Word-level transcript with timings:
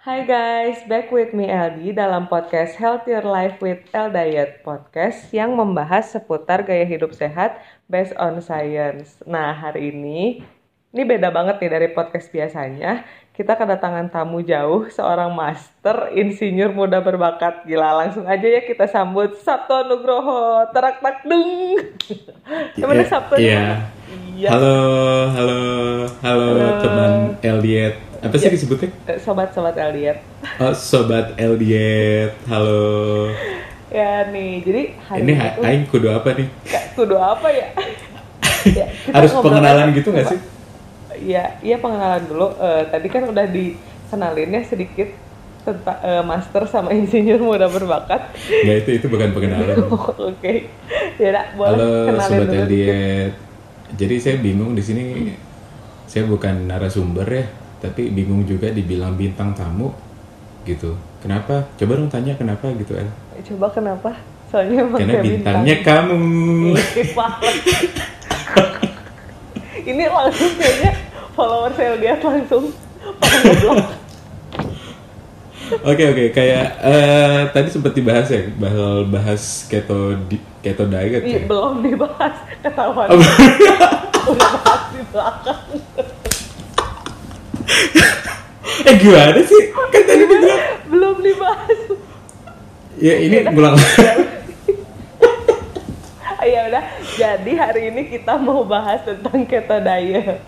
Hai 0.00 0.24
guys, 0.24 0.80
back 0.88 1.12
with 1.12 1.36
me 1.36 1.44
Eldi 1.44 1.92
dalam 1.92 2.24
podcast 2.24 2.72
Health 2.80 3.04
Your 3.04 3.20
Life 3.20 3.60
with 3.60 3.84
El 3.92 4.08
Diet 4.08 4.64
Podcast 4.64 5.28
yang 5.28 5.52
membahas 5.52 6.08
seputar 6.08 6.64
gaya 6.64 6.88
hidup 6.88 7.12
sehat 7.12 7.60
based 7.84 8.16
on 8.16 8.40
science. 8.40 9.20
Nah 9.28 9.52
hari 9.52 9.92
ini, 9.92 10.40
ini 10.96 11.02
beda 11.04 11.28
banget 11.28 11.60
nih 11.60 11.68
dari 11.68 11.88
podcast 11.92 12.32
biasanya. 12.32 13.04
Kita 13.36 13.60
kedatangan 13.60 14.08
tamu 14.08 14.40
jauh, 14.40 14.88
seorang 14.88 15.36
master 15.36 16.16
insinyur 16.16 16.72
muda 16.72 17.04
berbakat. 17.04 17.68
Gila, 17.68 18.00
langsung 18.00 18.24
aja 18.24 18.48
ya 18.48 18.64
kita 18.64 18.88
sambut 18.88 19.36
Sabto 19.44 19.84
Nugroho. 19.84 20.64
Terak 20.72 21.04
tak 21.04 21.28
deng. 21.28 21.76
Gimana 22.80 23.04
Sabto? 23.04 23.36
Iya. 23.36 23.84
Iya. 24.32 24.48
Halo, 24.48 24.76
halo, 25.28 25.58
halo, 26.24 26.46
Halo. 26.56 26.80
teman 26.80 27.12
Eldiet. 27.44 28.09
Apa 28.20 28.36
sih 28.36 28.48
Ya. 28.48 28.52
disebutnya? 28.52 28.88
Eh, 29.08 29.16
Sobat-sobat 29.16 29.76
Elliot. 29.80 30.18
Oh, 30.60 30.74
sobat 30.76 31.32
Eldiet. 31.40 32.36
Halo. 32.44 33.32
Ya 33.88 34.28
nih, 34.28 34.60
jadi 34.62 34.82
hari 35.02 35.20
Ini 35.24 35.32
tuh 35.34 35.64
aing 35.64 35.84
kudu 35.88 36.08
apa 36.12 36.28
nih? 36.36 36.46
Kudu 36.94 37.16
apa 37.16 37.48
ya? 37.48 37.68
Ya, 38.60 38.92
Harus 39.08 39.32
pengenalan 39.32 39.96
gitu 39.96 40.12
nggak 40.12 40.36
sih? 40.36 40.40
Iya, 41.16 41.56
iya 41.64 41.80
pengenalan 41.80 42.28
dulu. 42.28 42.52
Eh, 42.60 42.82
tadi 42.92 43.08
kan 43.08 43.24
udah 43.24 43.48
dikenalinnya 43.48 44.68
sedikit 44.68 45.08
tentang 45.64 45.96
eh, 46.04 46.20
master 46.20 46.68
sama 46.68 46.92
insinyur 47.00 47.40
muda 47.40 47.72
berbakat. 47.72 48.36
Nggak 48.36 48.76
itu 48.84 48.90
itu 49.00 49.06
bukan 49.08 49.32
pengenalan. 49.32 49.80
Oke, 50.28 50.68
ya 51.16 51.28
udah, 51.32 51.44
boleh 51.56 51.72
Halo, 51.72 51.88
kenalin 52.04 52.20
sobat 52.36 52.46
dulu. 52.46 52.60
Eldiet. 52.68 53.32
Jadi 53.96 54.14
saya 54.20 54.36
bingung 54.36 54.76
di 54.76 54.82
sini. 54.84 55.04
Saya 56.04 56.28
bukan 56.28 56.68
narasumber 56.68 57.24
ya, 57.24 57.44
tapi 57.80 58.12
bingung 58.12 58.44
juga 58.44 58.68
dibilang 58.70 59.16
bintang 59.16 59.56
tamu 59.56 59.90
gitu. 60.68 60.94
Kenapa? 61.20 61.66
Coba 61.76 61.92
dong 61.96 62.12
tanya 62.12 62.36
kenapa 62.36 62.68
gitu 62.76 62.96
El. 62.96 63.08
Coba 63.44 63.72
kenapa? 63.72 64.16
Soalnya 64.52 64.84
Karena 64.92 65.20
bintangnya 65.24 65.76
kamu. 65.84 66.20
Parah. 67.16 67.40
Ini 69.90 70.04
langsung 70.06 70.52
kayaknya 70.60 70.92
follower 71.32 71.72
saya 71.72 71.96
lihat 71.96 72.20
langsung. 72.20 72.68
Oke 75.70 76.02
oke 76.02 76.34
kayak 76.34 76.82
eh, 76.82 77.40
tadi 77.54 77.70
sempat 77.70 77.94
dibahas 77.94 78.26
ya 78.26 78.42
bahas 78.58 79.06
bahas 79.06 79.42
keto 79.70 80.18
di, 80.26 80.42
keto 80.66 80.90
diet 80.90 81.22
ya. 81.22 81.46
belum 81.46 81.86
dibahas 81.86 82.34
ketahuan. 82.58 83.06
Oh, 83.06 83.14
Udah 84.34 84.50
bahas 84.58 84.82
di 84.90 85.02
belakang. 85.14 85.62
eh 88.88 88.94
gimana 88.98 89.40
sih? 89.44 89.62
Kan 89.72 90.02
tadi 90.04 90.24
dibilang 90.26 90.62
belum 90.90 91.16
dibahas. 91.22 91.80
ya 93.00 93.14
ini 93.16 93.36
pulang. 93.50 93.76
Ya 96.40 96.66
udah. 96.72 96.84
Jadi 97.20 97.52
hari 97.52 97.82
ini 97.92 98.02
kita 98.08 98.40
mau 98.40 98.64
bahas 98.64 99.04
tentang 99.04 99.44
keto 99.44 99.76
diet. 99.76 100.40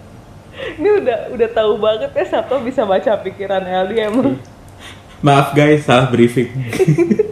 Ini 0.80 0.88
udah 1.00 1.18
udah 1.32 1.48
tahu 1.52 1.72
banget 1.80 2.10
ya 2.12 2.24
Sabto 2.28 2.60
bisa 2.60 2.84
baca 2.84 3.12
pikiran 3.20 3.64
Eldi 3.64 3.96
emang. 4.00 4.40
Maaf 5.22 5.54
guys 5.54 5.86
salah 5.86 6.10
briefing. 6.10 6.50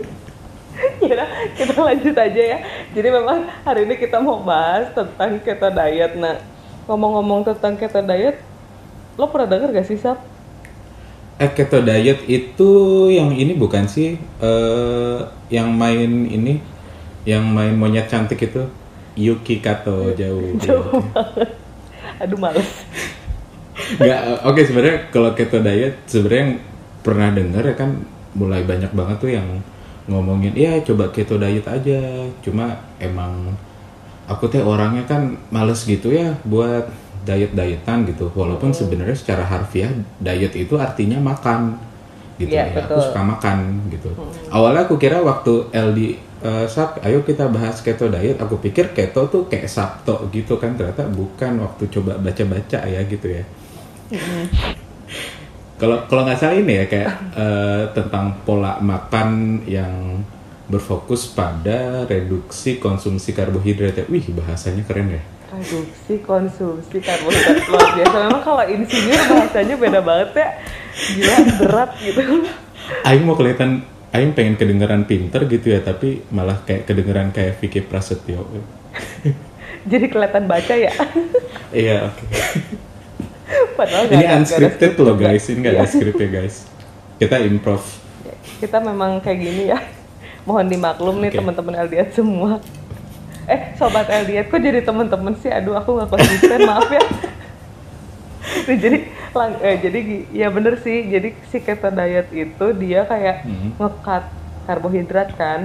ya 1.04 1.12
udah, 1.12 1.28
kita 1.56 1.74
lanjut 1.74 2.16
aja 2.16 2.42
ya. 2.56 2.58
Jadi 2.94 3.08
memang 3.10 3.48
hari 3.64 3.88
ini 3.88 3.94
kita 3.98 4.22
mau 4.22 4.40
bahas 4.40 4.92
tentang 4.94 5.40
keto 5.42 5.68
diet. 5.68 6.12
Nah, 6.16 6.38
ngomong-ngomong 6.86 7.44
tentang 7.50 7.74
keto 7.76 8.00
diet, 8.04 8.40
lo 9.20 9.28
pernah 9.28 9.52
denger 9.52 9.76
gak 9.76 9.86
sih 9.86 10.00
Sab? 10.00 10.16
Eh 11.36 11.50
keto 11.52 11.84
diet 11.84 12.24
itu 12.24 12.70
yang 13.12 13.36
ini 13.36 13.52
bukan 13.52 13.84
sih 13.84 14.16
eh 14.40 15.18
yang 15.52 15.68
main 15.76 16.24
ini 16.24 16.60
yang 17.28 17.44
main 17.44 17.76
monyet 17.76 18.08
cantik 18.08 18.40
itu 18.40 18.64
Yuki 19.20 19.60
Kato 19.60 20.08
jauh. 20.20 20.56
Jauh 20.56 21.04
banget. 21.12 21.52
Aduh 22.20 22.40
males. 22.40 22.68
Nggak, 24.00 24.20
oke 24.48 24.60
sebenarnya 24.64 24.96
kalau 25.12 25.30
keto 25.36 25.60
diet 25.60 26.00
sebenarnya 26.08 26.40
yang 26.40 26.54
pernah 27.00 27.28
denger 27.32 27.64
ya 27.64 27.76
kan 27.76 27.90
mulai 28.36 28.62
banyak 28.62 28.92
banget 28.92 29.16
tuh 29.18 29.32
yang 29.32 29.48
ngomongin 30.06 30.54
iya 30.54 30.78
coba 30.84 31.10
keto 31.10 31.36
diet 31.40 31.66
aja 31.66 32.28
cuma 32.44 32.78
emang 33.02 33.56
aku 34.30 34.46
teh 34.46 34.62
orangnya 34.62 35.02
kan 35.08 35.34
males 35.50 35.82
gitu 35.82 36.14
ya 36.14 36.38
buat 36.46 36.86
diet 37.24 37.52
dietan 37.52 38.08
gitu. 38.08 38.32
Walaupun 38.32 38.72
sebenarnya 38.72 39.16
secara 39.16 39.44
harfiah 39.44 39.92
diet 40.20 40.54
itu 40.56 40.74
artinya 40.80 41.20
makan 41.20 41.76
gitu 42.40 42.56
ya 42.56 42.72
aku 42.72 42.96
betul. 42.96 43.00
suka 43.12 43.20
makan 43.20 43.56
gitu. 43.92 44.10
Awalnya 44.48 44.88
aku 44.88 44.96
kira 44.96 45.20
waktu 45.20 45.68
LD 45.76 46.00
eh, 46.40 46.66
Sab, 46.66 46.96
ayo 47.04 47.20
kita 47.20 47.52
bahas 47.52 47.84
keto 47.84 48.08
diet 48.08 48.40
aku 48.40 48.56
pikir 48.56 48.96
keto 48.96 49.28
tuh 49.28 49.42
kayak 49.46 49.68
sabto 49.68 50.24
gitu 50.32 50.56
kan. 50.56 50.72
Ternyata 50.74 51.04
bukan 51.12 51.60
waktu 51.60 51.84
coba 51.92 52.16
baca-baca 52.16 52.80
ya 52.88 53.00
gitu 53.04 53.28
ya. 53.28 53.44
Kalau 55.80 55.96
kalau 56.08 56.28
nggak 56.28 56.36
salah 56.36 56.56
ini 56.60 56.80
ya 56.80 56.84
kayak 56.88 57.10
eh, 57.36 57.82
tentang 57.96 58.36
pola 58.44 58.80
makan 58.80 59.60
yang 59.64 60.20
berfokus 60.70 61.34
pada 61.34 62.06
reduksi 62.06 62.78
konsumsi 62.80 63.36
karbohidrat 63.36 64.00
ya. 64.00 64.04
Wih 64.08 64.24
bahasanya 64.32 64.84
keren 64.88 65.12
ya. 65.12 65.22
Reduksi 65.50 66.14
konsumsi 66.20 66.96
karbohidrat 66.98 67.66
luar 67.66 67.88
biasa 67.92 68.16
memang 68.24 68.42
kalau 68.42 68.64
insinyur 68.64 69.20
bahasanya 69.28 69.74
beda 69.74 70.00
banget 70.00 70.30
ya 70.32 70.48
gila 71.10 71.36
berat 71.58 71.90
gitu 71.98 72.20
Aing 73.02 73.22
mau 73.22 73.34
kelihatan, 73.34 73.82
Aing 74.10 74.32
pengen 74.32 74.54
kedengeran 74.54 75.04
pinter 75.04 75.46
gitu 75.46 75.70
ya, 75.70 75.78
tapi 75.78 76.26
malah 76.28 76.58
kayak 76.60 76.82
kedengeran 76.84 77.30
kayak 77.30 77.54
Vicky 77.56 77.78
Prasetyo. 77.80 78.42
jadi 79.84 80.06
kelihatan 80.06 80.46
baca 80.46 80.74
ya 80.74 80.90
Iya 81.70 82.10
oke. 82.10 82.24
padahal 83.76 84.06
nggak 84.06 84.16
Ini 84.16 84.26
unscripted 84.36 84.90
script 84.90 84.98
loh 85.00 85.14
guys, 85.14 85.44
ini 85.46 85.58
nggak 85.60 85.72
ada 85.72 85.80
Iya. 85.80 85.92
script 85.92 86.18
ya 86.18 86.28
guys. 86.32 86.56
Kita 87.16 87.36
improv. 87.38 87.82
kita 88.58 88.76
memang 88.76 89.20
kayak 89.20 89.38
gini 89.38 89.62
ya 89.68 89.78
mohon 90.42 90.66
dimaklum 90.66 91.16
nih 91.18 91.30
Oke. 91.30 91.38
teman-teman 91.38 91.74
LDR 91.80 92.08
semua 92.10 92.58
eh 93.50 93.60
sobat 93.74 94.06
LDR 94.06 94.46
kok 94.46 94.62
jadi 94.62 94.80
teman-teman 94.86 95.34
sih 95.34 95.50
aduh 95.50 95.74
aku 95.74 95.90
nggak 95.98 96.10
konsisten 96.14 96.60
maaf 96.70 96.86
ya 96.88 97.02
Nih, 98.66 98.78
jadi 98.80 98.98
lang- 99.36 99.60
eh, 99.60 99.76
jadi 99.84 99.98
ya 100.32 100.48
bener 100.50 100.74
sih 100.80 101.06
jadi 101.06 101.28
si 101.50 101.58
keto 101.60 101.90
diet 101.90 102.28
itu 102.32 102.66
dia 102.78 103.00
kayak 103.04 103.36
Mhm. 103.46 103.68
ngekat 103.78 104.24
karbohidrat 104.66 105.28
kan 105.34 105.60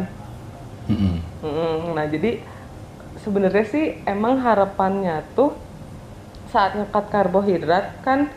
Mm-mm. 0.85 1.18
Mm, 1.41 1.94
Nah 1.97 2.06
jadi 2.06 2.41
sebenarnya 3.18 3.66
sih 3.66 3.85
emang 4.06 4.41
harapannya 4.41 5.23
tuh 5.38 5.56
saat 6.46 6.78
ngekat 6.78 7.06
karbohidrat 7.09 7.85
kan 8.06 8.29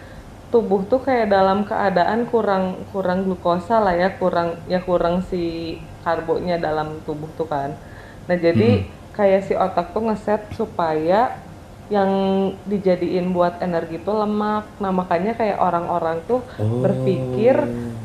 tubuh 0.49 0.81
tuh 0.89 1.05
kayak 1.05 1.29
dalam 1.29 1.69
keadaan 1.69 2.25
kurang 2.33 2.89
kurang 2.89 3.29
glukosa 3.29 3.85
lah 3.85 3.93
ya 3.93 4.17
kurang 4.17 4.65
ya 4.65 4.81
kurang 4.81 5.21
si 5.21 5.77
karbonya 6.01 6.57
dalam 6.57 7.05
tubuh 7.05 7.29
tuh 7.37 7.45
kan. 7.53 7.77
Nah 8.29 8.37
jadi 8.37 8.89
kayak 9.19 9.43
si 9.47 9.55
otak 9.59 9.91
tuh 9.91 10.07
ngeset 10.07 10.43
supaya 10.55 11.35
yang 11.91 12.11
dijadiin 12.69 13.33
buat 13.33 13.59
energi 13.65 13.97
tuh 14.07 14.15
lemak. 14.23 14.65
Nah 14.79 14.93
makanya 14.93 15.33
kayak 15.35 15.59
orang-orang 15.59 16.23
tuh 16.29 16.41
Oh. 16.61 16.85
berpikir 16.85 17.57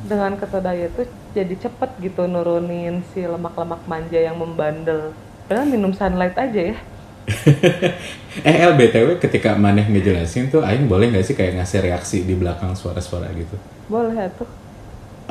dengan 0.01 0.35
keto 0.39 0.59
diet 0.59 0.91
tuh 0.97 1.05
jadi 1.37 1.53
cepet 1.63 1.89
gitu 2.01 2.25
nurunin 2.25 3.03
si 3.11 3.21
lemak-lemak 3.23 3.81
manja 3.85 4.19
yang 4.19 4.39
membandel. 4.39 5.13
Padahal 5.45 5.67
minum 5.69 5.91
sunlight 5.93 6.35
aja 6.39 6.61
ya. 6.73 6.77
eh 8.49 8.55
El 8.67 8.75
BTW 8.75 9.15
ketika 9.23 9.55
maneh 9.55 9.87
ngejelasin 9.87 10.51
tuh 10.51 10.59
Aing 10.67 10.91
boleh 10.91 11.07
nggak 11.11 11.23
sih 11.23 11.35
kayak 11.39 11.55
ngasih 11.61 11.79
reaksi 11.85 12.17
di 12.27 12.35
belakang 12.35 12.75
suara-suara 12.75 13.31
gitu? 13.31 13.55
Boleh 13.87 14.15
ya 14.15 14.27
tuh. 14.31 14.49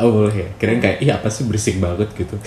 Oh 0.00 0.08
boleh 0.08 0.32
ya, 0.32 0.48
kirain 0.56 0.80
kayak, 0.80 1.04
iya 1.04 1.20
apa 1.20 1.28
sih 1.28 1.44
berisik 1.44 1.76
banget 1.76 2.08
gitu. 2.16 2.36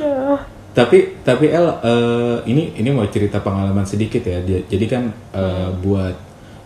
Aduh. 0.00 0.40
tapi 0.72 1.20
tapi 1.20 1.52
El 1.52 1.66
eh, 1.66 2.36
ini 2.48 2.72
ini 2.78 2.88
mau 2.94 3.04
cerita 3.10 3.42
pengalaman 3.44 3.84
sedikit 3.84 4.24
ya. 4.24 4.40
Jadi 4.40 4.86
kan 4.88 5.12
eh, 5.36 5.68
buat 5.76 6.16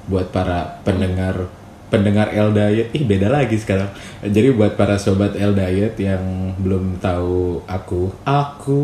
buat 0.07 0.31
para 0.31 0.79
pendengar 0.85 1.49
pendengar 1.89 2.35
El 2.35 2.51
Diet, 2.51 2.91
ih 2.91 3.05
beda 3.07 3.31
lagi 3.31 3.55
sekarang. 3.59 3.91
Jadi 4.23 4.51
buat 4.55 4.75
para 4.75 4.99
sobat 4.99 5.39
El 5.39 5.55
Diet 5.55 5.95
yang 5.99 6.55
belum 6.59 6.99
tahu 6.99 7.63
aku, 7.67 8.11
aku 8.27 8.83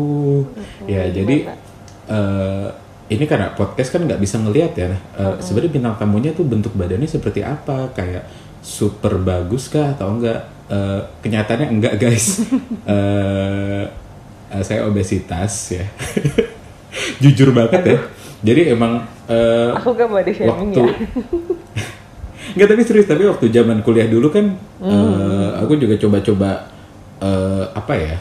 ya 0.87 1.07
jadi 1.11 1.51
eh, 2.07 2.67
ini 3.11 3.27
karena 3.27 3.51
podcast 3.51 3.91
kan 3.91 4.07
nggak 4.07 4.21
bisa 4.23 4.39
ngelihat 4.39 4.71
ya. 4.79 4.87
Nah, 4.95 5.01
eh, 5.19 5.35
Sebenarnya 5.43 5.71
bintang 5.75 5.95
tamunya 5.99 6.31
tuh 6.31 6.47
bentuk 6.47 6.71
badannya 6.73 7.07
seperti 7.07 7.43
apa? 7.43 7.91
Kayak 7.91 8.25
super 8.63 9.19
bagus 9.19 9.67
kah 9.67 9.91
atau 9.91 10.15
enggak? 10.15 10.47
Eh, 10.71 11.01
kenyataannya 11.19 11.67
enggak 11.67 11.93
guys. 11.99 12.39
Eh, 12.91 13.83
eh, 14.51 14.63
saya 14.63 14.85
obesitas 14.85 15.53
ya. 15.71 15.85
Jujur 17.23 17.55
banget 17.55 17.81
ya. 17.87 17.97
Jadi 18.41 18.61
emang 18.73 19.07
eh, 19.31 19.71
Aku 19.79 19.95
gak 19.95 20.09
body 20.11 20.31
shaming 20.35 20.75
waktu 20.75 20.81
ya. 20.83 20.95
Nggak 22.57 22.67
tapi 22.67 22.81
serius 22.83 23.07
tapi 23.07 23.23
waktu 23.23 23.47
zaman 23.47 23.79
kuliah 23.79 24.11
dulu 24.11 24.27
kan 24.27 24.51
eh, 24.83 25.49
aku 25.61 25.79
juga 25.79 25.95
coba-coba 25.95 26.67
eh, 27.23 27.65
apa 27.71 27.93
ya 27.95 28.17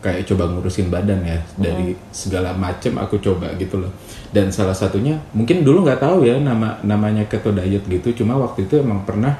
kayak 0.00 0.24
coba 0.32 0.48
ngurusin 0.48 0.88
badan 0.88 1.20
ya 1.20 1.38
dari 1.60 1.92
segala 2.08 2.56
macem 2.56 2.96
aku 2.96 3.20
coba 3.20 3.52
gitu 3.60 3.84
loh 3.84 3.92
dan 4.32 4.48
salah 4.48 4.72
satunya 4.72 5.20
mungkin 5.36 5.60
dulu 5.60 5.84
nggak 5.84 6.00
tahu 6.00 6.24
ya 6.24 6.40
nama 6.40 6.80
namanya 6.80 7.28
keto 7.28 7.52
diet 7.52 7.84
gitu 7.84 8.24
cuma 8.24 8.40
waktu 8.40 8.64
itu 8.64 8.80
emang 8.80 9.04
pernah 9.04 9.36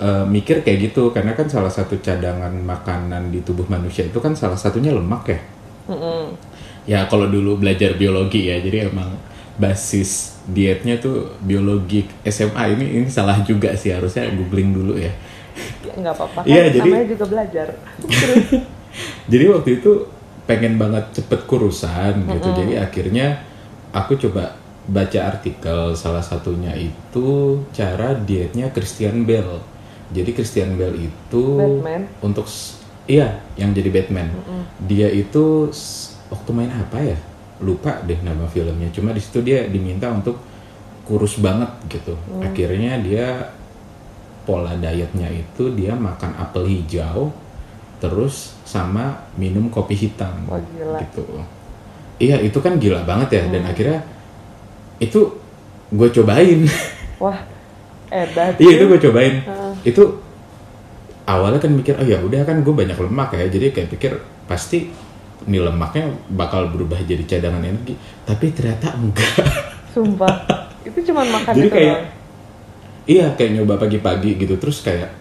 eh, 0.00 0.24
mikir 0.26 0.64
kayak 0.64 0.90
gitu. 0.90 1.12
Karena 1.12 1.36
kan 1.36 1.46
salah 1.46 1.70
satu 1.70 2.00
cadangan 2.00 2.50
makanan 2.50 3.28
di 3.28 3.44
tubuh 3.44 3.68
manusia 3.68 4.08
itu 4.08 4.16
kan 4.18 4.32
salah 4.34 4.56
satunya 4.56 4.90
lemak 4.90 5.24
ya. 5.28 5.40
Mm-mm. 5.90 6.24
ya 6.88 7.04
kalau 7.06 7.28
dulu 7.28 7.60
belajar 7.60 7.94
biologi 7.94 8.48
ya. 8.48 8.56
Jadi 8.58 8.88
emang 8.88 9.12
basis 9.60 10.40
dietnya 10.48 10.96
tuh 10.96 11.36
biologi 11.44 12.08
SMA 12.24 12.74
ini 12.74 12.84
ini 13.04 13.08
salah 13.12 13.38
juga 13.44 13.76
sih. 13.76 13.92
Harusnya 13.92 14.26
googling 14.32 14.72
dulu 14.72 14.96
ya. 14.96 15.12
Nggak 15.94 16.14
apa-apa. 16.16 16.40
Kan 16.42 16.50
Iya, 16.50 16.64
jadi- 16.72 16.90
namanya 16.90 17.06
juga 17.12 17.24
belajar. 17.28 17.66
Jadi 19.30 19.44
waktu 19.46 19.70
itu 19.78 19.90
pengen 20.50 20.74
banget 20.74 21.22
cepet 21.22 21.46
kurusan 21.46 22.26
gitu. 22.26 22.48
Jadi 22.50 22.74
akhirnya 22.74 23.38
aku 23.94 24.18
coba 24.18 24.58
baca 24.90 25.20
artikel. 25.30 25.94
Salah 25.94 26.22
satunya 26.24 26.74
itu 26.74 27.60
cara 27.70 28.18
dietnya 28.18 28.74
Christian 28.74 29.22
Bale 29.22 29.62
jadi 30.10 30.30
Christian 30.34 30.74
Bale 30.74 31.10
itu 31.10 31.42
Batman? 31.56 32.02
untuk 32.22 32.46
iya 33.06 33.42
yang 33.54 33.70
jadi 33.70 33.90
Batman. 33.90 34.28
Dia 34.86 35.06
itu 35.10 35.70
waktu 36.30 36.50
main 36.50 36.70
apa 36.74 36.98
ya? 36.98 37.18
Lupa 37.62 38.02
deh 38.02 38.18
nama 38.24 38.48
filmnya. 38.50 38.90
Cuma 38.90 39.14
di 39.14 39.20
situ 39.22 39.44
dia 39.44 39.66
diminta 39.70 40.10
untuk 40.10 40.40
kurus 41.06 41.38
banget 41.38 41.70
gitu. 41.90 42.18
Akhirnya 42.42 42.98
dia 43.02 43.54
pola 44.42 44.74
dietnya 44.74 45.28
itu 45.30 45.70
dia 45.76 45.94
makan 45.94 46.34
apel 46.40 46.66
hijau 46.66 47.30
terus 48.00 48.56
sama 48.64 49.28
minum 49.36 49.68
kopi 49.68 49.94
hitam. 49.94 50.48
Wah, 50.48 50.58
gila. 50.58 50.98
gitu. 51.04 51.24
Iya 52.20 52.36
itu 52.42 52.58
kan 52.58 52.80
gila 52.80 53.04
banget 53.04 53.38
ya. 53.38 53.42
Dan 53.46 53.62
akhirnya 53.68 54.00
itu 54.98 55.38
gue 55.92 56.08
cobain. 56.10 56.66
Wah 57.22 57.38
edan 58.10 58.58
iya 58.58 58.70
itu 58.80 58.84
gue 58.90 59.00
cobain. 59.06 59.34
Itu 59.86 60.02
awalnya 61.24 61.60
kan 61.62 61.72
mikir 61.72 61.94
oh 61.96 62.06
ya 62.06 62.18
udah 62.20 62.42
kan 62.44 62.60
gue 62.60 62.74
banyak 62.74 62.96
lemak 62.96 63.28
ya. 63.36 63.46
Jadi 63.48 63.66
kayak 63.72 63.88
pikir 63.94 64.12
pasti 64.44 64.90
ini 65.48 65.58
lemaknya 65.58 66.12
bakal 66.32 66.68
berubah 66.72 67.00
jadi 67.04 67.22
cadangan 67.24 67.64
energi. 67.64 67.96
Tapi 68.24 68.52
ternyata 68.52 68.94
enggak. 68.96 69.34
Sumpah. 69.94 70.34
Itu 70.88 71.12
cuma 71.12 71.20
makan 71.28 71.52
jadi 71.52 71.68
itu 71.68 71.76
kayak 71.76 71.92
doang. 71.92 72.04
iya 73.04 73.26
kayak 73.36 73.50
nyoba 73.52 73.76
pagi-pagi 73.76 74.40
gitu. 74.40 74.56
Terus 74.56 74.80
kayak 74.80 75.12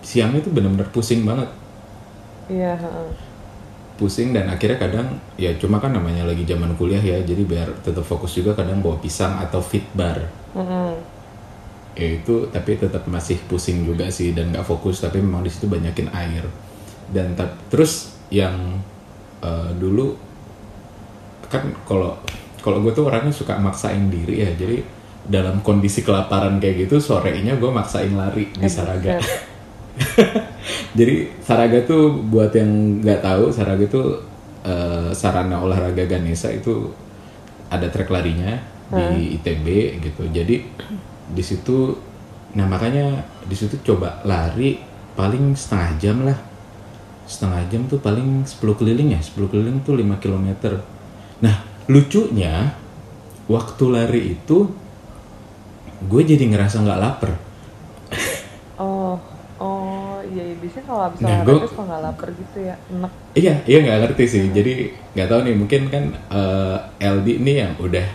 siangnya 0.00 0.40
tuh 0.40 0.52
bener-bener 0.56 0.88
pusing 0.88 1.28
banget. 1.28 1.48
Iya 2.48 2.72
pusing 3.98 4.30
dan 4.30 4.46
akhirnya 4.46 4.78
kadang 4.78 5.18
ya 5.34 5.50
cuma 5.58 5.82
kan 5.82 5.90
namanya 5.90 6.22
lagi 6.22 6.46
zaman 6.46 6.78
kuliah 6.78 7.02
ya 7.02 7.18
jadi 7.26 7.42
biar 7.42 7.68
tetap 7.82 8.06
fokus 8.06 8.38
juga 8.38 8.54
kadang 8.54 8.78
bawa 8.78 8.96
pisang 9.02 9.42
atau 9.42 9.58
fit 9.58 9.82
bar. 9.92 10.22
Mm-mm. 10.54 10.94
Ya 11.98 12.08
itu 12.22 12.46
tapi 12.54 12.78
tetap 12.78 13.04
masih 13.10 13.42
pusing 13.50 13.82
juga 13.82 14.06
sih 14.08 14.30
dan 14.30 14.54
nggak 14.54 14.62
fokus 14.62 15.02
tapi 15.02 15.18
memang 15.18 15.42
di 15.42 15.50
situ 15.50 15.66
banyakin 15.66 16.08
air. 16.14 16.46
Dan 17.10 17.34
terus 17.68 18.14
yang 18.30 18.78
eh, 19.42 19.70
dulu 19.74 20.14
kan 21.50 21.64
kalau 21.88 22.14
kalau 22.62 22.84
gue 22.84 22.92
tuh 22.94 23.08
orangnya 23.08 23.32
suka 23.32 23.56
maksain 23.56 24.12
diri 24.12 24.44
ya 24.44 24.52
jadi 24.52 24.84
dalam 25.28 25.60
kondisi 25.64 26.04
kelaparan 26.04 26.60
kayak 26.60 26.88
gitu 26.88 27.00
sorenya 27.00 27.56
gue 27.56 27.70
maksain 27.72 28.14
lari 28.14 28.48
di 28.54 28.68
Saraga. 28.70 29.18
jadi 30.98 31.34
Saraga 31.42 31.82
tuh 31.82 32.14
buat 32.30 32.54
yang 32.54 33.02
nggak 33.02 33.20
tahu 33.24 33.50
Saraga 33.50 33.84
tuh 33.90 34.22
eh, 34.62 35.10
sarana 35.12 35.58
olahraga 35.64 36.06
Ganesha 36.06 36.52
itu 36.54 36.92
ada 37.68 37.90
trek 37.92 38.08
larinya 38.08 38.78
di 38.88 39.36
ITB 39.36 39.66
gitu. 40.00 40.22
Jadi 40.32 40.64
di 41.32 41.44
situ 41.44 41.94
nah 42.56 42.64
makanya 42.64 43.28
di 43.44 43.52
situ 43.52 43.76
coba 43.84 44.24
lari 44.24 44.88
paling 45.18 45.58
setengah 45.58 45.90
jam 45.98 46.16
lah. 46.22 46.38
Setengah 47.26 47.66
jam 47.68 47.84
tuh 47.90 47.98
paling 47.98 48.46
10 48.46 48.78
keliling 48.78 49.18
ya, 49.18 49.20
10 49.20 49.50
keliling 49.50 49.82
tuh 49.82 49.98
5 49.98 50.22
km. 50.22 50.78
Nah, 51.42 51.60
lucunya 51.90 52.72
waktu 53.50 53.84
lari 53.90 54.20
itu 54.38 54.70
gue 55.98 56.22
jadi 56.22 56.44
ngerasa 56.46 56.86
nggak 56.86 57.00
lapar. 57.02 57.32
oh 58.78 59.18
oh 59.58 60.22
iya 60.22 60.54
iya. 60.54 60.56
biasanya 60.62 60.86
kalau 60.86 61.02
habis 61.10 61.18
Nah, 61.18 61.42
olahraga 61.42 61.66
suka 61.66 61.82
nggak 61.82 62.02
lapar 62.06 62.28
gitu 62.30 62.58
ya 62.62 62.74
enak 62.94 63.12
Iya, 63.34 63.54
iya 63.66 63.78
nggak 63.82 63.98
ngerti 64.06 64.24
sih. 64.30 64.42
Jadi 64.54 64.72
nggak 65.18 65.28
tahu 65.28 65.40
nih, 65.42 65.54
mungkin 65.58 65.82
kan 65.90 66.04
eh, 66.30 66.78
LD 67.02 67.42
ini 67.42 67.52
yang 67.58 67.74
udah 67.82 68.06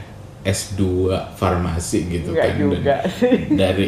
S2 0.43 1.07
farmasi 1.39 1.99
gitu 2.11 2.35
Nggak 2.35 2.45
kan 2.45 2.55
juga 2.59 2.75
dan 2.83 2.99
sih. 3.19 3.35
dari 3.55 3.87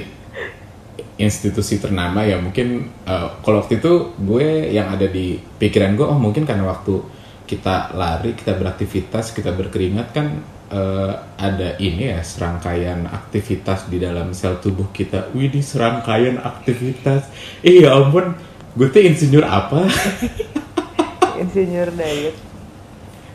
institusi 1.16 1.80
ternama 1.80 2.24
ya 2.28 2.40
mungkin 2.40 2.92
eh, 3.08 3.28
kalau 3.44 3.64
waktu 3.64 3.80
itu 3.80 4.16
gue 4.20 4.72
yang 4.72 4.92
ada 4.92 5.08
di 5.08 5.40
pikiran 5.40 5.96
gue 5.96 6.08
oh 6.08 6.20
mungkin 6.20 6.44
karena 6.44 6.68
waktu 6.68 7.00
kita 7.46 7.94
lari, 7.94 8.34
kita 8.34 8.58
beraktivitas, 8.58 9.30
kita 9.30 9.54
berkeringat 9.54 10.08
kan 10.12 10.42
eh, 10.74 11.14
ada 11.38 11.78
ini 11.78 12.10
ya 12.10 12.20
serangkaian 12.26 13.06
aktivitas 13.06 13.86
di 13.86 14.02
dalam 14.02 14.34
sel 14.34 14.58
tubuh 14.58 14.90
kita. 14.90 15.30
Wih, 15.38 15.54
ini 15.54 15.62
serangkaian 15.62 16.42
aktivitas. 16.42 17.30
Eh 17.62 17.86
ya 17.86 17.94
ampun, 18.02 18.34
gue 18.74 18.88
tuh 18.90 19.02
insinyur 19.06 19.46
apa? 19.46 19.86
insinyur 21.42 21.92
diet 21.94 22.36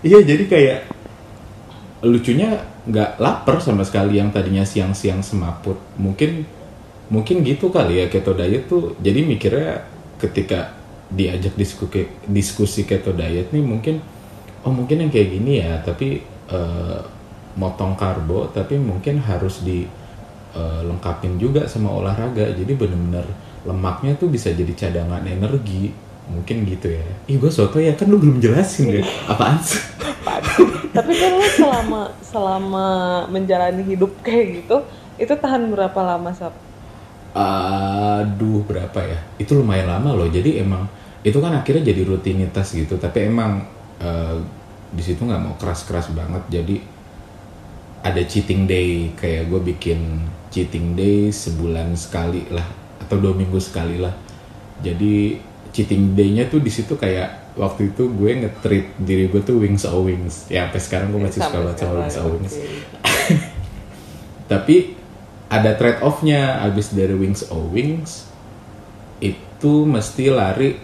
Iya 0.00 0.24
jadi 0.24 0.44
kayak 0.48 0.78
lucunya 2.00 2.64
nggak 2.88 3.20
lapar 3.20 3.60
sama 3.60 3.84
sekali 3.84 4.16
yang 4.16 4.32
tadinya 4.32 4.64
siang-siang 4.64 5.20
semaput. 5.20 5.76
Mungkin 6.00 6.44
mungkin 7.12 7.44
gitu 7.44 7.68
kali 7.68 8.00
ya 8.00 8.06
keto 8.08 8.32
diet 8.32 8.66
tuh. 8.66 8.96
Jadi 9.00 9.20
mikirnya 9.24 9.84
ketika 10.16 10.72
diajak 11.10 11.58
diskusi 11.58 12.06
diskusi 12.24 12.86
keto 12.86 13.12
diet 13.12 13.50
nih 13.50 13.64
mungkin 13.64 13.98
oh 14.62 14.72
mungkin 14.72 15.02
yang 15.06 15.10
kayak 15.10 15.28
gini 15.28 15.52
ya 15.60 15.82
tapi 15.82 16.22
eh, 16.48 17.00
motong 17.58 17.98
karbo 17.98 18.46
tapi 18.54 18.78
mungkin 18.78 19.18
harus 19.20 19.60
di 19.60 19.84
eh, 20.56 20.80
lengkapin 20.86 21.36
juga 21.36 21.68
sama 21.68 21.92
olahraga. 21.92 22.48
Jadi 22.56 22.72
bener-bener 22.72 23.26
lemaknya 23.68 24.16
tuh 24.16 24.32
bisa 24.32 24.48
jadi 24.56 24.72
cadangan 24.72 25.20
energi. 25.28 25.92
Mungkin 26.30 26.62
gitu 26.64 26.94
ya. 26.94 27.04
Ih 27.26 27.36
gue 27.36 27.50
soto 27.50 27.82
ya 27.82 27.92
kan 27.98 28.06
lu 28.06 28.22
belum 28.22 28.38
jelasin 28.38 28.94
deh. 28.94 29.06
Apaan 29.26 29.58
sih? 29.58 29.82
tapi 30.90 31.12
kan 31.14 31.30
lo 31.38 31.46
selama 31.46 32.00
selama 32.18 32.86
menjalani 33.30 33.82
hidup 33.86 34.10
kayak 34.26 34.62
gitu 34.62 34.82
itu 35.22 35.32
tahan 35.38 35.70
berapa 35.70 36.00
lama 36.02 36.34
sab 36.34 36.54
Aduh 37.30 38.66
berapa 38.66 38.98
ya? 39.06 39.18
Itu 39.38 39.54
lumayan 39.54 39.86
lama 39.86 40.18
loh. 40.18 40.26
Jadi 40.26 40.58
emang 40.58 40.90
itu 41.22 41.38
kan 41.38 41.54
akhirnya 41.54 41.94
jadi 41.94 42.02
rutinitas 42.02 42.74
gitu. 42.74 42.98
Tapi 42.98 43.30
emang 43.30 43.62
eh, 44.02 44.36
di 44.90 45.02
situ 45.02 45.22
nggak 45.22 45.38
mau 45.38 45.54
keras-keras 45.54 46.10
banget. 46.10 46.42
Jadi 46.50 46.76
ada 48.02 48.22
cheating 48.26 48.66
day 48.66 49.14
kayak 49.14 49.46
gue 49.46 49.60
bikin 49.62 50.26
cheating 50.50 50.98
day 50.98 51.30
sebulan 51.30 51.94
sekali 51.94 52.50
lah 52.50 52.66
atau 52.98 53.16
dua 53.22 53.30
minggu 53.38 53.62
sekali 53.62 54.02
lah. 54.02 54.12
Jadi 54.82 55.38
cheating 55.70 56.12
day-nya 56.12 56.46
tuh 56.46 56.58
di 56.58 56.68
situ 56.68 56.94
kayak 56.94 57.54
waktu 57.54 57.88
itu 57.88 58.08
gue 58.08 58.30
nge-treat 58.38 58.86
diri 58.96 59.26
gue 59.26 59.40
tuh 59.40 59.56
wings 59.56 59.84
o 59.84 60.00
wings. 60.00 60.46
Ya 60.46 60.64
sampai 60.64 60.80
sekarang 60.80 61.08
gue 61.10 61.20
masih 61.20 61.40
suka 61.40 61.58
sekarang, 61.68 61.94
wings 61.96 62.16
o 62.16 62.24
wings 62.28 62.54
tapi 64.46 64.98
ada 65.46 65.74
trade 65.74 66.00
offnya 66.00 66.58
abis 66.60 66.90
dari 66.90 67.12
wings 67.12 67.46
o 67.48 67.66
wings 67.66 68.26
itu 69.20 69.74
mesti 69.84 70.26
lari 70.28 70.74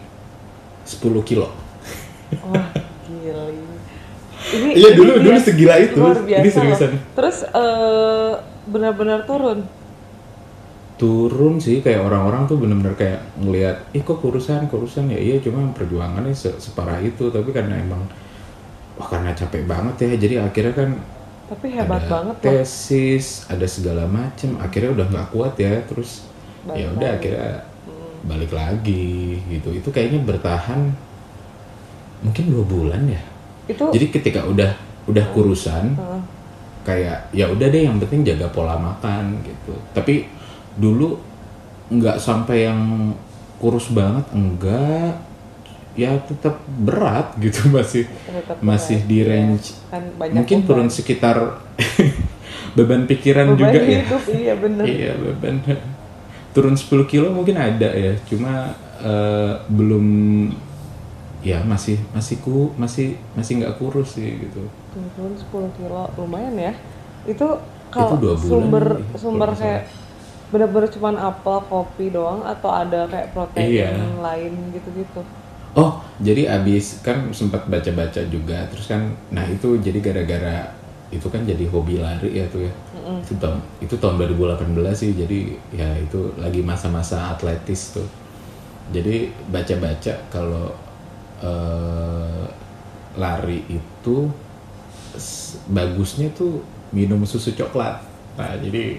10 0.83 1.03
kilo 1.23 1.51
wah 2.45 2.67
gila 3.05 3.45
ini 3.49 3.75
Iya, 4.47 4.95
ini 4.95 4.97
dulu- 4.97 5.19
dulu 5.19 5.39
segila 5.41 5.75
itu. 5.77 5.99
luar 5.99 6.23
Ini 6.23 6.39
biasa 6.39 6.55
seriusan. 6.55 6.89
loh. 6.89 7.01
terus 7.17 7.37
eh, 7.43 8.33
benar-benar 8.65 9.27
turun 9.27 9.67
turun 10.97 11.61
sih 11.61 11.85
kayak 11.85 12.01
orang-orang 12.09 12.49
tuh 12.49 12.57
bener-bener 12.57 12.97
kayak 12.97 13.21
ngelihat 13.37 13.77
ih 13.93 14.01
kok 14.01 14.19
kurusan 14.25 14.65
kurusan? 14.73 15.13
Ya 15.13 15.21
iya 15.21 15.37
cuma 15.45 15.61
perjuangannya 15.77 16.33
se- 16.33 16.57
separah 16.57 17.01
itu 17.05 17.29
tapi 17.29 17.53
karena 17.53 17.77
emang 17.77 18.01
wah 18.97 19.09
karena 19.09 19.37
capek 19.37 19.69
banget 19.69 19.95
ya 20.09 20.17
jadi 20.17 20.35
akhirnya 20.49 20.73
kan 20.73 20.91
tapi 21.47 21.67
hebat 21.71 22.03
ada 22.03 22.11
banget 22.11 22.37
loh 22.43 22.45
tesis 22.59 23.47
ada 23.47 23.67
segala 23.69 24.09
macem 24.09 24.57
akhirnya 24.59 24.91
udah 24.97 25.07
nggak 25.13 25.29
kuat 25.31 25.55
ya 25.61 25.79
terus 25.87 26.27
ya 26.67 26.91
udah 26.91 27.11
akhirnya 27.21 27.63
balik 28.27 28.51
lagi 28.51 29.39
gitu. 29.47 29.71
Itu 29.71 29.95
kayaknya 29.95 30.27
bertahan 30.27 30.91
mungkin 32.25 32.45
dua 32.51 32.65
bulan 32.67 33.03
ya. 33.07 33.23
Itu 33.71 33.95
jadi 33.95 34.07
ketika 34.11 34.43
udah 34.49 34.75
udah 35.07 35.25
kurusan 35.31 35.95
Heeh. 35.95 36.21
kayak 36.83 37.31
ya 37.31 37.47
udah 37.47 37.67
deh 37.71 37.87
yang 37.87 38.03
penting 38.03 38.27
jaga 38.27 38.51
pola 38.51 38.75
makan 38.75 39.39
gitu. 39.47 39.75
Tapi 39.95 40.27
dulu 40.77 41.17
nggak 41.89 42.17
sampai 42.21 42.69
yang 42.69 43.13
kurus 43.57 43.89
banget 43.93 44.27
enggak. 44.37 45.23
Ya 45.97 46.13
tetap 46.21 46.61
berat 46.69 47.33
gitu 47.45 47.73
masih 47.73 48.05
Tetap 48.05 48.61
masih 48.61 49.01
berat, 49.01 49.09
di 49.09 49.17
iya. 49.17 49.29
range. 49.33 49.67
Kan 49.89 50.03
banyak 50.21 50.35
mungkin 50.37 50.59
beban. 50.61 50.69
turun 50.69 50.89
sekitar 50.93 51.37
beban 52.77 53.09
pikiran 53.09 53.57
beban 53.57 53.61
juga 53.65 53.79
ya. 53.81 54.01
hidup 54.05 54.23
iya 54.29 54.55
bener. 54.55 54.85
Iya 54.85 55.13
beban. 55.17 55.57
Turun 56.57 56.73
10 56.73 56.89
kilo 57.05 57.29
mungkin 57.37 57.61
ada 57.61 57.93
ya 57.93 58.17
cuma 58.25 58.73
eh, 59.05 59.53
belum 59.69 60.07
ya 61.45 61.61
masih 61.61 62.01
masih 62.17 62.41
ku 62.41 62.73
masih 62.81 63.21
masih 63.37 63.61
nggak 63.61 63.77
kurus 63.77 64.17
sih 64.17 64.41
gitu. 64.41 64.65
Turun 65.17 65.37
10 65.37 65.77
kilo 65.77 66.09
lumayan 66.17 66.57
ya. 66.57 66.73
Itu 67.29 67.61
kalau 67.93 68.19
dua 68.19 68.35
bulan 68.37 68.51
sumber 68.51 68.87
sumber 69.17 69.51
kayak 69.57 69.83
bener-bener 70.47 70.87
cuman 70.89 71.15
apel 71.19 71.59
kopi 71.67 72.11
doang 72.11 72.41
atau 72.47 72.71
ada 72.71 73.07
kayak 73.11 73.35
protein 73.35 73.67
Iya. 73.67 73.91
lain 74.23 74.53
gitu-gitu 74.73 75.23
Oh, 75.77 76.01
jadi 76.25 76.49
abis 76.57 77.05
kan 77.05 77.29
sempat 77.37 77.69
baca-baca 77.69 78.25
juga, 78.33 78.65
terus 78.73 78.89
kan, 78.89 79.13
nah 79.29 79.45
itu 79.45 79.77
jadi 79.77 80.01
gara-gara 80.01 80.73
itu 81.13 81.29
kan 81.29 81.45
jadi 81.45 81.69
hobi 81.69 82.01
lari 82.01 82.33
ya 82.33 82.49
tuh 82.49 82.65
ya. 82.65 82.73
Itu 83.21 83.37
tahun 83.37 83.61
itu 83.85 83.93
tahun 84.01 84.17
2018 84.17 84.97
sih, 84.97 85.13
jadi 85.13 85.53
ya 85.77 86.01
itu 86.01 86.33
lagi 86.41 86.65
masa-masa 86.65 87.29
atletis 87.29 87.93
tuh. 87.93 88.09
Jadi 88.89 89.29
baca-baca 89.53 90.17
kalau 90.33 90.73
eh, 91.45 92.45
lari 93.21 93.61
itu 93.69 94.17
bagusnya 95.69 96.33
tuh 96.33 96.65
minum 96.89 97.21
susu 97.29 97.53
coklat. 97.53 98.01
Nah 98.41 98.57
jadi 98.61 98.97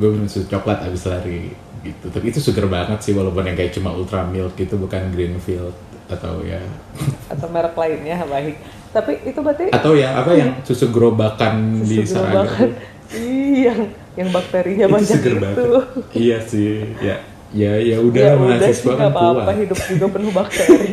gue 0.00 0.08
minum 0.08 0.24
susu 0.24 0.48
coklat 0.48 0.80
abis 0.88 1.04
lari 1.04 1.52
gitu. 1.84 2.08
Tapi 2.08 2.32
itu 2.32 2.40
seger 2.40 2.64
banget 2.66 2.98
sih 3.04 3.12
walaupun 3.12 3.44
yang 3.44 3.56
kayak 3.56 3.76
cuma 3.76 3.92
ultra 3.92 4.24
milk 4.24 4.56
gitu 4.56 4.80
bukan 4.80 5.12
greenfield 5.12 5.76
atau 6.08 6.40
ya. 6.40 6.60
Atau 7.32 7.46
merek 7.52 7.76
lainnya 7.76 8.24
baik. 8.24 8.56
Tapi 8.90 9.22
itu 9.22 9.38
berarti 9.38 9.70
atau 9.70 9.94
ya 9.94 10.18
apa 10.18 10.34
yang 10.34 10.50
susu 10.66 10.90
gerobakan 10.90 11.86
di 11.86 12.02
susu 12.02 12.18
Saraga 12.18 12.42
bahkan 12.42 12.74
tuh. 12.74 12.82
iya 13.14 13.70
yang 13.70 13.80
yang 14.18 14.28
bakterinya 14.34 14.90
itu 14.90 14.94
banyak 14.98 15.10
seger 15.14 15.34
itu. 15.38 15.42
banget. 15.46 15.70
Iya 16.10 16.38
sih 16.42 16.70
ya 16.98 17.16
ya 17.54 17.72
ya 17.78 17.96
udah 18.02 18.18
ya 18.18 18.34
udah 18.34 18.58
mahasiswa 18.58 18.82
sih 18.82 18.98
kan 18.98 19.14
apa-apa 19.14 19.52
hidup 19.62 19.78
juga 19.86 20.06
penuh 20.18 20.32
bakteri. 20.34 20.90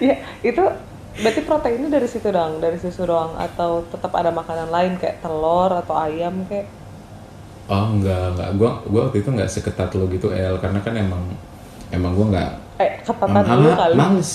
Ya 0.00 0.16
itu 0.40 0.64
berarti 1.20 1.40
proteinnya 1.44 1.88
dari 1.92 2.08
situ 2.08 2.28
doang 2.32 2.56
dari 2.56 2.80
susu 2.80 3.04
doang 3.04 3.36
atau 3.36 3.84
tetap 3.92 4.10
ada 4.16 4.32
makanan 4.32 4.72
lain 4.72 4.96
kayak 4.96 5.20
telur 5.20 5.76
atau 5.76 5.94
ayam 6.00 6.48
kayak 6.48 6.66
oh 7.66 7.84
enggak 7.94 8.36
enggak. 8.36 8.48
Gua 8.56 8.70
gua 8.86 9.00
waktu 9.08 9.22
itu 9.24 9.28
nggak 9.32 9.50
seketat 9.50 9.90
lo 9.96 10.04
gitu 10.08 10.30
El. 10.30 10.56
Karena 10.58 10.80
kan 10.80 10.94
emang 10.96 11.22
emang 11.90 12.12
gua 12.12 12.26
nggak 12.34 12.50
eh 12.74 12.90
ketatan 13.06 13.42
dulu 13.46 13.70
kali. 13.72 13.94
males. 13.94 14.30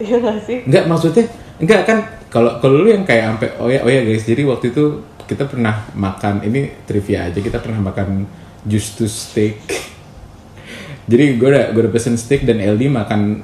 Iya 0.00 0.16
nggak 0.18 0.38
sih? 0.48 0.58
Enggak 0.66 0.84
maksudnya 0.88 1.24
enggak 1.60 1.80
kan 1.84 1.98
kalau 2.32 2.58
kalau 2.58 2.82
lu 2.82 2.88
yang 2.88 3.04
kayak 3.04 3.36
sampai 3.36 3.48
oh 3.60 3.68
ya 3.68 3.84
oh 3.84 3.90
ya 3.92 4.00
guys 4.02 4.24
jadi 4.24 4.42
waktu 4.48 4.72
itu 4.72 5.04
kita 5.28 5.44
pernah 5.46 5.86
makan 5.92 6.42
ini 6.42 6.72
trivia 6.88 7.28
aja 7.28 7.38
kita 7.38 7.60
pernah 7.60 7.78
makan 7.80 8.24
justus 8.64 9.30
steak. 9.30 9.58
Jadi 11.10 11.34
gue 11.34 11.48
udah 11.50 11.74
gue 11.74 11.82
udah 11.82 11.92
pesen 11.92 12.14
steak 12.14 12.46
dan 12.46 12.62
LD 12.62 12.86
makan 12.86 13.42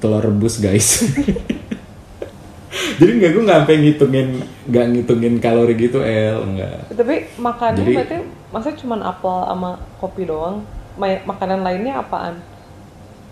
telur 0.00 0.24
rebus 0.24 0.56
guys. 0.58 1.04
Jadi 2.98 3.10
enggak 3.20 3.30
gue 3.34 3.42
nggak 3.42 3.58
sampai 3.64 3.76
ngitungin 3.80 4.28
nggak 4.70 4.86
ngitungin 4.94 5.34
kalori 5.38 5.74
gitu 5.76 6.00
El. 6.00 6.42
Enggak. 6.48 6.90
Tapi 6.90 7.14
makannya 7.38 7.82
Jadi- 7.82 7.96
berarti 7.96 8.16
maksudnya 8.54 8.78
cuma 8.78 8.96
apel 9.02 9.34
sama 9.42 9.70
kopi 9.98 10.22
doang? 10.24 10.62
Ma- 10.94 11.26
makanan 11.26 11.66
lainnya 11.66 11.98
apaan? 11.98 12.38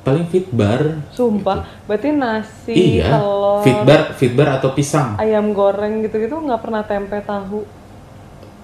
Paling 0.02 0.26
fit 0.26 0.50
bar. 0.50 0.98
Sumpah 1.14 1.62
berarti 1.86 2.10
nasi 2.10 2.98
iya 2.98 3.06
telur. 3.14 3.62
fit 3.62 3.78
bar 3.86 4.02
fit 4.18 4.34
bar 4.34 4.58
atau 4.58 4.74
pisang. 4.74 5.14
Ayam 5.22 5.54
goreng 5.54 6.02
gitu-gitu 6.02 6.34
nggak 6.34 6.58
pernah 6.58 6.82
tempe 6.82 7.22
tahu. 7.22 7.62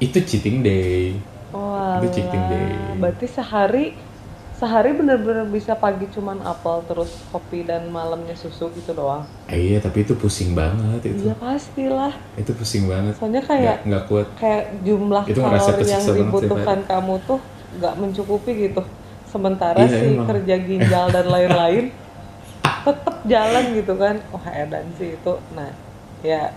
Itu 0.03 0.19
cheating 0.19 0.67
day. 0.67 1.15
Wah, 1.55 2.03
Itu 2.03 2.11
cheating 2.19 2.45
day. 2.50 2.71
berarti 2.99 3.27
sehari 3.31 3.95
sehari 4.59 4.91
bener-bener 4.91 5.47
bisa 5.47 5.73
pagi 5.73 6.05
cuman 6.09 6.43
apel 6.43 6.83
terus 6.85 7.15
kopi 7.29 7.62
dan 7.62 7.87
malamnya 7.88 8.35
susu 8.35 8.67
gitu 8.73 8.91
doang. 8.91 9.23
Eh, 9.47 9.55
iya 9.55 9.79
tapi 9.79 10.03
itu 10.03 10.12
pusing 10.12 10.50
banget 10.53 10.99
itu 11.05 11.25
Iya 11.25 11.35
pastilah. 11.37 12.11
itu 12.35 12.50
pusing 12.53 12.85
banget 12.85 13.15
Soalnya 13.15 13.38
kayak 13.41 13.87
nggak 13.87 14.05
kuat 14.05 14.27
kayak 14.35 14.83
jumlah 14.83 15.23
Itu 15.25 15.38
kalori 15.41 15.85
yang 15.85 16.03
sih, 16.03 16.15
dibutuhkan 16.17 16.79
kamu 16.85 17.15
tuh 17.23 17.38
nggak 17.73 17.95
mencukupi 17.97 18.53
gitu. 18.65 18.83
Sementara 19.25 19.79
Iya, 19.79 19.95
si 19.95 20.07
emang. 20.11 20.27
kerja 20.27 20.55
ginjal 20.67 21.07
dan 21.09 21.27
lain-lain 21.29 21.85
tetap 22.61 23.17
jalan 23.25 23.65
gitu 23.73 23.95
kan. 23.95 24.19
Wah 24.29 24.47
edan 24.50 24.91
sih 24.93 25.15
itu. 25.15 25.33
Nah 25.53 25.71
ya 26.21 26.50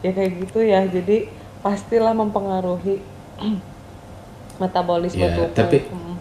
ya 0.00 0.10
kayak 0.12 0.32
gitu 0.38 0.62
ya. 0.62 0.86
Jadi 0.86 1.26
pastilah 1.60 2.14
mempengaruhi 2.14 3.02
metabolisme 4.56 5.18
Ya, 5.20 5.34
tubuh. 5.34 5.50
tapi- 5.52 5.82
Mm. 5.84 6.13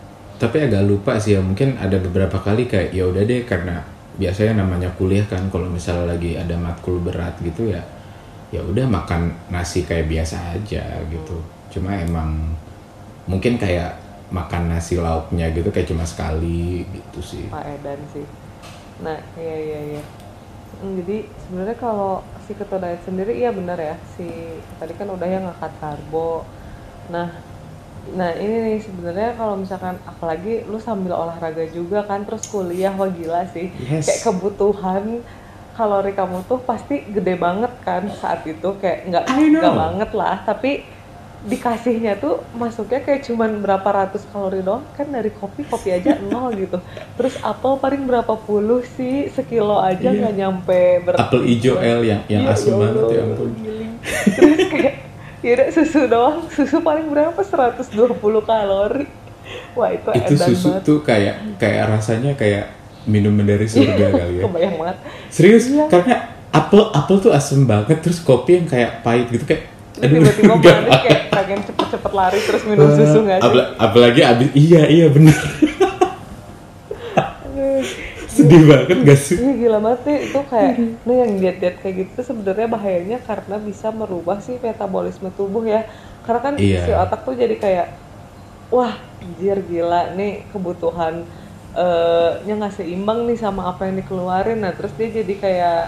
Tapi 0.43 0.57
agak 0.67 0.83
lupa 0.83 1.15
sih 1.23 1.39
ya 1.39 1.41
mungkin 1.41 1.79
ada 1.79 1.95
beberapa 2.03 2.35
kali 2.43 2.67
kayak 2.67 2.91
ya 2.91 3.07
udah 3.07 3.23
deh 3.23 3.47
karena 3.47 3.79
biasanya 4.19 4.59
namanya 4.59 4.91
kuliah 4.99 5.23
kan 5.23 5.47
kalau 5.47 5.71
misalnya 5.71 6.13
lagi 6.19 6.35
ada 6.35 6.59
matkul 6.59 6.99
berat 6.99 7.33
gitu 7.39 7.71
ya 7.71 7.79
ya 8.51 8.59
udah 8.61 8.85
makan 8.85 9.31
nasi 9.49 9.87
kayak 9.87 10.11
biasa 10.11 10.37
aja 10.59 10.83
gitu 11.07 11.39
cuma 11.71 11.95
emang 11.97 12.53
mungkin 13.25 13.55
kayak 13.55 13.95
makan 14.29 14.67
nasi 14.67 14.99
lauknya 14.99 15.47
gitu 15.55 15.71
kayak 15.71 15.87
cuma 15.87 16.03
sekali 16.03 16.83
gitu 16.91 17.19
sih 17.23 17.45
Pak 17.47 17.63
Edan 17.79 18.01
sih. 18.11 18.25
Nah, 19.01 19.17
iya 19.37 19.55
iya 19.57 19.79
iya. 19.97 20.03
Hmm, 20.81 20.93
Jadi 21.01 21.17
sebenarnya 21.45 21.77
kalau 21.77 22.21
si 22.45 22.53
keto 22.53 22.77
diet 22.77 23.01
sendiri 23.01 23.33
iya 23.41 23.49
benar 23.49 23.77
ya. 23.79 23.95
Si 24.15 24.25
tadi 24.77 24.93
kan 24.93 25.09
udah 25.09 25.27
yang 25.27 25.43
ngangkat 25.49 25.73
karbo. 25.81 26.45
Nah, 27.09 27.29
nah 28.05 28.29
ini 28.31 28.55
nih 28.61 28.79
sebenarnya 28.79 29.31
kalau 29.33 29.55
misalkan 29.55 29.95
apalagi 30.03 30.67
lu 30.67 30.75
sambil 30.75 31.15
olahraga 31.15 31.63
juga 31.67 32.03
kan 32.03 32.21
terus 32.21 32.43
kuliah 32.45 32.91
wah 32.91 33.07
gila 33.07 33.47
sih. 33.47 33.71
Yes. 33.79 34.05
Kayak 34.05 34.21
kebutuhan 34.25 35.03
kalori 35.73 36.11
kamu 36.11 36.43
tuh 36.43 36.59
pasti 36.59 37.01
gede 37.01 37.33
banget 37.33 37.71
kan 37.81 38.05
saat 38.13 38.43
itu 38.43 38.69
kayak 38.77 39.07
nggak 39.07 39.23
nggak 39.25 39.73
banget 39.73 40.09
lah 40.11 40.37
tapi 40.39 40.85
dikasihnya 41.43 42.15
tuh 42.15 42.39
masuknya 42.53 43.01
kayak 43.01 43.25
cuman 43.25 43.59
berapa 43.59 43.83
ratus 43.83 44.23
kalori 44.29 44.61
doang 44.61 44.85
kan 44.93 45.09
dari 45.09 45.27
kopi 45.27 45.65
kopi 45.65 45.91
aja 45.91 46.15
nol 46.31 46.53
gitu 46.53 46.77
terus 47.15 47.35
apel 47.41 47.75
paling 47.75 48.05
berapa 48.05 48.31
puluh 48.37 48.79
sih 48.85 49.27
sekilo 49.27 49.75
aja 49.75 50.07
Iya. 50.07 50.19
nggak 50.21 50.35
nyampe 50.37 50.81
ber 51.03 51.15
apel 51.17 51.43
hijau 51.43 51.75
El 51.75 52.05
yang 52.05 52.21
yang 52.27 52.45
Iya, 52.45 52.53
asem 52.53 52.69
ya 52.69 52.77
banget 52.77 53.03
ya 53.09 53.21
ampun 53.25 53.49
terus 54.29 54.59
kayak 54.69 54.95
ya 55.43 55.51
udah 55.53 55.67
susu 55.69 55.99
doang. 56.07 56.37
Susu 56.47 56.79
paling 56.79 57.07
berapa? 57.07 57.35
120 57.35 57.83
kalori. 58.41 59.05
Wah 59.75 59.91
itu, 59.91 60.07
itu 60.09 60.33
susu 60.39 60.71
banget. 60.71 60.81
tuh 60.81 60.97
kayak 61.03 61.35
kayak 61.59 61.83
rasanya 61.89 62.31
kayak 62.33 62.71
minuman 63.03 63.43
dari 63.43 63.67
surga 63.67 64.07
kali 64.09 64.39
ya. 64.39 64.43
kebayang 64.47 64.75
banget. 64.79 64.97
Serius, 65.27 65.67
Iya. 65.67 65.91
karena 65.91 66.15
apel 66.49 66.87
apel 66.89 67.17
tuh 67.19 67.29
asem 67.29 67.61
banget, 67.63 67.99
terus 67.99 68.17
kopi 68.17 68.57
yang 68.57 68.65
kayak 68.65 69.03
pahit 69.03 69.27
gitu 69.27 69.43
kayak. 69.43 69.67
Tiba-tiba 69.93 70.57
kayak 71.05 71.21
pengen 71.29 71.59
cepet-cepet 71.61 72.11
lari 72.11 72.39
terus 72.39 72.63
minum 72.63 72.87
susu 72.89 73.19
nggak 73.21 73.39
sih? 73.39 73.45
Apel- 73.45 73.69
apalagi 73.77 74.21
abis 74.23 74.49
iya 74.55 74.81
iya 74.87 75.05
bener. 75.05 75.35
Sedih 78.43 78.63
banget 78.67 78.97
gak 79.07 79.19
sih? 79.19 79.37
Iya 79.39 79.53
gila 79.55 79.77
banget 79.79 80.01
nih 80.03 80.17
itu 80.27 80.39
kayak 80.51 80.73
nah 81.07 81.15
yang 81.15 81.31
diet-diet 81.39 81.75
kayak 81.79 81.95
gitu 82.03 82.19
sebenarnya 82.21 82.67
bahayanya 82.67 83.17
karena 83.23 83.55
bisa 83.57 83.87
merubah 83.95 84.43
sih 84.43 84.59
metabolisme 84.59 85.31
tubuh 85.31 85.63
ya. 85.63 85.87
Karena 86.27 86.39
kan 86.43 86.53
Iya. 86.59 86.79
si 86.83 86.91
otak 86.91 87.23
tuh 87.23 87.35
jadi 87.39 87.55
kayak 87.57 87.87
wah 88.67 88.93
anjir 89.23 89.63
gila 89.63 90.11
nih 90.17 90.51
kebutuhan 90.51 91.25
nya 92.45 92.53
nggak 92.53 92.75
seimbang 92.77 93.25
nih 93.25 93.39
sama 93.39 93.73
apa 93.73 93.89
yang 93.89 93.97
dikeluarin. 93.97 94.61
Nah, 94.61 94.77
terus 94.77 94.93
dia 94.93 95.09
jadi 95.09 95.33
kayak 95.41 95.79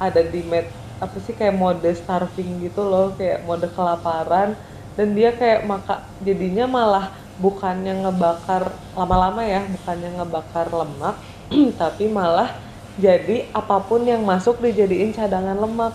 ada 0.00 0.22
di 0.24 0.40
med 0.40 0.64
apa 1.02 1.20
sih 1.20 1.36
kayak 1.36 1.52
mode 1.52 1.84
starving 1.92 2.64
gitu 2.64 2.80
loh, 2.80 3.12
kayak 3.12 3.44
mode 3.44 3.68
kelaparan 3.76 4.56
dan 4.96 5.12
dia 5.12 5.36
kayak 5.36 5.66
maka 5.68 6.16
jadinya 6.22 6.64
malah 6.64 7.12
bukannya 7.36 8.06
ngebakar 8.08 8.72
lama-lama 8.94 9.42
ya, 9.44 9.66
bukannya 9.68 10.16
ngebakar 10.16 10.70
lemak 10.72 11.18
tapi 11.80 12.08
malah 12.08 12.50
jadi 12.94 13.50
apa 13.50 13.82
pun 13.82 14.02
yang 14.02 14.22
masuk 14.22 14.58
dijadiin 14.58 15.10
cadangan 15.10 15.58
lemak 15.58 15.94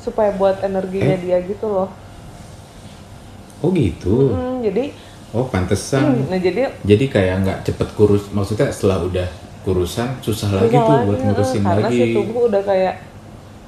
supaya 0.00 0.32
buat 0.32 0.60
energinya 0.62 1.14
Eh? 1.14 1.20
dia 1.20 1.38
gitu 1.44 1.66
loh. 1.68 1.88
Oh 3.58 3.70
gitu. 3.74 4.32
Hmm, 4.32 4.62
jadi 4.62 4.94
Oh 5.28 5.44
pantesan. 5.44 6.24
nah 6.24 6.40
jadi 6.40 6.72
Jadi 6.80 7.04
kayak 7.04 7.34
nggak 7.44 7.58
cepet 7.68 7.88
kurus. 7.92 8.32
Maksudnya 8.32 8.72
setelah 8.72 9.04
udah 9.04 9.28
kurusan 9.60 10.08
susah 10.24 10.48
lagi 10.48 10.72
tuh 10.72 10.80
susah 10.80 11.04
buat 11.04 11.18
lagi, 11.20 11.26
ngurusin 11.28 11.60
eh, 11.60 11.66
karena 11.66 11.84
lagi. 11.84 11.98
si 12.00 12.04
tubuh 12.16 12.42
udah 12.48 12.62
kayak 12.64 12.94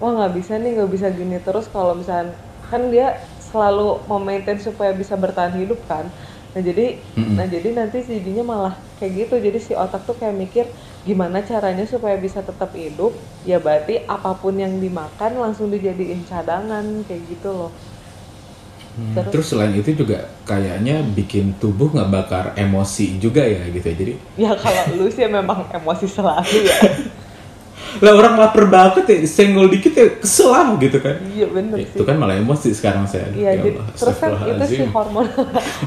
wah 0.00 0.10
nggak 0.16 0.32
bisa 0.32 0.52
nih 0.56 0.70
nggak 0.72 0.90
bisa 0.90 1.06
gini 1.12 1.36
terus 1.44 1.66
kalau 1.68 1.92
misalnya 1.92 2.32
kan 2.64 2.88
dia 2.88 3.20
selalu 3.42 4.00
memaintain 4.08 4.56
supaya 4.56 4.96
bisa 4.96 5.12
bertahan 5.12 5.52
hidup 5.60 5.76
kan 5.84 6.08
Nah 6.54 6.60
jadi, 6.68 6.82
Mm-mm. 7.16 7.38
nah 7.38 7.46
jadi 7.54 7.68
nanti 7.78 7.96
jadinya 8.02 8.42
malah 8.52 8.74
kayak 8.98 9.12
gitu. 9.26 9.34
Jadi 9.46 9.58
si 9.66 9.72
otak 9.84 10.02
tuh 10.08 10.16
kayak 10.20 10.36
mikir 10.42 10.64
gimana 11.08 11.38
caranya 11.50 11.84
supaya 11.92 12.16
bisa 12.24 12.40
tetap 12.48 12.70
hidup. 12.74 13.12
Ya 13.50 13.56
berarti 13.64 13.92
apa 14.16 14.30
pun 14.42 14.54
yang 14.64 14.74
dimakan 14.84 15.32
langsung 15.42 15.68
dijadiin 15.74 16.22
cadangan 16.30 16.84
kayak 17.06 17.22
gitu 17.30 17.48
loh. 17.58 17.70
Hmm, 18.90 19.14
Terus? 19.14 19.30
Terus 19.30 19.46
selain 19.50 19.74
itu 19.80 19.90
juga 19.94 20.42
kayaknya 20.50 21.06
bikin 21.16 21.46
tubuh 21.62 21.88
nggak 21.94 22.10
bakar 22.10 22.44
emosi 22.58 23.22
juga 23.22 23.42
ya 23.46 23.62
gitu 23.70 23.86
ya. 23.86 23.96
Jadi 24.00 24.12
Ya 24.42 24.50
kalau 24.56 24.84
lu 24.96 25.06
sih 25.12 25.26
memang 25.28 25.68
emosi 25.74 26.06
selalu 26.10 26.58
ya. 26.70 26.78
lah 28.00 28.12
orang 28.14 28.34
lapar 28.38 28.64
banget 28.66 29.04
ya, 29.06 29.16
senggol 29.26 29.66
dikit 29.68 29.92
ya 29.92 30.06
kesel 30.22 30.48
lah 30.50 30.78
gitu 30.78 30.98
kan. 30.98 31.16
iya 31.26 31.46
bener 31.50 31.76
Ya, 31.76 31.86
sih. 31.90 31.98
itu 31.98 32.04
kan 32.06 32.16
malah 32.16 32.36
emosi 32.38 32.70
sekarang 32.70 33.04
saya. 33.04 33.26
Iya, 33.34 33.50
Ya 33.50 33.52
jadi, 33.58 33.68
Allah, 33.76 33.86
terus 33.98 34.16
kan 34.16 34.30
itu 34.30 34.38
si 34.38 34.46
astagfirullahaladzim. 34.46 34.88
hormon 34.94 35.26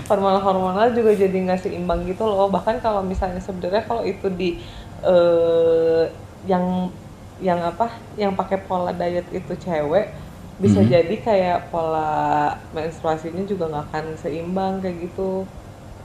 hormonal 0.09 0.41
hormonal 0.47 0.87
juga 0.91 1.11
jadi 1.15 1.37
nggak 1.45 1.59
seimbang 1.63 2.03
gitu 2.05 2.23
loh. 2.23 2.51
Bahkan 2.51 2.75
kalau 2.79 3.01
misalnya 3.01 3.39
sebenarnya 3.39 3.83
kalau 3.83 4.03
itu 4.03 4.27
di 4.29 4.59
eh, 5.01 6.03
yang 6.43 6.91
yang 7.39 7.59
apa, 7.63 7.87
yang 8.15 8.35
pakai 8.37 8.57
pola 8.67 8.91
diet 8.93 9.27
itu 9.31 9.53
cewek 9.57 10.05
bisa 10.61 10.79
Mhm. 10.85 10.89
jadi 10.93 11.15
kayak 11.17 11.59
pola 11.73 12.53
menstruasinya 12.71 13.41
juga 13.43 13.67
nggak 13.71 13.85
akan 13.89 14.05
seimbang 14.15 14.73
kayak 14.79 15.09
gitu. 15.09 15.49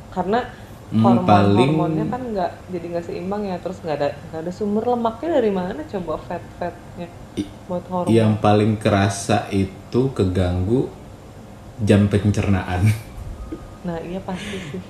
Karena 0.09 0.49
Hmm, 0.89 1.05
hormon 1.05 1.21
paling- 1.23 1.69
hormonnya 1.71 2.07
kan 2.07 2.23
nggak 2.27 2.51
jadi 2.69 2.87
nggak 2.89 3.05
seimbang 3.05 3.43
ya. 3.45 3.57
Terus 3.59 3.79
nggak 3.79 3.97
ada 3.97 4.09
nggak 4.27 4.41
ada 4.41 4.51
sumber 4.51 4.85
lemaknya 4.87 5.29
dari 5.35 5.51
mana 5.51 5.81
coba 5.83 6.13
fat 6.19 6.45
fatnya 6.55 7.09
buat 7.65 7.85
hormon. 7.87 8.09
Yang 8.09 8.33
paling 8.39 8.73
kerasa 8.77 9.47
itu 9.51 10.01
keganggu 10.11 10.89
jam 11.79 12.07
pencernaan. 12.07 12.83
Nah 13.79 13.95
iya 14.01 14.19
pasti 14.19 14.59
sih. 14.67 14.83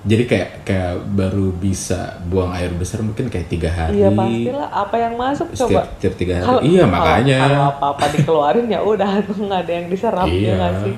Jadi 0.00 0.24
kayak 0.24 0.62
kayak 0.62 0.94
baru 1.10 1.50
bisa 1.50 1.98
buang 2.22 2.52
air 2.52 2.70
besar 2.70 3.00
mungkin 3.00 3.26
kayak 3.26 3.48
tiga 3.48 3.66
hari. 3.68 3.98
Iya 3.98 4.12
pastilah 4.12 4.68
apa 4.68 4.96
yang 4.96 5.14
masuk 5.16 5.48
coba. 5.48 5.58
Setiap, 5.58 5.84
setiap 5.96 6.14
tiga 6.14 6.34
hari. 6.36 6.46
Kalau- 6.46 6.62
iya 6.62 6.84
makanya. 6.84 7.38
Kalau 7.40 7.62
apa-apa 7.72 8.04
dikeluarin 8.10 8.66
ya 8.68 8.80
udah 8.80 9.10
tuh 9.22 9.38
nggak 9.42 9.60
ada 9.60 9.72
yang 9.72 9.86
diserap 9.88 10.26
ya 10.26 10.30
Iya. 10.30 10.52
nggak 10.54 10.72
sih. 10.78 10.94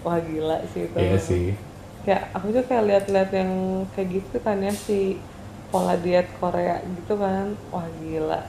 Wah 0.00 0.18
gila 0.20 0.58
sih 0.66 0.80
itu. 0.84 0.96
Iya 0.96 1.18
sih. 1.18 1.46
Ya 2.04 2.18
aku 2.36 2.52
juga 2.52 2.62
kayak 2.68 2.84
lihat-lihat 2.88 3.30
yang 3.40 3.52
kayak 3.92 4.08
gitu 4.20 4.36
kan 4.44 4.60
ya 4.60 4.72
si 4.76 5.24
pola 5.72 5.94
diet 6.04 6.28
Korea 6.40 6.76
gitu 6.84 7.12
kan. 7.24 7.46
Wah 7.72 7.88
gila. 8.00 8.40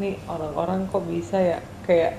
Nih 0.00 0.14
orang-orang 0.32 0.80
kok 0.92 1.04
bisa 1.12 1.36
ya 1.40 1.58
kayak 1.86 2.12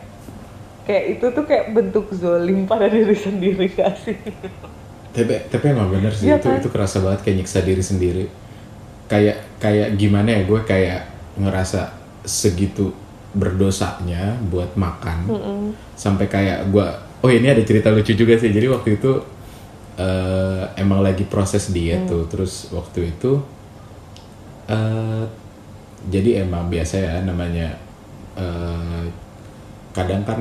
kayak 0.87 1.05
itu 1.17 1.25
tuh 1.35 1.45
kayak 1.49 1.65
bentuk 1.75 2.05
zolim 2.21 2.59
pada 2.71 2.87
diri 2.95 3.15
sendiri 3.17 3.65
gak 3.73 3.93
sih? 4.05 4.17
Tapi 5.11 5.35
tapi 5.51 5.65
emang 5.75 5.91
bener 5.91 6.13
sih 6.15 6.29
Iya 6.29 6.37
itu 6.39 6.47
kan? 6.47 6.55
itu 6.55 6.67
kerasa 6.71 7.03
banget 7.03 7.19
kayak 7.27 7.37
nyiksa 7.43 7.59
diri 7.67 7.83
sendiri. 7.83 8.25
Kayak 9.11 9.37
kayak 9.59 9.89
gimana 9.99 10.29
ya 10.39 10.41
gue 10.47 10.61
kayak 10.63 11.01
ngerasa 11.35 11.81
segitu 12.23 12.95
berdosanya 13.35 14.39
buat 14.51 14.75
makan 14.75 15.19
Mm-mm. 15.31 15.61
sampai 15.95 16.27
kayak 16.27 16.67
gue 16.71 16.87
oh 17.23 17.31
ini 17.31 17.47
ada 17.47 17.63
cerita 17.63 17.87
lucu 17.95 18.11
juga 18.13 18.35
sih 18.35 18.51
jadi 18.51 18.67
waktu 18.71 18.99
itu 18.99 19.23
eh, 19.97 20.63
emang 20.79 21.03
lagi 21.03 21.23
proses 21.27 21.71
diet 21.73 22.07
tuh. 22.07 22.27
Terus 22.27 22.69
waktu 22.71 23.11
itu 23.15 23.41
eh 24.69 25.25
jadi 26.09 26.45
emang 26.47 26.71
biasa 26.71 26.95
ya 26.97 27.13
namanya 27.25 27.67
eh, 28.37 29.03
kadang 29.91 30.23
kan 30.23 30.39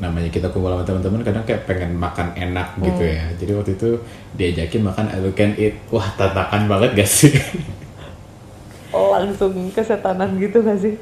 namanya 0.00 0.32
kita 0.32 0.48
kumpul 0.48 0.72
sama 0.72 0.82
teman-teman 0.82 1.20
kadang 1.20 1.44
kayak 1.44 1.68
pengen 1.68 1.92
makan 1.92 2.32
enak 2.32 2.72
gitu 2.80 3.04
ya. 3.04 3.24
Jadi 3.36 3.52
waktu 3.52 3.72
itu 3.76 3.90
diajakin 4.36 4.82
makan 4.88 5.06
you 5.20 5.32
can 5.36 5.52
eat. 5.60 5.76
Wah 5.92 6.08
tantangan 6.16 6.64
banget 6.66 7.04
gak 7.04 7.10
sih? 7.10 7.32
Langsung 9.12 9.52
kesetanan 9.76 10.40
gitu 10.40 10.64
gak 10.64 10.80
sih? 10.80 10.96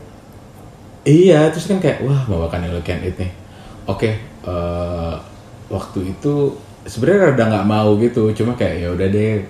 Iya, 1.07 1.49
terus 1.55 1.71
kan 1.71 1.79
kayak 1.79 2.03
wah 2.03 2.27
mau 2.27 2.45
makan 2.51 2.67
you 2.69 2.83
can 2.83 2.99
eat 3.07 3.15
nih. 3.17 3.31
Oke, 3.87 4.19
eh, 4.45 5.15
waktu 5.71 6.01
itu 6.13 6.35
sebenarnya 6.89 7.21
rada 7.31 7.45
nggak 7.53 7.69
mau 7.69 7.95
gitu, 8.01 8.33
cuma 8.33 8.57
kayak 8.57 8.77
ya 8.81 8.89
udah 8.97 9.09
deh, 9.13 9.45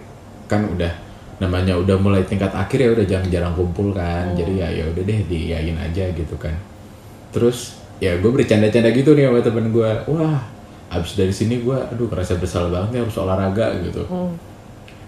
kan 0.51 0.67
udah 0.67 0.93
namanya 1.39 1.79
udah 1.79 1.95
mulai 2.03 2.27
tingkat 2.27 2.51
akhir 2.51 2.83
ya 2.83 2.91
udah 2.99 3.07
jarang-jarang 3.07 3.55
kumpul 3.55 3.95
kan, 3.95 4.35
jadi 4.35 4.67
ya 4.67 4.69
ya 4.83 4.85
udah 4.91 5.03
deh 5.07 5.21
diyain 5.31 5.79
aja 5.79 6.11
gitu 6.11 6.35
kan. 6.35 6.59
Terus 7.31 7.79
ya 8.03 8.19
gue 8.19 8.31
bercanda-canda 8.31 8.91
gitu 8.91 9.15
nih 9.15 9.31
sama 9.31 9.39
temen 9.39 9.71
gue, 9.71 9.91
wah 10.11 10.43
abis 10.91 11.15
dari 11.15 11.31
sini 11.31 11.63
gue, 11.63 11.79
aduh 11.79 12.11
merasa 12.11 12.35
bersalah 12.35 12.75
banget 12.75 12.89
nih 12.99 13.01
harus 13.07 13.17
olahraga 13.23 13.67
gitu. 13.87 14.03
Hmm. 14.11 14.35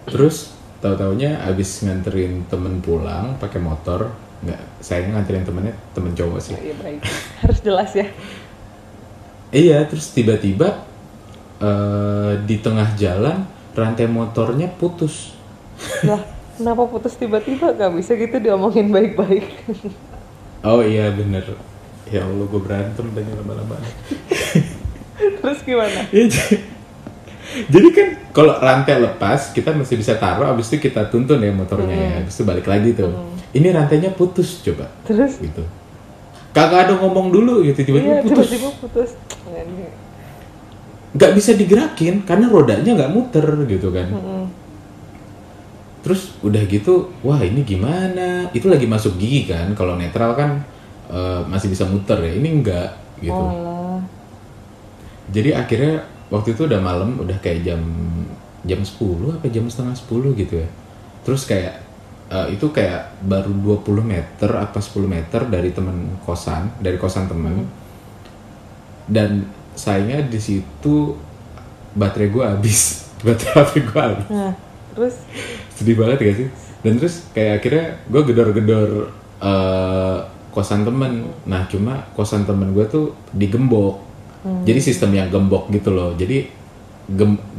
Terus 0.07 0.55
tahu-taunya 0.79 1.43
abis 1.45 1.83
nganterin 1.83 2.47
temen 2.47 2.79
pulang 2.79 3.35
pakai 3.43 3.59
motor, 3.59 4.15
nggak 4.47 4.61
saya 4.79 5.11
nganterin 5.11 5.43
temennya 5.43 5.75
temen 5.93 6.15
cowok 6.15 6.41
sih. 6.41 6.55
Iya 6.55 6.75
baik. 6.79 7.01
Harus 7.43 7.59
jelas 7.61 7.91
ya. 7.93 8.07
Iya, 9.51 9.83
terus 9.91 10.15
tiba-tiba 10.15 10.87
eh, 11.61 12.33
di 12.43 12.57
tengah 12.59 12.89
jalan 12.95 13.45
rantai 13.71 14.05
motornya 14.05 14.67
putus. 14.67 15.37
Lah, 16.03 16.21
kenapa 16.57 16.85
putus 16.85 17.15
tiba-tiba? 17.15 17.73
Gak 17.73 17.93
bisa 17.95 18.13
gitu 18.15 18.37
diomongin 18.37 18.91
baik-baik. 18.91 19.47
Oh 20.61 20.81
iya 20.81 21.09
bener. 21.09 21.45
Ya 22.11 22.21
Allah 22.21 22.45
gue 22.45 22.61
berantem 22.61 23.07
tadi 23.13 23.31
lama-lama. 23.31 23.79
Terus 25.17 25.59
gimana? 25.63 26.01
J- 26.11 26.61
Jadi 27.67 27.89
kan 27.91 28.09
kalau 28.31 28.55
rantai 28.57 29.01
lepas 29.01 29.51
kita 29.51 29.75
masih 29.75 29.99
bisa 29.99 30.15
taruh, 30.15 30.47
abis 30.47 30.71
itu 30.71 30.87
kita 30.87 31.09
tuntun 31.09 31.43
ya 31.43 31.51
motornya 31.51 31.91
ya, 31.91 32.11
abis 32.23 32.39
itu 32.39 32.45
balik 32.47 32.67
lagi 32.67 32.95
tuh. 32.95 33.11
Ini 33.51 33.75
rantainya 33.75 34.15
putus 34.15 34.63
coba, 34.63 34.87
Terus? 35.03 35.43
gitu. 35.43 35.67
Kagak 36.51 36.87
ada 36.87 36.95
ngomong 36.95 37.31
dulu 37.31 37.67
gitu 37.67 37.83
tiba-tiba 37.83 38.21
Iya, 38.21 38.23
putus. 38.23 38.47
tiba-tiba 38.47 38.69
putus. 38.79 39.11
Nggak 39.43 39.65
bisa 41.15 41.59
digerakin 41.59 42.23
karena 42.23 42.47
rodanya 42.47 42.95
nggak 42.95 43.13
muter 43.13 43.47
gitu 43.67 43.91
kan. 43.91 44.09
Mm-mm. 44.15 44.45
Terus 46.01 46.33
udah 46.41 46.63
gitu, 46.65 47.13
wah 47.21 47.43
ini 47.43 47.67
gimana? 47.67 48.49
Itu 48.55 48.71
lagi 48.71 48.87
masuk 48.87 49.19
gigi 49.19 49.51
kan? 49.51 49.75
Kalau 49.75 49.99
netral 49.99 50.33
kan 50.39 50.63
eh, 51.11 51.43
masih 51.51 51.69
bisa 51.69 51.85
muter 51.85 52.17
ya. 52.23 52.33
Ini 52.39 52.49
enggak 52.49 52.91
gitu. 53.21 53.35
Oh. 53.37 53.99
Jadi 55.31 55.51
akhirnya 55.55 56.07
waktu 56.31 56.55
itu 56.55 56.71
udah 56.71 56.81
malam, 56.81 57.19
udah 57.21 57.37
kayak 57.43 57.67
jam 57.67 57.83
jam 58.61 58.81
10 58.85 59.41
apa 59.41 59.47
jam 59.51 59.67
setengah 59.67 59.97
10 59.99 60.41
gitu 60.41 60.55
ya. 60.63 60.69
Terus 61.27 61.43
kayak 61.45 61.75
eh, 62.31 62.47
itu 62.55 62.71
kayak 62.71 63.19
baru 63.27 63.51
20 63.83 64.07
meter 64.07 64.51
apa 64.57 64.79
10 64.79 65.05
meter 65.11 65.43
dari 65.51 65.75
temen 65.75 66.17
kosan, 66.23 66.71
dari 66.79 66.97
kosan 66.97 67.27
temen. 67.27 67.67
Dan 69.11 69.60
sayangnya 69.81 70.29
di 70.29 70.37
situ 70.37 71.17
baterai 71.97 72.29
gua 72.29 72.53
habis. 72.53 73.05
Baterai 73.25 73.65
HP 73.65 73.73
gua 73.89 74.01
habis. 74.13 74.29
Nah, 74.29 74.53
terus 74.95 75.17
sedih 75.77 75.97
banget 75.97 76.19
gak 76.21 76.37
sih 76.37 76.49
dan 76.81 76.93
terus 76.97 77.25
kayak 77.37 77.61
akhirnya 77.61 77.87
gue 78.09 78.23
gedor-gedor 78.25 78.91
eh, 79.41 80.19
kosan 80.51 80.83
temen 80.85 81.31
nah 81.47 81.65
cuma 81.69 82.05
kosan 82.17 82.45
temen 82.45 82.73
gue 82.77 82.85
tuh 82.89 83.17
digembok 83.33 84.11
jadi 84.65 84.81
sistem 84.81 85.13
yang 85.13 85.29
gembok 85.29 85.69
gitu 85.69 85.93
loh 85.93 86.17
jadi 86.17 86.49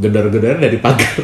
gedor-gedor 0.02 0.58
dari 0.58 0.78
pagar 0.82 1.22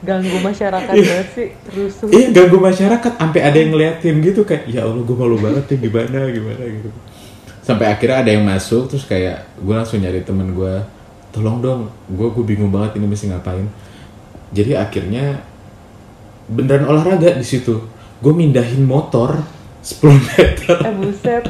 ganggu 0.00 0.38
masyarakat 0.48 0.94
banget 0.94 1.28
sih. 1.34 1.48
Rusuh. 1.74 2.06
iya 2.14 2.30
ganggu 2.30 2.62
masyarakat 2.62 3.12
sampai 3.18 3.40
ada 3.42 3.58
yang 3.58 3.74
ngeliatin 3.74 4.22
gitu 4.22 4.46
kayak 4.46 4.70
ya 4.70 4.86
allah 4.86 5.02
gue 5.02 5.16
malu 5.18 5.36
banget 5.42 5.66
nih 5.74 5.90
gimana 5.90 6.30
gimana 6.30 6.62
gitu 6.64 6.88
sampai 7.60 7.92
akhirnya 7.92 8.24
ada 8.24 8.30
yang 8.32 8.44
masuk 8.44 8.88
terus 8.90 9.04
kayak 9.04 9.44
gue 9.60 9.74
langsung 9.74 10.00
nyari 10.00 10.24
temen 10.24 10.56
gue 10.56 10.80
tolong 11.30 11.62
dong 11.62 11.80
gue 12.10 12.28
gue 12.32 12.44
bingung 12.44 12.70
banget 12.74 12.98
ini 12.98 13.06
mesti 13.06 13.30
ngapain. 13.30 13.66
Jadi 14.50 14.74
akhirnya 14.74 15.46
beneran 16.50 16.90
olahraga 16.90 17.38
di 17.38 17.46
situ. 17.46 17.86
Gue 18.18 18.34
mindahin 18.34 18.82
motor 18.82 19.38
10 19.80 20.10
meter. 20.34 20.76
Eh 20.84 20.94
buset. 20.98 21.44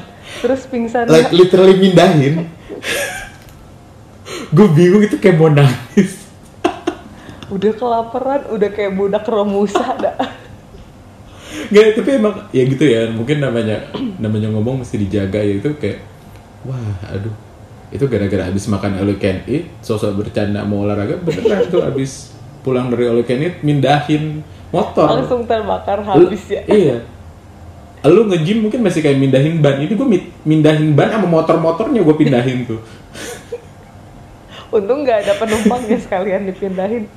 Terus 0.44 0.62
pingsan. 0.68 1.08
Like 1.08 1.32
literally 1.32 1.80
mindahin. 1.80 2.52
Gue 4.52 4.68
bingung 4.70 5.02
itu 5.02 5.16
kayak 5.16 5.36
mau 5.40 5.50
nangis. 5.50 6.28
Udah 7.50 7.72
kelaparan, 7.74 8.46
udah 8.54 8.70
kayak 8.70 8.94
budak 8.94 9.26
romusa 9.26 9.98
dah. 9.98 10.39
Nggak, 11.70 11.86
tapi 12.02 12.10
emang 12.18 12.34
ya 12.50 12.62
gitu 12.66 12.84
ya 12.84 13.00
mungkin 13.14 13.38
namanya 13.38 13.78
namanya 14.18 14.50
ngomong 14.50 14.82
mesti 14.82 14.98
dijaga 14.98 15.38
ya 15.38 15.62
itu 15.62 15.70
kayak 15.78 16.02
wah 16.66 16.98
aduh 17.14 17.30
itu 17.90 18.04
gara-gara 18.06 18.46
habis 18.46 18.66
makan 18.70 18.98
all 18.98 19.10
you 19.10 19.18
can 19.18 19.42
eat 19.46 19.66
sosok 19.82 20.18
bercanda 20.18 20.62
mau 20.66 20.82
olahraga 20.86 21.18
beneran 21.22 21.66
tuh 21.70 21.82
habis 21.82 22.34
pulang 22.66 22.90
dari 22.90 23.06
all 23.06 23.18
you 23.18 23.26
can 23.26 23.38
eat 23.38 23.62
mindahin 23.62 24.42
motor 24.74 25.06
Langsung 25.10 25.46
terbakar 25.46 26.02
habis 26.02 26.42
ya. 26.50 26.62
iya 26.66 26.98
lu 28.06 28.26
nge-gym 28.26 28.64
mungkin 28.64 28.80
masih 28.80 29.04
kayak 29.04 29.18
mindahin 29.20 29.60
ban 29.60 29.76
ini 29.78 29.92
gue 29.92 30.08
mindahin 30.42 30.96
ban 30.96 31.12
sama 31.12 31.28
motor-motornya 31.28 32.00
gue 32.00 32.16
pindahin 32.16 32.66
tuh 32.66 32.80
Untung 34.70 35.02
nggak 35.02 35.26
ada 35.26 35.34
penumpangnya 35.34 35.98
sekalian 35.98 36.46
dipindahin. 36.46 37.10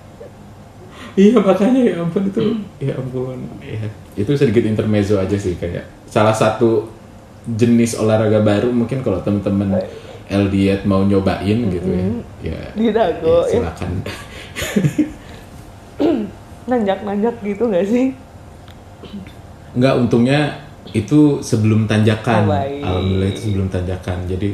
Iya 1.13 1.37
makanya 1.37 1.81
ya 1.81 1.93
ampun 2.01 2.23
itu 2.25 2.41
ya 2.81 2.93
ampun 2.97 3.37
ya 3.61 3.85
itu 4.17 4.31
sedikit 4.33 4.65
intermezzo 4.65 5.21
aja 5.21 5.37
sih 5.37 5.53
kayak 5.57 5.85
salah 6.09 6.33
satu 6.33 6.89
jenis 7.45 7.99
olahraga 7.99 8.39
baru 8.41 8.71
mungkin 8.71 9.03
kalau 9.03 9.19
temen-temen 9.21 9.83
LDiet 10.31 10.87
mau 10.87 11.03
nyobain 11.03 11.59
gitu 11.69 11.89
ya 11.91 12.05
ya, 12.41 12.59
Di 12.73 12.89
dago, 12.89 13.45
ya 13.45 13.45
ya. 13.45 13.51
silakan 13.51 13.91
Nanjak-nanjak 16.63 17.43
gitu 17.43 17.67
nggak 17.67 17.85
sih? 17.87 18.05
Enggak, 19.75 19.93
untungnya 19.99 20.63
itu 20.95 21.43
sebelum 21.43 21.89
tanjakan. 21.89 22.47
Oh, 22.47 22.51
baik. 22.55 22.81
Alhamdulillah 22.83 23.29
itu 23.35 23.41
sebelum 23.49 23.67
tanjakan. 23.67 24.17
Jadi 24.29 24.49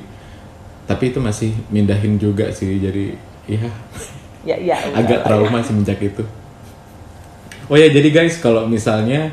tapi 0.90 1.04
itu 1.14 1.20
masih 1.22 1.52
mindahin 1.70 2.18
juga 2.18 2.50
sih. 2.50 2.82
Jadi 2.82 3.14
ya 3.46 3.70
Ya, 4.42 4.56
ya. 4.74 4.78
agak 4.96 5.22
trauma 5.22 5.62
semenjak 5.62 6.02
itu. 6.02 6.24
Oh 7.70 7.78
ya, 7.78 7.86
jadi 7.88 8.10
guys 8.10 8.42
kalau 8.42 8.66
misalnya 8.66 9.30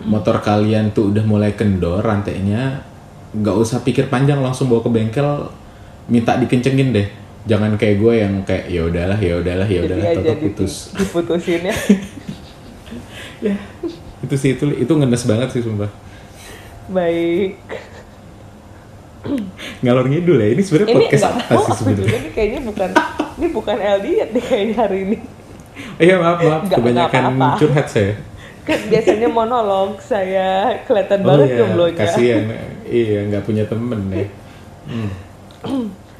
motor 0.00 0.38
kalian 0.40 0.94
tuh 0.94 1.10
udah 1.10 1.24
mulai 1.26 1.52
kendor 1.52 2.00
rantainya, 2.00 2.86
nggak 3.34 3.56
usah 3.58 3.82
pikir 3.82 4.06
panjang 4.06 4.38
langsung 4.38 4.70
bawa 4.70 4.86
ke 4.86 4.90
bengkel, 4.90 5.50
minta 6.06 6.38
dikencengin 6.38 6.94
deh. 6.94 7.08
Jangan 7.50 7.74
kayak 7.74 7.96
gue 7.98 8.12
yang 8.14 8.34
kayak 8.46 8.70
ya 8.70 8.86
udahlah, 8.86 9.18
ya 9.18 9.34
udahlah, 9.42 9.66
ya 9.66 9.80
udahlah, 9.82 10.06
tetap 10.14 10.38
di- 10.38 10.42
putus. 10.54 10.72
diputusin 11.02 11.66
ya. 11.66 11.74
ya, 13.50 13.54
itu 14.22 14.34
sih 14.38 14.50
itu 14.54 14.64
itu 14.76 14.92
ngenes 14.94 15.26
banget 15.26 15.48
sih 15.50 15.62
sumpah. 15.64 15.90
Baik. 16.88 17.58
Ngalor 19.82 20.06
ngidul 20.08 20.38
ya. 20.40 20.48
Ini 20.54 20.62
sebenarnya 20.62 20.88
Ini 20.90 20.96
podcast 20.96 21.24
apa 21.26 21.52
sih 21.68 21.72
sebenarnya? 21.76 22.18
nih 22.24 22.32
kayaknya 22.32 22.60
bukan 22.64 22.90
ini 23.40 23.46
bukan 23.50 23.76
LDiet 23.76 24.28
deh 24.30 24.44
kayaknya 24.44 24.74
hari 24.78 24.98
ini. 25.08 25.16
Iya 25.96 26.14
maaf 26.16 26.38
maaf 26.38 26.62
Nggak- 26.62 26.76
kebanyakan 26.76 27.20
nggak 27.20 27.34
apa-apa. 27.34 27.58
curhat 27.58 27.86
saya. 27.86 28.12
Kan 28.66 28.80
biasanya 28.86 29.28
monolog 29.28 29.90
saya 29.98 30.48
kelihatan 30.84 31.20
Oh 31.20 31.26
banget 31.26 31.46
iya, 31.46 31.58
jomblonya. 31.58 31.98
kasihan. 31.98 32.42
Iya 32.90 33.18
nggak 33.24 33.44
punya 33.44 33.64
temen 33.64 34.00
ya. 34.10 34.26
Hmm. 34.84 35.10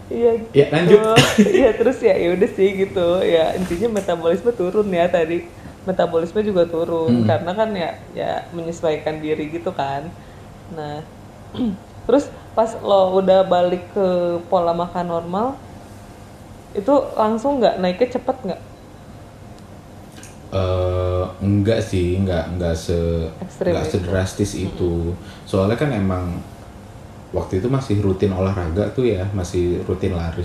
Iya. 0.09 0.33
Ya, 0.53 0.67
lanjut. 0.71 1.01
Iya 1.59 1.71
terus 1.73 1.99
ya 1.99 2.15
ya 2.15 2.29
udah 2.33 2.51
sih 2.51 2.69
gitu. 2.79 3.07
Ya 3.21 3.55
intinya 3.55 3.89
metabolisme 3.93 4.51
turun 4.51 4.89
ya 4.89 5.07
tadi. 5.07 5.47
Metabolisme 5.81 6.41
juga 6.41 6.65
turun 6.65 7.23
Hmm. 7.23 7.27
karena 7.27 7.53
kan 7.53 7.71
ya 7.73 7.91
ya 8.13 8.33
menyesuaikan 8.51 9.19
diri 9.19 9.49
gitu 9.49 9.71
kan. 9.71 10.07
Nah, 10.71 11.03
terus 12.07 12.27
pas 12.51 12.71
lo 12.77 13.17
udah 13.17 13.43
balik 13.45 13.83
ke 13.91 14.07
pola 14.45 14.71
makan 14.73 15.07
normal 15.09 15.47
itu 16.71 16.91
langsung 17.15 17.59
nggak 17.59 17.79
naiknya 17.79 18.09
cepet 18.13 18.37
nggak? 18.45 18.61
Eh, 20.51 21.25
enggak 21.47 21.79
sih, 21.79 22.19
enggak 22.19 22.51
enggak 22.51 22.75
se 22.75 22.99
Ekstrim 23.39 23.71
enggak 23.71 23.87
itu. 23.87 23.93
sedrastis 23.95 24.53
itu. 24.59 25.15
Soalnya 25.47 25.79
kan 25.79 25.95
emang 25.95 26.43
waktu 27.31 27.63
itu 27.63 27.71
masih 27.71 28.03
rutin 28.03 28.35
olahraga 28.35 28.91
tuh 28.91 29.07
ya, 29.07 29.31
masih 29.31 29.87
rutin 29.87 30.19
lari. 30.19 30.43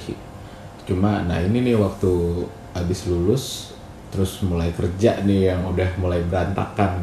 Cuma 0.86 1.26
nah 1.26 1.42
ini 1.42 1.66
nih 1.66 1.76
waktu 1.82 2.46
habis 2.78 3.10
lulus 3.10 3.74
terus 4.14 4.38
mulai 4.46 4.70
kerja 4.78 5.26
nih 5.26 5.50
yang 5.58 5.66
udah 5.74 5.90
mulai 5.98 6.22
berantakan. 6.30 7.02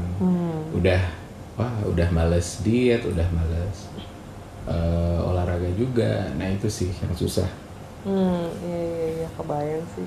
Udah 0.71 1.03
wah, 1.59 1.75
udah 1.83 2.09
males 2.15 2.63
diet, 2.63 3.03
udah 3.03 3.27
males 3.35 3.91
eh, 4.71 5.19
olahraga 5.27 5.75
juga. 5.75 6.31
Nah, 6.39 6.55
itu 6.55 6.71
sih 6.71 6.95
yang 7.03 7.11
susah. 7.19 7.51
Hmm, 8.07 8.47
iya 8.63 8.79
iya 8.79 9.07
iya 9.19 9.29
kebayang 9.35 9.83
sih. 9.99 10.07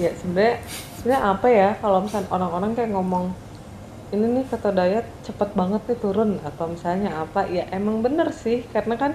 Ya 0.00 0.08
sebenarnya 0.20 0.54
sebenarnya 0.96 1.22
apa 1.32 1.46
ya 1.58 1.64
kalau 1.80 1.98
misalnya 2.04 2.28
orang-orang 2.36 2.70
kayak 2.76 2.90
ngomong 2.96 3.24
ini 4.14 4.24
nih 4.36 4.44
keto 4.50 4.68
diet 4.78 5.06
cepet 5.26 5.50
banget 5.60 5.80
nih 5.88 5.98
turun 6.04 6.30
atau 6.48 6.64
misalnya 6.74 7.08
apa 7.22 7.40
ya 7.56 7.62
emang 7.76 7.96
bener 8.06 8.28
sih 8.44 8.58
karena 8.74 8.94
kan 9.02 9.12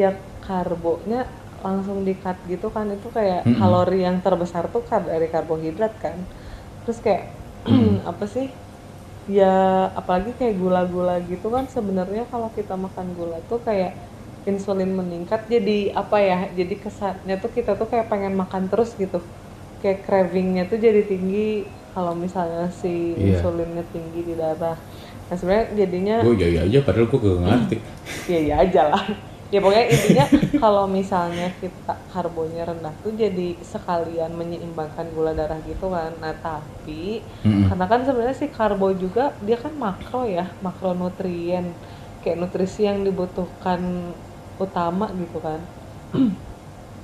ya 0.00 0.06
karbonya 0.44 1.16
langsung 1.64 1.98
di 2.08 2.12
cut 2.22 2.38
gitu 2.52 2.66
kan 2.76 2.86
itu 2.96 3.08
kayak 3.16 3.40
Mm-mm. 3.46 3.54
kalori 3.58 3.96
yang 4.06 4.16
terbesar 4.24 4.64
tuh 4.74 4.82
kan 4.90 5.02
dari 5.12 5.26
karbohidrat 5.34 5.92
kan. 6.04 6.18
Terus 6.82 6.98
kayak 7.06 7.22
apa 8.10 8.24
sih 8.34 8.46
ya 9.36 9.44
apalagi 10.00 10.30
kayak 10.38 10.54
gula-gula 10.62 11.12
gitu 11.30 11.46
kan 11.54 11.64
sebenarnya 11.76 12.22
kalau 12.32 12.48
kita 12.58 12.72
makan 12.84 13.06
gula 13.18 13.36
tuh 13.50 13.58
kayak 13.68 13.90
insulin 14.48 14.90
meningkat 15.00 15.40
jadi 15.54 15.72
apa 16.00 16.16
ya 16.28 16.34
jadi 16.58 16.74
kesannya 16.84 17.34
tuh 17.42 17.50
kita 17.56 17.70
tuh 17.80 17.86
kayak 17.92 18.06
pengen 18.12 18.34
makan 18.42 18.64
terus 18.70 18.90
gitu 19.02 19.16
kayak 19.82 20.06
cravingnya 20.06 20.62
tuh 20.70 20.78
jadi 20.78 21.02
tinggi 21.04 21.66
kalau 21.92 22.14
misalnya 22.16 22.70
si 22.72 23.18
Iya. 23.18 23.42
insulinnya 23.42 23.84
tinggi 23.92 24.20
di 24.28 24.34
darah 24.38 24.78
nah 25.28 25.36
sebenarnya 25.38 25.66
jadinya 25.76 26.14
Gue 26.24 26.36
iya 26.40 26.48
iya 26.54 26.60
aja 26.68 26.78
padahal 26.86 27.06
gue 27.08 27.20
gak 27.20 27.38
ngerti. 27.42 27.76
ya 28.28 28.38
ya 28.48 28.54
aja 28.64 28.82
lah 28.92 29.04
ya 29.52 29.58
pokoknya 29.60 29.86
intinya 29.92 30.26
kalau 30.56 30.84
misalnya 30.88 31.52
kita 31.60 31.92
karbonya 32.08 32.62
rendah 32.64 32.94
tuh 33.04 33.12
jadi 33.12 33.60
sekalian 33.60 34.32
menyeimbangkan 34.32 35.12
gula 35.12 35.32
darah 35.36 35.60
gitu 35.60 35.92
kan 35.92 36.16
nah 36.22 36.32
tapi 36.32 37.20
Mm-mm. 37.44 37.68
karena 37.68 37.84
kan 37.84 38.00
sebenarnya 38.06 38.36
si 38.36 38.46
karbo 38.48 38.88
juga 38.96 39.36
dia 39.44 39.56
kan 39.60 39.72
makro 39.76 40.24
ya 40.24 40.56
makronutrien 40.64 41.76
kayak 42.22 42.38
nutrisi 42.40 42.88
yang 42.88 43.04
dibutuhkan 43.04 43.80
utama 44.56 45.12
gitu 45.20 45.36
kan 45.42 45.60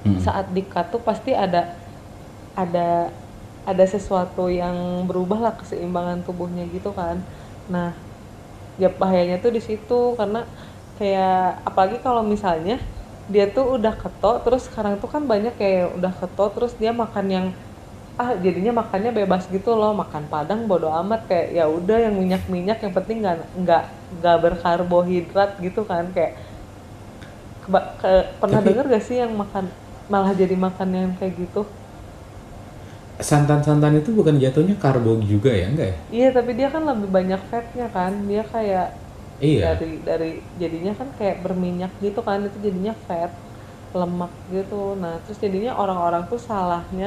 Mm-mm. 0.07 0.21
saat 0.25 0.47
di-cut 0.57 0.87
tuh 0.95 1.03
pasti 1.03 1.33
ada 1.35 1.61
ada 2.63 2.91
ada 3.71 3.85
sesuatu 3.95 4.49
yang 4.51 4.75
berubah 5.09 5.39
lah 5.45 5.55
keseimbangan 5.61 6.19
tubuhnya 6.27 6.65
gitu 6.75 6.91
kan. 6.99 7.17
Nah 7.73 7.89
ya 8.83 8.89
bahayanya 8.91 9.37
tuh 9.45 9.53
di 9.57 9.63
situ 9.69 10.01
karena 10.19 10.41
kayak 10.99 11.63
apalagi 11.69 11.99
kalau 12.03 12.23
misalnya 12.27 12.77
dia 13.29 13.45
tuh 13.57 13.77
udah 13.77 13.95
keto 14.03 14.33
terus 14.45 14.63
sekarang 14.69 14.95
tuh 15.03 15.11
kan 15.15 15.23
banyak 15.33 15.55
kayak 15.61 15.95
udah 15.99 16.13
keto 16.21 16.45
terus 16.57 16.73
dia 16.81 16.91
makan 16.97 17.27
yang 17.29 17.47
ah 18.19 18.35
jadinya 18.35 18.73
makannya 18.83 19.15
bebas 19.15 19.47
gitu 19.47 19.79
loh 19.79 19.95
makan 19.95 20.27
padang 20.27 20.67
bodo 20.67 20.91
amat 20.91 21.21
kayak 21.31 21.47
ya 21.55 21.65
udah 21.71 21.99
yang 22.09 22.15
minyak 22.19 22.43
minyak 22.51 22.79
yang 22.83 22.91
penting 22.91 23.23
nggak 23.23 23.37
nggak 23.63 23.85
nggak 24.19 24.37
berkarbohidrat 24.43 25.51
gitu 25.63 25.87
kan 25.87 26.11
kayak 26.11 26.35
keba- 27.63 27.95
ke- 28.01 28.27
pernah 28.43 28.59
Tapi- 28.59 28.69
denger 28.75 28.85
gak 28.91 29.05
sih 29.07 29.17
yang 29.23 29.33
makan 29.39 29.65
malah 30.09 30.33
jadi 30.35 30.57
makan 30.57 30.89
yang 30.91 31.13
kayak 31.21 31.35
gitu 31.37 31.63
Santan-santan 33.19 33.95
itu 34.01 34.11
bukan 34.19 34.37
jatuhnya 34.43 34.75
karbo 34.83 35.13
juga 35.33 35.51
ya 35.61 35.67
enggak 35.71 35.89
ya? 35.93 35.99
iya 36.15 36.25
tapi 36.37 36.51
dia 36.59 36.69
kan 36.75 36.83
lebih 36.91 37.09
banyak 37.17 37.41
fatnya 37.51 37.85
kan. 37.97 38.13
Dia 38.29 38.41
kayak 38.55 38.85
Iya. 39.41 39.65
dari 39.65 39.85
dari 40.09 40.27
jadinya 40.63 40.93
kan 41.01 41.09
kayak 41.19 41.37
berminyak 41.45 41.91
gitu 42.05 42.19
kan. 42.29 42.39
Itu 42.49 42.59
jadinya 42.67 42.93
fat 43.09 43.33
lemak 44.01 44.33
gitu. 44.55 44.75
Nah 45.03 45.13
terus 45.25 45.39
jadinya 45.45 45.71
orang-orang 45.83 46.23
tuh 46.31 46.41
salahnya 46.49 47.07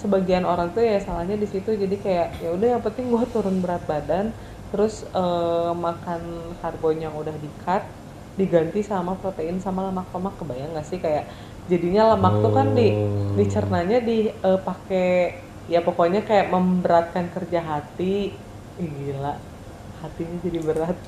sebagian 0.00 0.44
orang 0.52 0.68
tuh 0.74 0.82
ya 0.90 0.94
salahnya 1.06 1.36
di 1.42 1.48
situ. 1.52 1.70
Jadi 1.82 1.94
kayak 2.04 2.26
ya 2.42 2.48
udah 2.56 2.68
yang 2.74 2.82
penting 2.86 3.06
gua 3.14 3.24
turun 3.34 3.56
berat 3.64 3.82
badan. 3.92 4.26
Terus 4.70 4.92
eh, 5.16 5.70
makan 5.86 6.22
karbonya 6.60 7.06
udah 7.20 7.36
di 7.44 7.48
cut 7.62 7.82
diganti 8.40 8.78
sama 8.90 9.12
protein 9.20 9.56
sama 9.64 9.80
lemak-lemak. 9.88 10.34
Kebayang 10.40 10.70
nggak 10.74 10.86
sih? 10.90 10.98
Kayak 11.04 11.24
jadinya 11.72 12.12
lemak 12.12 12.44
tuh 12.44 12.52
kan 12.52 12.76
di 12.76 12.88
Oh. 12.92 13.32
dicernanya 13.32 13.98
di 14.04 14.28
eh, 14.28 14.60
pakai 14.60 15.08
ya 15.66 15.80
pokoknya 15.80 16.20
kayak 16.22 16.52
memberatkan 16.52 17.32
kerja 17.32 17.64
hati 17.64 18.36
Ih, 18.76 18.90
gila 18.92 19.40
hatinya 20.00 20.36
jadi 20.42 20.58
berat 20.60 20.98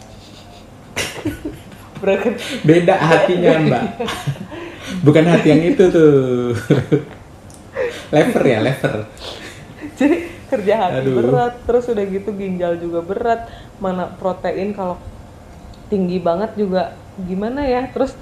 berat 2.01 2.37
Beda 2.63 2.95
hatinya, 2.97 3.51
Mbak. 3.67 3.85
Bukan 5.01 5.25
hati 5.25 5.47
yang 5.49 5.63
itu 5.65 5.85
tuh. 5.89 6.53
lever 8.09 8.45
ya, 8.47 8.59
lever. 8.63 8.95
jadi 9.99 10.17
kerja 10.47 10.75
hati 10.79 11.01
Aduh. 11.03 11.15
berat 11.19 11.55
terus 11.67 11.85
udah 11.91 12.05
gitu 12.07 12.31
ginjal 12.31 12.79
juga 12.79 13.01
berat 13.03 13.41
mana 13.83 14.07
protein 14.15 14.71
kalau 14.71 14.97
tinggi 15.89 16.19
banget 16.19 16.55
juga 16.55 16.95
gimana 17.19 17.67
ya 17.67 17.91
terus 17.91 18.15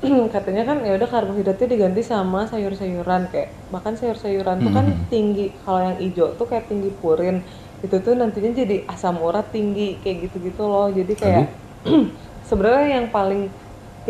katanya 0.34 0.62
kan 0.68 0.76
ya 0.86 0.90
udah 0.96 1.08
karbohidratnya 1.14 1.68
diganti 1.74 2.00
sama 2.12 2.38
sayur-sayuran 2.50 3.22
kayak 3.32 3.48
makan 3.74 3.94
sayur-sayuran 4.00 4.56
tuh 4.64 4.72
kan 4.76 4.86
Mhm. 4.88 5.08
tinggi. 5.12 5.42
Kalau 5.62 5.80
yang 5.86 5.96
hijau 6.02 6.26
tuh 6.38 6.46
kayak 6.50 6.64
tinggi 6.70 6.88
purin. 7.00 7.36
Itu 7.84 7.96
tuh 8.04 8.12
nantinya 8.20 8.50
jadi 8.60 8.74
asam 8.92 9.14
urat 9.26 9.46
tinggi 9.54 9.82
kayak 10.02 10.16
gitu-gitu 10.24 10.62
loh. 10.72 10.86
Jadi 10.98 11.12
kayak 11.22 11.44
sebenarnya 12.48 12.86
yang 12.96 13.06
paling 13.16 13.40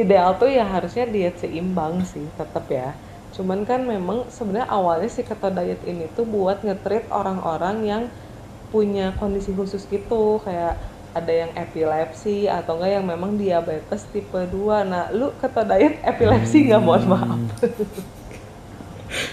ideal 0.01 0.31
tuh 0.41 0.49
ya 0.59 0.63
harusnya 0.75 1.05
diet 1.15 1.35
seimbang 1.43 1.95
sih 2.13 2.27
tetap 2.39 2.65
ya. 2.79 2.83
Cuman 3.35 3.61
kan 3.71 3.81
memang 3.93 4.19
sebenarnya 4.37 4.69
awalnya 4.77 5.09
si 5.17 5.23
keto 5.29 5.49
diet 5.57 5.81
ini 5.91 6.03
tuh 6.17 6.25
buat 6.35 6.57
nge-treat 6.67 7.05
orang-orang 7.19 7.77
yang 7.91 8.03
punya 8.73 9.03
kondisi 9.19 9.51
khusus 9.59 9.83
gitu. 9.95 10.15
Kayak 10.47 10.73
ada 11.11 11.33
yang 11.33 11.51
epilepsi 11.59 12.47
atau 12.47 12.79
enggak 12.79 12.93
yang 13.01 13.07
memang 13.07 13.35
diabetes 13.35 14.07
tipe 14.15 14.39
2 14.39 14.87
nah 14.87 15.11
lu 15.11 15.35
keto 15.39 15.63
diet 15.67 15.99
epilepsi 16.07 16.71
nggak? 16.71 16.81
Mohon 16.83 17.05
maaf. 17.11 17.41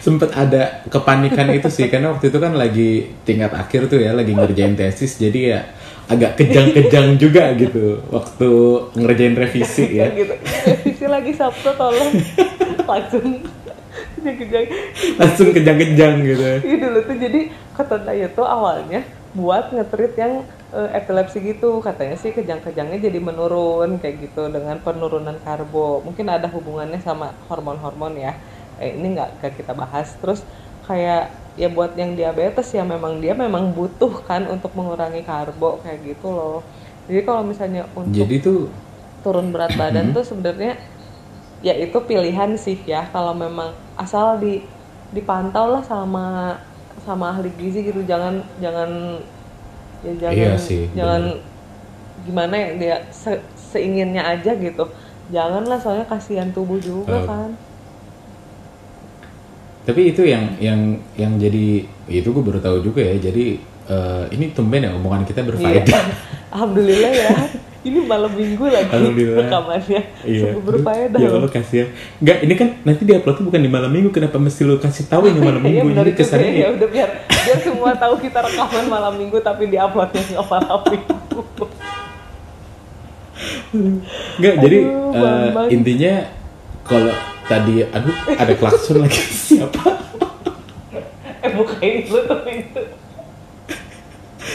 Sempet 0.02 0.34
ada 0.34 0.82
kepanikan 0.90 1.54
itu 1.54 1.70
sih 1.70 1.86
karena 1.86 2.10
waktu 2.10 2.34
itu 2.34 2.40
kan 2.42 2.58
lagi 2.58 3.14
tingkat 3.22 3.54
akhir 3.54 3.94
tuh 3.94 4.02
ya 4.02 4.10
lagi 4.18 4.34
ngerjain 4.34 4.74
tesis 4.74 5.22
jadi 5.22 5.40
ya 5.54 5.60
agak 6.10 6.40
kejang-kejang 6.40 7.20
juga 7.22 7.54
gitu 7.54 8.02
waktu 8.10 8.50
ngerjain 8.98 9.36
revisi 9.38 10.02
ya. 10.02 10.10
Gitu. 10.18 10.34
Revisi 10.66 11.06
lagi 11.06 11.32
sabtu 11.38 11.70
tolong. 11.78 12.12
Langsung 12.88 13.44
kejang 14.24 14.66
langsung 15.16 15.50
kejang-kejang 15.54 16.14
gitu. 16.26 16.44
Iya 16.66 16.76
dulu 16.84 17.00
tuh 17.06 17.16
jadi 17.16 17.42
kata 17.78 17.96
Daya 18.04 18.28
tuh 18.34 18.44
awalnya 18.44 19.06
buat 19.38 19.70
ngetrit 19.72 20.18
yang 20.18 20.44
eh, 20.76 20.90
epilepsi 21.00 21.38
gitu 21.50 21.66
katanya 21.88 22.16
sih 22.22 22.32
kejang-kejangnya 22.38 22.98
jadi 23.08 23.20
menurun 23.30 23.90
kayak 24.02 24.16
gitu 24.24 24.40
dengan 24.56 24.78
penurunan 24.86 25.38
karbo. 25.46 26.04
Mungkin 26.06 26.28
ada 26.36 26.48
hubungannya 26.56 27.00
sama 27.08 27.26
hormon-hormon 27.48 28.14
ya. 28.26 28.32
Eh, 28.82 28.90
ini 29.00 29.06
nggak 29.16 29.30
nggak 29.40 29.54
kita 29.60 29.74
bahas. 29.82 30.08
Terus 30.22 30.40
kayak 30.88 31.20
ya 31.62 31.68
buat 31.76 31.92
yang 32.02 32.12
diabetes 32.20 32.68
ya 32.78 32.84
memang 32.94 33.14
dia 33.24 33.34
memang 33.34 33.74
butuh 33.78 34.12
kan 34.30 34.46
untuk 34.54 34.72
mengurangi 34.78 35.22
karbo 35.30 35.66
kayak 35.84 36.00
gitu 36.08 36.26
loh. 36.38 36.70
Jadi 37.08 37.22
kalau 37.28 37.42
misalnya 37.52 37.82
untuk 37.96 38.28
jadi 38.28 38.36
tuh 38.44 38.60
turun 39.24 39.48
berat 39.54 39.74
badan 39.80 40.14
tuh 40.16 40.24
sebenarnya 40.24 40.78
ya 41.68 41.74
itu 41.78 41.98
pilihan 42.10 42.52
sih 42.60 42.78
ya. 42.86 43.10
Kalau 43.14 43.34
memang 43.34 43.70
asal 43.98 44.40
di 44.44 44.48
dipantau 45.16 45.66
lah 45.74 45.84
sama 45.86 46.26
sama 47.06 47.26
ahli 47.34 47.50
gizi 47.60 47.80
gitu. 47.88 48.02
Jangan 48.06 48.34
jangan 48.64 48.90
ya 50.06 50.14
jangan 50.22 50.36
Iya 50.38 50.52
sih, 50.60 50.84
jangan 50.94 51.22
gimana 52.26 52.56
ya 52.56 52.70
dia 52.76 52.96
se- 53.10 53.46
seinginnya 53.56 54.24
aja 54.24 54.52
gitu. 54.58 54.84
Janganlah 55.28 55.80
soalnya 55.80 56.08
kasihan 56.08 56.50
tubuh 56.52 56.80
juga 56.80 57.14
Oh. 57.14 57.26
kan. 57.28 57.52
Tapi 59.88 60.12
itu 60.12 60.28
yang 60.28 60.60
yang 60.60 60.80
yang 61.16 61.40
jadi 61.40 61.88
itu 62.12 62.28
gue 62.28 62.44
baru 62.44 62.60
tahu 62.60 62.84
juga 62.84 63.00
ya 63.00 63.16
jadi 63.20 63.56
eh, 63.88 64.24
ini 64.36 64.52
tumben 64.52 64.84
ya 64.84 64.92
omongan 64.96 65.24
kita 65.24 65.44
Iya. 65.44 65.48
berfaedah. 65.48 66.04
Alhamdulillah 66.56 67.14
ya 67.14 67.32
ini 67.88 68.00
malam 68.02 68.28
minggu 68.30 68.66
lagi 68.66 68.90
Alhamdulillah. 68.90 69.40
rekamannya 69.42 70.02
Iya. 70.22 70.42
sungguh 70.44 70.64
berfaedah 70.66 71.18
Ya 71.18 71.28
loh 71.28 71.38
Allah 71.40 71.52
kasih 71.52 71.76
ya. 71.76 71.86
Enggak, 72.18 72.38
ini 72.42 72.54
kan 72.54 72.68
nanti 72.82 73.02
di 73.02 73.14
uploadnya 73.14 73.44
bukan 73.44 73.60
di 73.60 73.70
malam 73.70 73.90
minggu. 73.90 74.10
Kenapa 74.10 74.38
mesti 74.38 74.62
lu 74.62 74.76
kasih 74.76 75.06
tahu 75.06 75.24
ini 75.30 75.40
malam 75.40 75.60
Iya 75.60 75.66
minggu? 75.66 75.88
benar 75.88 76.04
Jadi 76.04 76.12
juga 76.12 76.22
kesannya 76.22 76.52
ya 76.54 76.68
udah 76.70 76.88
biar 76.88 77.10
biar 77.26 77.58
semua 77.60 77.92
tahu 77.94 78.14
kita 78.20 78.40
rekaman 78.42 78.86
malam 78.88 79.14
minggu 79.16 79.38
tapi 79.40 79.64
di 79.66 79.78
uploadnya 79.78 80.22
nggak 80.26 80.46
malam 80.46 80.80
minggu. 80.86 81.16
Enggak, 84.38 84.56
jadi 84.60 84.78
Bambang. 85.14 85.68
intinya 85.70 86.14
kalau 86.84 87.14
tadi 87.46 87.84
aduh 87.86 88.16
ada 88.30 88.54
klakson 88.54 88.98
lagi 89.00 89.22
siapa? 89.48 89.84
eh 91.38 91.52
bukain 91.54 92.04
dulu 92.04 92.20
tuh 92.24 92.40
itu. 92.48 92.82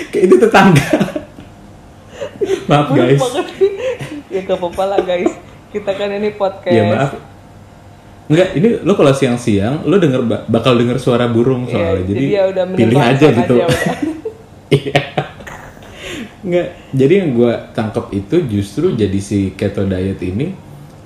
Kayak 0.08 0.24
itu 0.26 0.36
tetangga. 0.38 0.88
Maaf 2.72 2.88
guys. 2.90 3.20
Ya 4.26 4.40
gak 4.42 4.56
apa-apa 4.56 4.84
lah 4.88 5.00
guys. 5.02 5.32
Kita 5.68 5.92
kan 5.92 6.08
ini 6.08 6.32
podcast. 6.32 6.72
Ya 6.72 6.84
maaf. 6.86 7.12
Enggak, 8.24 8.48
ini 8.54 8.80
lo 8.80 8.92
kalau 8.94 9.12
siang-siang 9.12 9.84
lo 9.84 9.96
denger 9.96 10.24
ba- 10.24 10.44
bakal 10.48 10.72
denger 10.74 10.96
suara 10.96 11.28
burung 11.28 11.68
Iya, 11.68 11.72
soalnya. 11.92 12.04
jadi 12.08 12.24
ya 12.24 12.42
udah 12.48 12.64
pilih 12.72 12.96
aja 12.98 13.26
gitu. 13.30 13.54
aja. 13.58 13.66
Iya. 14.72 15.00
Nggak, 16.42 16.68
jadi 16.90 17.12
yang 17.14 17.30
gue 17.36 17.52
tangkap 17.70 18.08
itu 18.10 18.36
justru 18.48 18.96
jadi 18.96 19.18
si 19.20 19.52
keto 19.52 19.84
diet 19.84 20.16
ini 20.18 20.56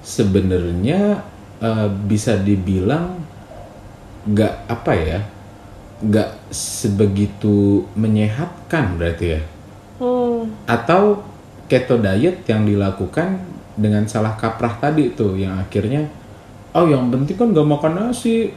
sebenarnya 0.00 1.26
eh, 1.58 1.88
bisa 1.90 2.38
dibilang 2.38 3.18
nggak 4.22 4.54
apa 4.70 4.92
ya, 4.94 5.18
nggak 5.98 6.30
sebegitu 6.48 7.82
menyehatkan 7.92 8.94
berarti 8.94 9.26
ya. 9.34 9.40
Hmm, 9.98 10.46
Atau 10.62 11.26
keto 11.66 11.98
diet 11.98 12.46
yang 12.46 12.64
dilakukan 12.64 13.42
dengan 13.76 14.08
salah 14.08 14.38
kaprah 14.38 14.80
tadi 14.80 15.12
tuh 15.12 15.36
yang 15.36 15.58
akhirnya, 15.60 16.08
oh 16.72 16.86
yang 16.88 17.12
penting 17.12 17.36
kan 17.36 17.52
nggak 17.52 17.68
makan 17.68 17.92
nasi, 18.08 18.54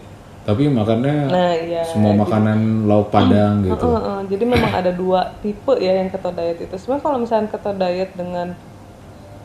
tapi 0.47 0.65
makannya 0.71 1.29
Nah 1.29 1.53
iya. 1.53 1.83
semua 1.83 2.15
makanan 2.15 2.89
lauk 2.89 3.13
padang 3.13 3.61
gitu. 3.61 3.85
Heeh, 3.85 4.01
heeh. 4.01 4.19
Jadi 4.33 4.43
memang 4.47 4.71
ada 4.71 4.91
dua 4.95 5.35
tipe 5.43 5.77
ya 5.77 5.99
yang 5.99 6.09
keto 6.09 6.31
diet 6.33 6.57
itu. 6.63 6.75
Sebenarnya 6.79 7.03
kalau 7.03 7.17
misalnya 7.21 7.47
keto 7.51 7.71
diet 7.75 8.11
dengan 8.15 8.57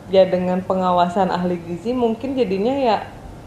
ya 0.09 0.23
dengan 0.25 0.61
pengawasan 0.61 1.33
ahli 1.33 1.57
gizi 1.65 1.93
mungkin 1.93 2.37
jadinya 2.37 2.73
ya 2.77 2.97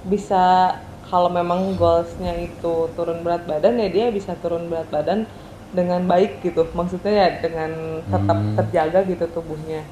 bisa 0.07 0.75
kalau 1.09 1.33
memang 1.33 1.79
goalsnya 1.79 2.37
itu 2.37 2.91
turun 2.93 3.25
berat 3.25 3.47
badan 3.49 3.81
ya 3.81 3.89
dia 3.89 4.07
bisa 4.13 4.37
turun 4.39 4.69
berat 4.69 4.91
badan 4.91 5.25
dengan 5.71 6.01
baik 6.05 6.41
gitu. 6.41 6.65
Maksudnya 6.73 7.13
ya 7.13 7.29
dengan 7.39 7.71
tetap 8.05 8.39
Hmm. 8.39 8.55
terjaga 8.57 9.01
gitu 9.05 9.25
tubuhnya. 9.29 9.83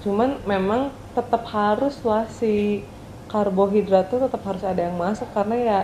Cuman 0.00 0.40
memang 0.44 0.88
tetap 1.12 1.44
harus 1.48 2.00
lah 2.02 2.24
si 2.28 2.84
karbohidrat 3.26 4.06
tuh 4.06 4.22
tetap 4.22 4.38
harus 4.44 4.62
ada 4.62 4.78
yang 4.78 4.94
masuk 4.94 5.26
karena 5.34 5.56
ya 5.56 5.78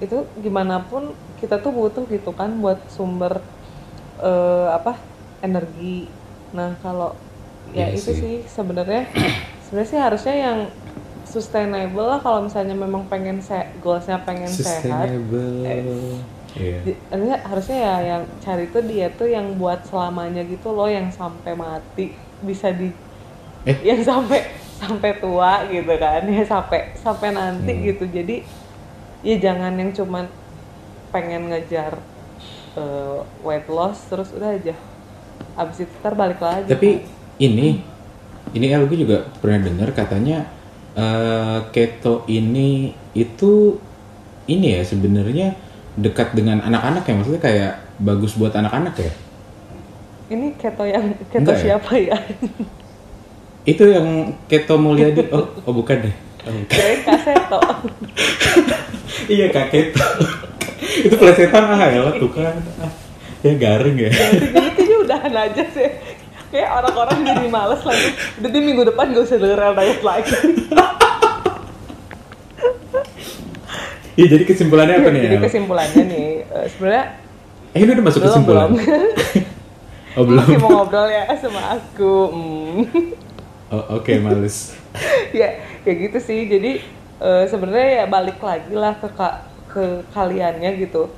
itu 0.00 0.24
gimana 0.40 0.80
pun 0.82 1.12
kita 1.36 1.60
tuh 1.60 1.68
butuh 1.70 2.08
gitu 2.08 2.32
kan 2.32 2.48
buat 2.58 2.80
sumber 2.88 3.38
eh, 4.18 4.68
apa 4.72 4.96
energi 5.40 6.08
nah 6.50 6.72
kalau 6.80 7.12
ya 7.72 7.92
Iya 7.92 7.98
itu 7.98 8.10
sih. 8.12 8.16
sih 8.16 8.36
sebenarnya 8.48 9.04
sebenarnya 9.68 9.90
sih 9.90 10.00
harusnya 10.00 10.34
yang 10.34 10.58
sustainable 11.24 12.08
lah 12.08 12.20
kalau 12.20 12.44
misalnya 12.44 12.72
memang 12.72 13.04
pengen 13.06 13.40
se 13.40 13.54
goalsnya 13.80 14.20
pengen 14.22 14.48
sehat 14.48 15.12
Sustainable. 15.12 16.20
Iya. 16.52 16.78
Di- 16.84 17.00
harusnya, 17.42 17.78
ya 17.78 17.96
yang 18.14 18.22
cari 18.38 18.68
tuh 18.68 18.84
dia 18.84 19.08
tuh 19.08 19.24
yang 19.24 19.56
buat 19.56 19.88
selamanya 19.88 20.44
gitu 20.44 20.68
loh 20.68 20.84
yang 20.84 21.08
sampai 21.08 21.56
mati 21.56 22.12
bisa 22.44 22.68
di 22.68 22.92
Eh. 23.62 23.78
yang 23.86 24.02
sampai 24.02 24.42
sampai 24.76 25.16
tua 25.16 25.62
gitu 25.70 25.94
kan 25.94 26.26
ya 26.26 26.42
sampai 26.42 26.90
sampai 26.92 27.30
nanti 27.30 27.70
Hmm. 27.70 27.84
gitu 27.86 28.04
jadi 28.10 28.42
ya 29.22 29.38
jangan 29.38 29.78
yang 29.78 29.94
cuman 29.94 30.26
pengen 31.08 31.46
ngejar 31.46 31.94
eh, 32.74 33.18
weight 33.40 33.70
loss 33.70 34.10
terus 34.10 34.34
udah 34.34 34.50
aja 34.50 34.74
abis 35.54 35.86
itu 35.86 35.94
ntar 36.02 36.18
balik 36.18 36.42
lagi 36.42 36.66
Tapi 36.66 37.06
ini 37.38 37.78
ini 38.50 38.66
El 38.66 38.90
gue 38.90 38.98
juga 38.98 39.30
pernah 39.38 39.62
dengar 39.62 39.94
katanya 39.94 40.50
eh, 40.92 41.58
keto 41.70 42.26
ini 42.26 42.90
itu 43.14 43.78
ini 44.50 44.74
ya 44.74 44.82
sebenarnya 44.82 45.54
dekat 45.98 46.32
dengan 46.32 46.64
anak-anak 46.64 47.04
ya 47.04 47.14
maksudnya 47.20 47.42
kayak 47.42 47.72
bagus 48.00 48.32
buat 48.40 48.52
anak-anak 48.56 48.94
ya. 48.96 49.12
ini 50.32 50.56
keto 50.56 50.84
yang 50.88 51.12
keto 51.28 51.44
Enggak 51.44 51.56
ya? 51.60 51.62
siapa 51.76 51.92
ya 52.00 52.16
Itu 53.62 53.86
yang 53.86 54.34
keto 54.50 54.74
Mulyadi. 54.74 55.30
Oh, 55.30 55.46
oh 55.62 55.70
bukan 55.70 56.02
deh. 56.02 56.14
Oh, 56.42 56.50
bukan. 56.50 56.74
kaseto 57.06 57.60
iya 59.38 59.46
kak 59.54 59.70
keto. 59.70 60.08
itu 60.82 61.14
plesetan 61.14 61.70
ah 61.70 61.86
ya 61.86 62.10
tuh 62.18 62.26
kan. 62.34 62.58
Ah, 62.82 62.90
ya 63.46 63.54
garing 63.54 63.96
ya. 64.02 64.10
jadi 64.10 64.70
kayaknya 64.74 64.96
udahan 65.06 65.34
aja 65.46 65.62
sih 65.70 65.88
kayak 66.52 66.68
orang-orang 66.68 67.18
jadi 67.24 67.46
males 67.48 67.82
lagi 67.86 68.08
udah 68.42 68.50
di 68.50 68.60
minggu 68.60 68.82
depan 68.92 69.14
gak 69.14 69.24
usah 69.24 69.38
denger 69.40 69.72
diet 69.72 70.00
lagi 70.04 70.36
Iya 74.12 74.26
jadi 74.28 74.44
kesimpulannya 74.44 74.94
apa 75.00 75.08
nih? 75.08 75.20
jadi 75.24 75.36
kesimpulannya 75.40 76.02
nih 76.04 76.28
eh, 76.44 76.66
sebenarnya 76.68 77.04
Eh 77.72 77.80
ini 77.80 77.90
udah 77.90 78.04
masuk 78.04 78.20
belum 78.20 78.28
kesimpulan. 78.28 78.68
belum 78.68 78.82
Oh 80.16 80.24
belum. 80.28 80.44
masih 80.44 80.58
mau 80.60 80.70
ngobrol 80.76 81.08
ya 81.08 81.24
sama 81.34 81.62
aku 81.72 82.14
hmm. 82.28 82.80
Oh, 83.72 83.96
Oke 83.96 84.20
males. 84.20 84.76
ya 85.32 85.48
kayak 85.80 85.96
gitu 86.04 86.18
sih 86.20 86.44
jadi 86.44 86.84
eh, 87.18 87.44
sebenarnya 87.48 87.88
ya 87.98 88.06
balik 88.06 88.36
lagi 88.38 88.74
lah 88.76 88.92
ke 88.94 89.08
ka- 89.10 89.40
ke 89.66 89.84
kaliannya 90.12 90.70
gitu 90.78 91.08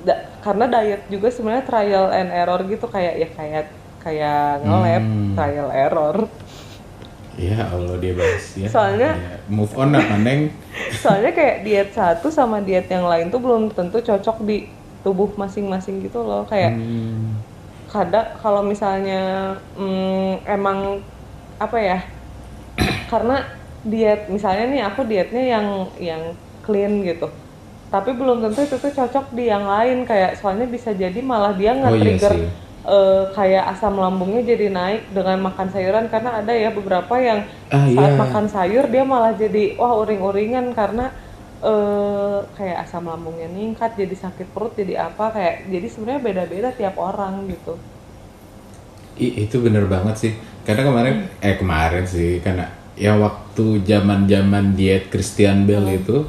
Da- 0.00 0.18
karena 0.40 0.66
diet 0.66 1.06
juga 1.06 1.30
sebenarnya 1.30 1.62
trial 1.62 2.06
and 2.10 2.30
error 2.32 2.58
gitu 2.66 2.90
kayak 2.90 3.14
ya 3.14 3.28
kayak 3.30 3.64
kayak 4.00 4.64
nge-lab 4.64 5.04
Hmm. 5.04 5.36
trial 5.36 5.68
error 5.70 6.16
Ya 7.40 7.64
Allah 7.66 7.96
dia 7.96 8.12
bahas 8.12 8.44
ya. 8.52 8.68
Soalnya- 8.68 9.16
Ya, 9.16 9.32
move 9.48 9.72
on 9.72 9.90
lah 9.90 10.04
Neng. 10.14 10.52
soalnya 10.92 11.32
kayak 11.32 11.56
diet 11.62 11.88
satu 11.90 12.28
sama 12.28 12.60
diet 12.60 12.84
yang 12.86 13.02
lain 13.02 13.28
tuh 13.28 13.40
belum 13.40 13.72
tentu 13.72 13.96
cocok 13.98 14.44
di 14.44 14.68
tubuh 15.00 15.32
masing-masing 15.34 16.00
gitu 16.00 16.20
loh 16.20 16.44
kayak 16.44 16.76
Hmm. 16.76 17.40
kadang 17.88 18.36
kalau 18.36 18.60
misalnya 18.60 19.56
mm, 19.72 20.44
emang 20.46 21.00
apa 21.56 21.76
ya 21.76 21.98
karena 23.10 23.40
diet 23.82 24.28
misalnya 24.28 24.68
nih 24.68 24.82
aku 24.84 25.00
dietnya 25.02 25.40
yang 25.50 25.66
yang 25.96 26.22
clean 26.60 27.00
gitu 27.02 27.32
tapi 27.88 28.12
belum 28.12 28.38
tentu 28.40 28.60
itu 28.62 28.76
tuh 28.76 28.92
cocok 28.92 29.32
di 29.32 29.48
yang 29.48 29.64
lain 29.64 30.04
kayak 30.04 30.36
soalnya 30.36 30.68
bisa 30.68 30.92
jadi 30.92 31.16
malah 31.18 31.50
dia 31.52 31.72
Oh, 31.72 31.88
iya 31.88 31.88
nge-trigger 31.88 32.32
sih. 32.36 32.48
Eh, 32.86 33.24
kayak 33.36 33.64
asam 33.76 33.94
lambungnya 34.00 34.42
jadi 34.52 34.66
naik 34.72 35.00
dengan 35.16 35.38
makan 35.48 35.68
sayuran 35.74 36.06
karena 36.12 36.30
ada 36.40 36.52
ya 36.54 36.70
beberapa 36.72 37.14
yang 37.20 37.40
Ah, 37.70 37.86
saat 37.94 38.12
iya. 38.12 38.16
makan 38.16 38.46
sayur 38.48 38.84
dia 38.92 39.02
malah 39.04 39.32
jadi 39.36 39.76
wah 39.80 39.92
uring-uringan 40.02 40.72
karena 40.76 41.12
eh 41.60 42.38
kayak 42.56 42.88
asam 42.88 43.04
lambungnya 43.10 43.48
meningkat 43.52 43.90
jadi 44.00 44.16
sakit 44.16 44.48
perut 44.54 44.72
jadi 44.80 44.94
apa 45.12 45.24
kayak 45.36 45.54
jadi 45.68 45.86
sebenarnya 45.92 46.22
beda-beda 46.24 46.68
tiap 46.72 46.96
orang 46.96 47.34
gitu. 47.52 47.76
I- 49.20 49.34
itu 49.46 49.56
bener 49.60 49.84
banget 49.90 50.14
sih. 50.22 50.32
Karena 50.64 50.82
kemarin 50.88 51.16
eh 51.42 51.54
kemarin 51.60 52.04
sih 52.06 52.38
karena 52.44 52.66
ya 52.96 53.16
waktu 53.18 53.82
zaman 53.84 54.28
zaman 54.30 54.64
diet 54.78 55.08
Christian 55.12 55.64
Bell 55.68 55.86
itu 55.90 56.24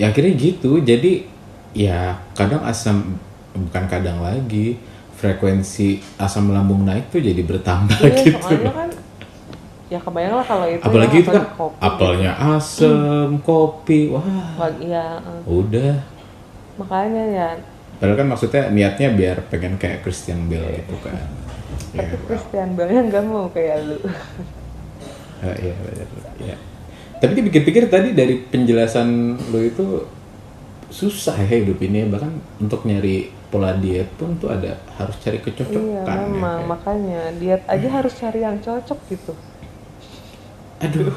ya 0.00 0.10
akhirnya 0.12 0.34
gitu. 0.38 0.80
Jadi 0.82 1.26
ya 1.74 2.22
kadang 2.38 2.62
asam 2.66 3.18
bukan 3.54 3.84
kadang 3.90 4.18
lagi 4.22 4.78
frekuensi 5.14 5.88
asam 6.16 6.50
lambung 6.50 6.82
naik 6.82 7.08
tuh 7.08 7.18
jadi 7.18 7.40
bertambah 7.40 7.98
Iya, 7.98 8.14
gitu 8.20 8.38
soalnya 8.40 8.72
kan 8.72 8.88
ya 9.84 9.98
kebayang 10.00 10.34
lah 10.34 10.46
kalau 10.46 10.66
itu 10.66 10.82
apalagi 10.82 11.16
ya, 11.16 11.22
itu 11.22 11.30
kan 11.30 11.44
kopi. 11.54 11.76
apelnya 11.78 12.32
asem 12.56 12.98
kopi 13.40 14.00
wah 14.10 14.24
Wah, 14.56 14.70
iya 14.80 15.20
eh. 15.20 15.40
udah 15.46 15.94
makanya 16.74 17.22
ya 17.24 17.48
padahal 17.94 18.16
kan 18.18 18.26
maksudnya 18.26 18.62
niatnya 18.68 19.08
biar 19.12 19.36
pengen 19.46 19.78
kayak 19.78 20.02
Christian 20.02 20.48
Bell 20.48 20.66
gitu 20.66 20.96
kan 20.98 21.14
ya, 21.94 22.02
tapi 22.02 22.10
well. 22.10 22.26
Christian 22.26 22.68
Bale-nya 22.74 23.02
nggak 23.06 23.24
mau 23.24 23.46
kayak 23.48 23.76
lu 23.86 23.98
Ah, 25.40 25.54
iya 25.62 25.74
benar. 25.76 26.08
Iya. 26.40 26.56
Tapi 27.14 27.32
dipikir-pikir 27.36 27.86
tadi 27.86 28.12
dari 28.12 28.40
penjelasan 28.42 29.08
lo 29.52 29.60
itu 29.60 30.08
susah 30.88 31.36
ya 31.36 31.60
hidup 31.60 31.78
ini 31.80 32.06
bahkan 32.06 32.32
untuk 32.56 32.84
nyari 32.84 33.28
pola 33.54 33.70
diet 33.78 34.10
pun 34.18 34.34
tuh 34.42 34.50
ada 34.50 34.74
harus 34.98 35.14
cari 35.22 35.38
iya 35.38 35.46
kecocokan 35.46 36.02
ya, 36.02 36.26
memang 36.26 36.58
kayak. 36.58 36.66
makanya 36.66 37.22
diet 37.38 37.62
aja 37.70 37.88
harus 38.02 38.12
cari 38.18 38.40
yang 38.42 38.58
cocok 38.58 38.98
gitu 39.06 39.32
Aduh. 40.82 41.14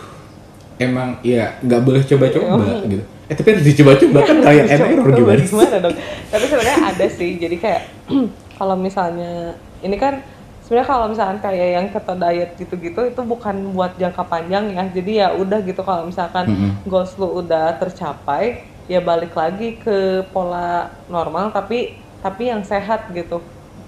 Emang 0.77 1.17
ya 1.25 1.57
nggak 1.65 1.81
boleh 1.81 2.05
coba-coba 2.05 2.61
Emang. 2.61 2.85
gitu. 2.85 3.03
Eh 3.27 3.35
tapi 3.35 3.47
harus 3.57 3.65
dicoba-coba 3.65 4.19
kan 4.23 4.37
kayak 4.45 4.65
enak 4.69 4.87
coba 5.01 5.11
gimana? 5.17 5.41
gimana 5.41 5.75
dong 5.83 5.95
tapi 6.31 6.45
sebenarnya 6.47 6.79
ada 6.85 7.05
sih 7.11 7.29
jadi 7.41 7.55
kayak 7.57 7.83
kalau 8.61 8.75
misalnya 8.79 9.57
ini 9.83 9.97
kan 9.99 10.21
sebenarnya 10.63 10.87
kalau 10.87 11.05
misalkan 11.11 11.37
kayak 11.43 11.67
yang 11.75 11.87
keto 11.91 12.13
diet 12.15 12.51
gitu-gitu 12.55 13.01
itu 13.03 13.21
bukan 13.27 13.55
buat 13.75 13.99
jangka 13.99 14.23
panjang 14.31 14.71
ya 14.71 14.83
jadi 14.87 15.11
ya 15.11 15.27
udah 15.35 15.59
gitu 15.65 15.81
kalau 15.83 16.07
misalkan 16.07 16.45
Mm-mm. 16.47 16.71
goals 16.87 17.19
lu 17.19 17.43
udah 17.43 17.75
tercapai 17.81 18.63
ya 18.87 19.03
balik 19.03 19.35
lagi 19.35 19.75
ke 19.75 20.23
pola 20.31 20.87
normal 21.11 21.51
tapi 21.51 21.99
tapi 22.23 22.49
yang 22.51 22.61
sehat 22.65 23.09
gitu 23.13 23.41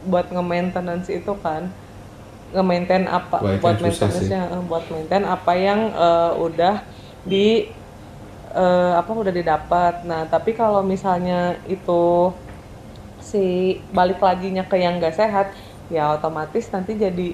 buat 0.06 0.30
nge-maintenance 0.32 1.10
itu 1.12 1.34
kan 1.44 1.70
nge-maintain 2.50 3.06
apa 3.06 3.38
Wah, 3.46 3.56
buat 3.62 3.78
maintenance-nya 3.78 4.42
eh, 4.58 4.62
buat 4.66 4.86
maintain 4.90 5.24
apa 5.26 5.54
yang 5.54 5.80
eh, 5.94 6.32
udah 6.40 6.76
di 7.26 7.70
eh, 8.56 8.92
apa 8.98 9.12
udah 9.14 9.34
didapat. 9.34 9.94
Nah, 10.10 10.26
tapi 10.30 10.52
kalau 10.58 10.82
misalnya 10.82 11.62
itu 11.70 12.34
si 13.20 13.78
balik 13.94 14.20
laginya 14.24 14.64
ke 14.66 14.80
yang 14.80 14.98
gak 15.02 15.16
sehat, 15.20 15.48
ya 15.92 16.16
otomatis 16.16 16.72
nanti 16.74 16.96
jadi 16.98 17.28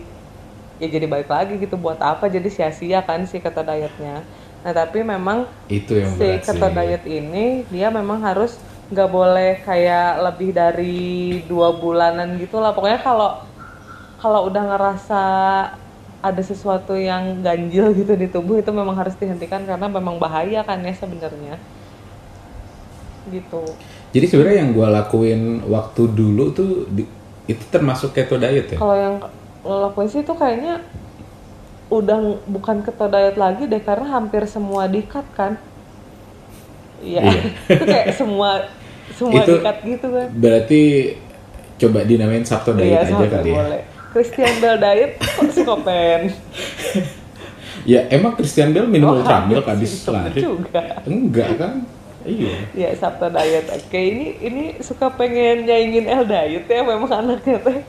ya 0.82 0.88
jadi 0.92 1.08
balik 1.08 1.32
lagi 1.32 1.56
gitu 1.56 1.80
buat 1.80 2.00
apa 2.04 2.28
jadi 2.28 2.50
sia-sia 2.52 3.00
kan 3.08 3.24
si 3.24 3.40
keto 3.40 3.64
dietnya. 3.64 4.28
Nah, 4.66 4.74
tapi 4.76 5.06
memang 5.06 5.48
Itu 5.70 5.96
yang 5.96 6.12
si 6.18 6.42
sih. 6.44 6.60
diet 6.76 7.04
ini 7.08 7.64
dia 7.72 7.88
memang 7.94 8.20
harus 8.20 8.60
nggak 8.92 9.10
boleh 9.10 9.52
kayak 9.66 10.22
lebih 10.22 10.50
dari 10.54 11.06
dua 11.50 11.74
bulanan 11.74 12.38
gitu 12.38 12.62
lah. 12.62 12.72
Pokoknya 12.76 13.02
kalau 13.02 13.30
kalau 14.22 14.50
udah 14.50 14.64
ngerasa 14.74 15.24
ada 16.26 16.42
sesuatu 16.42 16.98
yang 16.98 17.46
ganjil 17.46 17.94
gitu 17.94 18.14
di 18.18 18.28
tubuh 18.30 18.58
itu 18.58 18.72
memang 18.74 18.98
harus 18.98 19.14
dihentikan 19.18 19.62
karena 19.66 19.86
memang 19.90 20.18
bahaya 20.18 20.66
kan 20.66 20.82
ya 20.82 20.94
sebenarnya. 20.94 21.58
Gitu. 23.30 23.62
Jadi 24.14 24.26
sebenarnya 24.30 24.58
yang 24.66 24.72
gua 24.74 24.88
lakuin 24.94 25.66
waktu 25.66 26.04
dulu 26.14 26.54
tuh 26.54 26.86
di- 26.94 27.10
itu 27.46 27.64
termasuk 27.70 28.14
keto 28.14 28.42
diet 28.42 28.74
ya? 28.74 28.78
kalau 28.82 28.96
yang 28.98 29.16
lo 29.66 29.90
lakuin 29.90 30.10
sih 30.10 30.22
itu 30.26 30.34
kayaknya 30.34 30.82
udah 31.94 32.42
bukan 32.50 32.82
keto 32.82 33.06
diet 33.06 33.38
lagi 33.38 33.70
deh 33.70 33.82
karena 33.82 34.18
hampir 34.18 34.50
semua 34.50 34.90
dikat 34.90 35.26
kan 35.38 35.62
iya 36.98 37.22
Iya. 37.22 37.42
itu 37.74 37.84
kayak 37.86 38.08
semua 38.12 38.50
semua 39.12 39.40
Itu- 39.40 39.58
dikat 39.58 39.78
gitu 39.82 40.08
kan 40.10 40.28
Berarti 40.34 40.82
coba 41.76 42.00
dinamain 42.02 42.42
Sabto 42.42 42.72
diet 42.72 42.96
aja 42.98 43.10
sampai 43.10 43.30
kali 43.30 43.48
ya. 43.48 43.56
boleh 43.58 43.82
Christian 44.12 44.54
Bale 44.58 44.78
diet 44.78 45.12
kok 45.18 45.50
suka 45.50 45.76
pen 45.82 46.22
Ya 47.86 48.08
emang 48.10 48.34
Christian 48.34 48.72
Bale 48.72 48.88
minum 48.88 49.10
Oh, 49.10 49.20
ultramilk 49.20 49.62
habis 49.64 49.92
lari. 50.06 50.42
juga. 50.42 51.04
Enggak 51.04 51.50
kan? 51.56 51.74
Iya. 52.22 52.58
ya 52.74 52.90
Sabto 52.92 53.30
diet 53.30 53.70
oke 53.70 53.94
ini 53.94 54.40
ini 54.40 54.64
suka 54.80 55.12
pengen 55.12 55.62
nyaingin 55.64 56.06
L 56.08 56.26
diet 56.26 56.66
ya 56.66 56.82
memang 56.82 57.06
anaknya 57.08 57.62
teh 57.62 57.80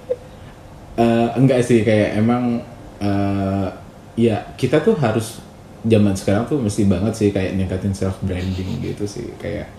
Eh, 0.94 1.28
enggak 1.34 1.60
sih 1.60 1.80
kayak 1.80 2.16
emang 2.16 2.60
eh, 2.98 3.68
ya 4.14 4.44
kita 4.52 4.80
tuh 4.80 4.92
harus 4.94 5.40
zaman 5.86 6.14
sekarang 6.18 6.44
tuh 6.50 6.58
mesti 6.58 6.82
banget 6.84 7.12
sih 7.14 7.28
kayak 7.30 7.54
ningkatin 7.54 7.94
self 7.94 8.18
branding 8.22 8.82
gitu 8.82 9.06
sih 9.06 9.30
kayak 9.38 9.70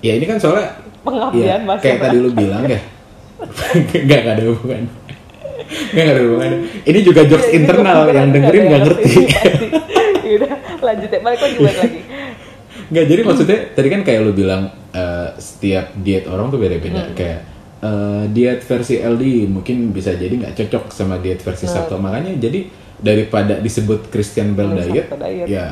ya 0.00 0.12
ini 0.16 0.24
kan 0.24 0.40
soalnya 0.40 0.76
Pengabdian 1.06 1.46
ya, 1.46 1.56
Mas 1.62 1.78
kayak 1.78 1.98
tadi 2.02 2.16
lu 2.18 2.30
bilang 2.34 2.66
ya. 2.66 2.80
Enggak 4.02 4.20
ada 4.26 4.42
hubungan. 4.50 4.82
Enggak 5.94 6.06
ada 6.10 6.22
hubungan. 6.26 6.50
Ini 6.82 6.98
juga 7.06 7.20
jokes 7.22 7.46
Ya, 7.46 7.62
internal 7.62 8.10
yang 8.10 8.34
nggak 8.34 8.34
dengerin 8.34 8.62
nggak 8.66 8.82
ngerti. 8.82 9.12
Yaudah 10.26 10.50
lanjut 10.82 11.10
ya. 11.14 11.20
Balik 11.22 11.40
lagi 11.46 11.56
balik 11.62 11.78
lagi. 11.78 12.00
Nggak, 12.86 13.06
jadi 13.10 13.20
maksudnya 13.26 13.58
tadi 13.74 13.88
kan 13.90 14.00
kayak 14.06 14.20
lu 14.22 14.30
bilang 14.30 14.70
eh, 14.94 15.34
setiap 15.42 15.90
diet 15.98 16.30
orang 16.30 16.54
tuh 16.54 16.58
beda-beda. 16.62 17.10
Kayak 17.18 17.40
eh, 17.82 18.24
diet 18.30 18.62
versi 18.62 19.02
LD 19.02 19.50
mungkin 19.50 19.90
bisa 19.90 20.14
jadi 20.14 20.30
nggak 20.30 20.54
cocok 20.54 20.94
sama 20.94 21.18
diet 21.18 21.42
versi 21.42 21.66
Sabto. 21.66 21.98
Makanya 21.98 22.38
jadi 22.38 22.66
daripada 23.00 23.60
disebut 23.60 24.08
Christian 24.08 24.56
Bell 24.56 24.72
Hmm, 24.72 24.80
diet, 24.80 25.06
diet, 25.12 25.46
ya 25.46 25.66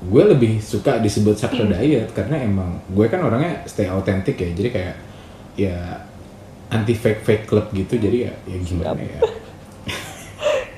gue 0.00 0.24
lebih 0.32 0.64
suka 0.64 0.96
disebut 0.96 1.36
Sabto 1.36 1.68
diet 1.68 2.08
karena 2.16 2.40
emang 2.40 2.80
gue 2.88 3.06
kan 3.08 3.20
orangnya 3.20 3.64
stay 3.68 3.84
autentik 3.84 4.36
ya. 4.40 4.48
Jadi 4.52 4.68
kayak 4.72 4.96
ya 5.56 5.76
anti 6.72 6.96
fake 6.96 7.20
fake 7.20 7.44
club 7.44 7.68
gitu. 7.72 8.00
Jadi 8.00 8.24
ya, 8.24 8.32
ya 8.48 8.56
gimana 8.60 8.96
ya. 8.96 9.20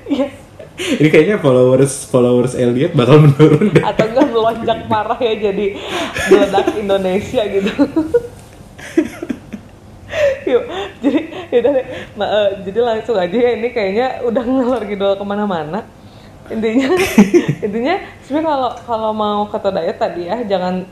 Iya. 0.03 0.27
Ini 0.73 1.07
kayaknya 1.07 1.37
followers 1.39 2.03
followers 2.11 2.59
LD 2.59 2.91
bakal 2.91 3.23
menurun 3.23 3.71
deh. 3.71 3.79
atau 3.79 4.03
enggak 4.03 4.27
melonjak 4.35 4.79
parah 4.91 5.15
ya 5.15 5.33
jadi 5.39 5.79
meledak 6.27 6.67
Indonesia 6.75 7.41
gitu 7.47 7.71
Yuk, 10.43 10.63
jadi 11.03 11.19
yaudah 11.53 11.71
deh. 11.77 11.85
Ma- 12.19 12.31
eh, 12.31 12.49
jadi 12.67 12.79
langsung 12.83 13.15
aja 13.15 13.37
ya 13.37 13.51
ini 13.55 13.67
kayaknya 13.71 14.07
udah 14.27 14.43
ngelor 14.43 14.81
gitu 14.91 15.05
ke 15.19 15.25
mana-mana. 15.25 15.79
Intinya 16.51 16.89
intinya 17.65 17.95
sebenarnya 18.23 18.47
kalau 18.51 18.71
kalau 18.87 19.11
mau 19.15 19.41
keto 19.51 19.69
diet 19.71 19.97
tadi 19.99 20.27
ya 20.27 20.43
jangan 20.43 20.83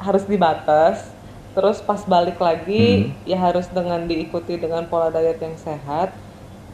harus 0.00 0.24
dibatas 0.28 1.14
terus 1.52 1.84
pas 1.84 2.00
balik 2.08 2.40
lagi 2.40 3.12
ya 3.28 3.36
harus 3.36 3.68
dengan 3.68 4.08
diikuti 4.08 4.56
dengan 4.56 4.88
pola 4.88 5.08
diet 5.12 5.38
yang 5.40 5.56
sehat. 5.56 6.16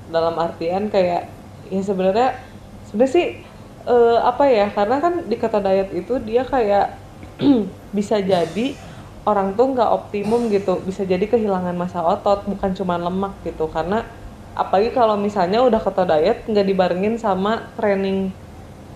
Dalam 0.09 0.35
artian 0.41 0.89
kayak 0.89 1.29
ya 1.69 1.81
sebenarnya 1.85 2.29
sebenarnya 2.87 3.13
sih 3.13 3.27
eh, 3.89 4.19
apa 4.21 4.45
ya 4.49 4.67
karena 4.73 4.97
kan 5.05 5.15
di 5.29 5.37
kata 5.37 5.59
diet 5.61 5.91
itu 5.93 6.15
dia 6.23 6.43
kayak 6.49 6.87
bisa 7.97 8.19
jadi 8.23 8.67
orang 9.29 9.53
tuh 9.59 9.67
nggak 9.77 9.91
optimum 9.93 10.49
gitu. 10.49 10.81
Bisa 10.89 11.05
jadi 11.05 11.25
kehilangan 11.29 11.77
massa 11.77 12.01
otot 12.01 12.49
bukan 12.49 12.71
cuma 12.79 12.97
lemak 12.97 13.45
gitu. 13.45 13.69
Karena 13.69 14.09
apalagi 14.57 14.91
kalau 14.97 15.21
misalnya 15.21 15.61
udah 15.69 15.81
kata 15.85 16.03
diet 16.09 16.39
nggak 16.49 16.67
dibarengin 16.67 17.15
sama 17.21 17.69
training 17.77 18.33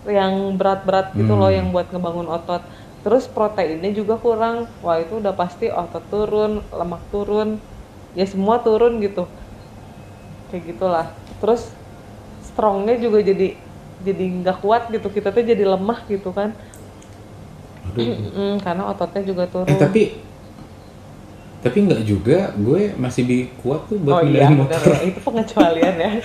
yang 0.09 0.59
berat-berat 0.59 1.15
gitu 1.15 1.39
loh 1.39 1.53
yang 1.53 1.71
buat 1.71 1.93
ngebangun 1.93 2.27
otot. 2.33 2.63
Terus 3.05 3.29
proteinnya 3.29 3.93
juga 3.93 4.17
kurang. 4.19 4.67
Wah 4.81 4.99
itu 4.99 5.21
udah 5.21 5.35
pasti 5.37 5.69
otot 5.69 6.05
turun 6.09 6.65
lemak 6.73 7.03
turun. 7.13 7.61
Ya 8.17 8.25
semua 8.25 8.59
turun 8.65 8.99
gitu. 9.05 9.29
Kayak 10.51 10.63
gitulah. 10.75 11.07
Terus 11.39 11.63
strongnya 12.43 12.97
juga 12.99 13.23
jadi 13.23 13.55
jadi 14.03 14.25
nggak 14.43 14.59
kuat 14.65 14.83
gitu. 14.91 15.07
Kita 15.13 15.31
tuh 15.31 15.45
jadi 15.47 15.63
lemah 15.63 15.99
gitu 16.11 16.35
kan 16.35 16.57
Mm, 17.93 18.63
karena 18.63 18.83
ototnya 18.89 19.23
juga 19.27 19.45
turun. 19.51 19.69
Eh 19.69 19.77
tapi 19.77 20.03
tapi 21.63 21.79
nggak 21.87 22.03
juga 22.03 22.51
gue 22.59 22.95
masih 22.99 23.23
bi 23.23 23.39
kuat 23.63 23.87
tuh 23.87 23.99
buat 24.03 24.19
oh 24.19 24.23
iya 24.27 24.51
bener. 24.51 24.67
motor. 24.67 24.83
ya. 24.83 24.99
itu 25.07 25.21
pengecualian 25.23 25.97
ya. 25.99 26.13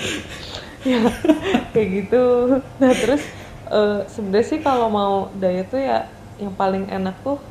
Ya 0.87 1.03
kayak 1.75 1.89
gitu. 1.89 2.23
Nah 2.79 2.91
terus 2.95 3.19
eh, 3.67 3.99
sebenarnya 4.07 4.47
sih 4.47 4.59
kalau 4.63 4.87
mau 4.87 5.27
diet 5.35 5.67
tuh 5.67 5.81
ya 5.81 6.07
yang 6.39 6.53
paling 6.53 6.87
enak 6.87 7.17
tuh 7.25 7.41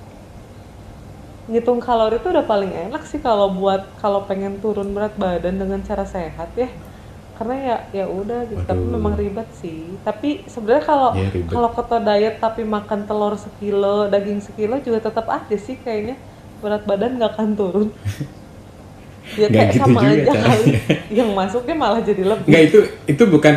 ngitung 1.47 1.79
kalori 1.79 2.19
tuh 2.19 2.35
udah 2.35 2.47
paling 2.47 2.73
enak 2.75 3.07
sih 3.07 3.23
kalau 3.23 3.51
buat 3.55 3.87
kalau 4.03 4.27
pengen 4.27 4.59
turun 4.59 4.91
berat 4.91 5.15
badan 5.15 5.63
dengan 5.63 5.79
cara 5.83 6.03
sehat 6.03 6.51
ya 6.59 6.71
karena 7.37 7.55
ya 7.61 7.76
ya 7.93 8.05
udah 8.09 8.49
gitu 8.49 8.62
tapi 8.64 8.80
Waduh. 8.80 8.95
memang 8.97 9.14
ribet 9.20 9.49
sih 9.61 9.95
tapi 10.01 10.43
sebenarnya 10.49 10.84
kalau 10.89 11.11
ribet. 11.12 11.53
kalau 11.53 11.68
keto 11.76 11.99
diet 12.01 12.37
tapi 12.41 12.62
makan 12.64 13.05
telur 13.05 13.37
sekilo 13.37 14.09
daging 14.09 14.41
sekilo 14.41 14.80
juga 14.80 15.05
tetap 15.05 15.28
aja 15.28 15.57
sih 15.61 15.76
kayaknya 15.76 16.16
berat 16.64 16.89
badan 16.89 17.20
nggak 17.20 17.37
akan 17.37 17.49
turun 17.53 17.89
ya 19.41 19.47
kayak 19.53 19.74
gitu 19.74 19.84
sama 19.84 20.01
juga 20.01 20.32
aja 20.32 20.32
kali 20.39 20.66
yang 21.12 21.28
masuknya 21.34 21.76
malah 21.76 22.01
jadi 22.01 22.22
lebih 22.24 22.49
Nggak 22.49 22.64
itu 22.72 22.78
itu 23.11 23.24
bukan 23.28 23.55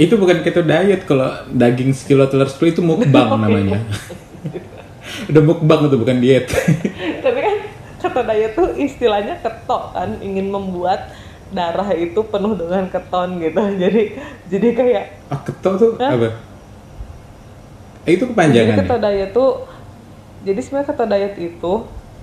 itu 0.00 0.14
bukan 0.16 0.40
keto 0.40 0.64
diet 0.64 1.04
kalau 1.04 1.28
daging 1.52 1.92
sekilo 1.92 2.24
telur 2.24 2.48
sepuluh 2.48 2.72
itu 2.72 2.80
mukbang 2.80 3.36
namanya. 3.44 3.84
Udah 5.28 5.42
mukbang 5.44 5.92
itu 5.92 5.96
bukan 6.00 6.16
diet. 6.24 6.48
tapi 7.20 7.38
kan 7.44 7.54
keto 8.00 8.20
diet 8.24 8.52
tuh 8.56 8.68
istilahnya 8.80 9.36
keto 9.44 9.92
kan 9.92 10.16
ingin 10.24 10.48
membuat 10.48 11.12
darah 11.50 11.90
itu 11.94 12.20
penuh 12.32 12.52
dengan 12.54 12.84
keton 12.88 13.28
gitu 13.42 13.60
jadi 13.82 14.02
jadi 14.52 14.68
kayak 14.78 15.04
Ah, 15.30 15.40
keto 15.46 15.70
tuh 15.78 15.90
Hah? 15.98 16.10
apa? 16.10 16.28
Eh, 18.06 18.12
itu 18.16 18.24
Jadi 18.24 18.32
kepanjangan. 18.32 18.76
keto 18.76 18.94
diet 18.98 19.30
tuh 19.32 19.50
jadi 20.46 20.60
sebenarnya 20.64 20.88
keto 20.90 21.04
diet 21.06 21.34
itu 21.38 21.72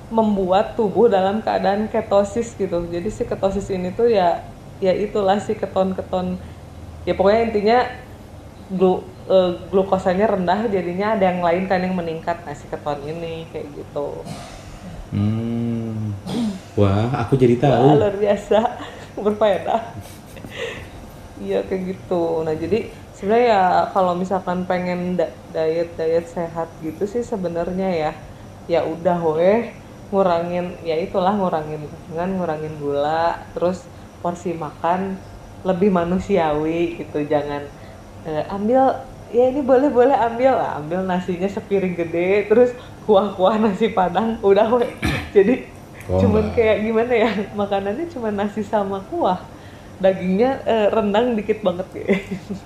membuat 0.10 0.66
tubuh 0.80 1.06
dalam 1.12 1.44
keadaan 1.46 1.92
ketosis 1.92 2.56
gitu. 2.56 2.88
Jadi 2.88 3.10
si 3.12 3.24
ketosis 3.28 3.68
ini 3.76 3.92
tuh 3.92 4.08
ya 4.10 4.28
ya 4.80 4.94
itulah 4.96 5.38
si 5.42 5.54
keton-keton 5.58 6.28
ya 7.08 7.14
pokoknya 7.18 7.42
intinya 7.50 7.78
glu, 8.70 8.94
eh, 9.28 9.52
glukosanya 9.72 10.26
rendah 10.34 10.68
jadinya 10.76 11.08
ada 11.16 11.24
yang 11.32 11.42
lain 11.48 11.64
kan 11.72 11.80
yang 11.86 11.96
meningkat 12.00 12.38
nah 12.46 12.56
si 12.56 12.66
keton 12.72 13.00
ini 13.04 13.48
kayak 13.52 13.68
gitu. 13.78 14.28
Hmm. 15.12 16.20
Wah, 16.76 17.10
aku 17.24 17.40
jadi 17.40 17.56
Wah, 17.64 17.80
tahu. 17.80 17.88
luar 18.00 18.16
biasa 18.16 18.60
berfaedah. 19.22 19.82
Iya 21.38 21.62
kayak 21.66 21.82
gitu. 21.94 22.42
Nah 22.42 22.54
jadi 22.58 22.90
sebenarnya 23.18 23.50
ya 23.50 23.64
kalau 23.98 24.14
misalkan 24.14 24.70
pengen 24.70 25.18
diet 25.50 25.90
diet 25.98 26.26
sehat 26.30 26.70
gitu 26.86 27.10
sih 27.10 27.26
sebenarnya 27.26 27.90
ya 27.90 28.12
ya 28.70 28.86
udah 28.86 29.18
weh 29.34 29.74
ngurangin 30.14 30.78
ya 30.86 30.96
itulah 31.02 31.34
ngurangin 31.34 31.82
dengan 32.08 32.30
ngurangin 32.38 32.78
gula 32.78 33.42
terus 33.58 33.90
porsi 34.22 34.54
makan 34.54 35.18
lebih 35.66 35.90
manusiawi 35.90 37.02
gitu 37.02 37.26
jangan 37.26 37.66
eh, 38.24 38.46
ambil 38.54 39.02
ya 39.34 39.50
ini 39.50 39.66
boleh 39.66 39.90
boleh 39.90 40.14
ambil 40.14 40.54
lah 40.54 40.78
ambil 40.78 41.02
nasinya 41.04 41.50
sepiring 41.50 41.98
gede 41.98 42.48
terus 42.48 42.72
kuah-kuah 43.10 43.58
nasi 43.60 43.92
padang 43.92 44.38
udah 44.46 44.68
weh 44.78 44.94
jadi 45.36 45.66
Oh, 46.08 46.18
cuman 46.18 46.40
enggak. 46.42 46.56
kayak 46.56 46.78
gimana 46.82 47.14
ya 47.14 47.30
makanannya 47.54 48.06
cuma 48.08 48.30
nasi 48.30 48.62
sama 48.62 49.04
kuah 49.06 49.44
dagingnya 49.98 50.64
eh, 50.64 50.88
rendang 50.88 51.34
dikit 51.34 51.60
banget 51.60 51.88
ya 51.94 52.06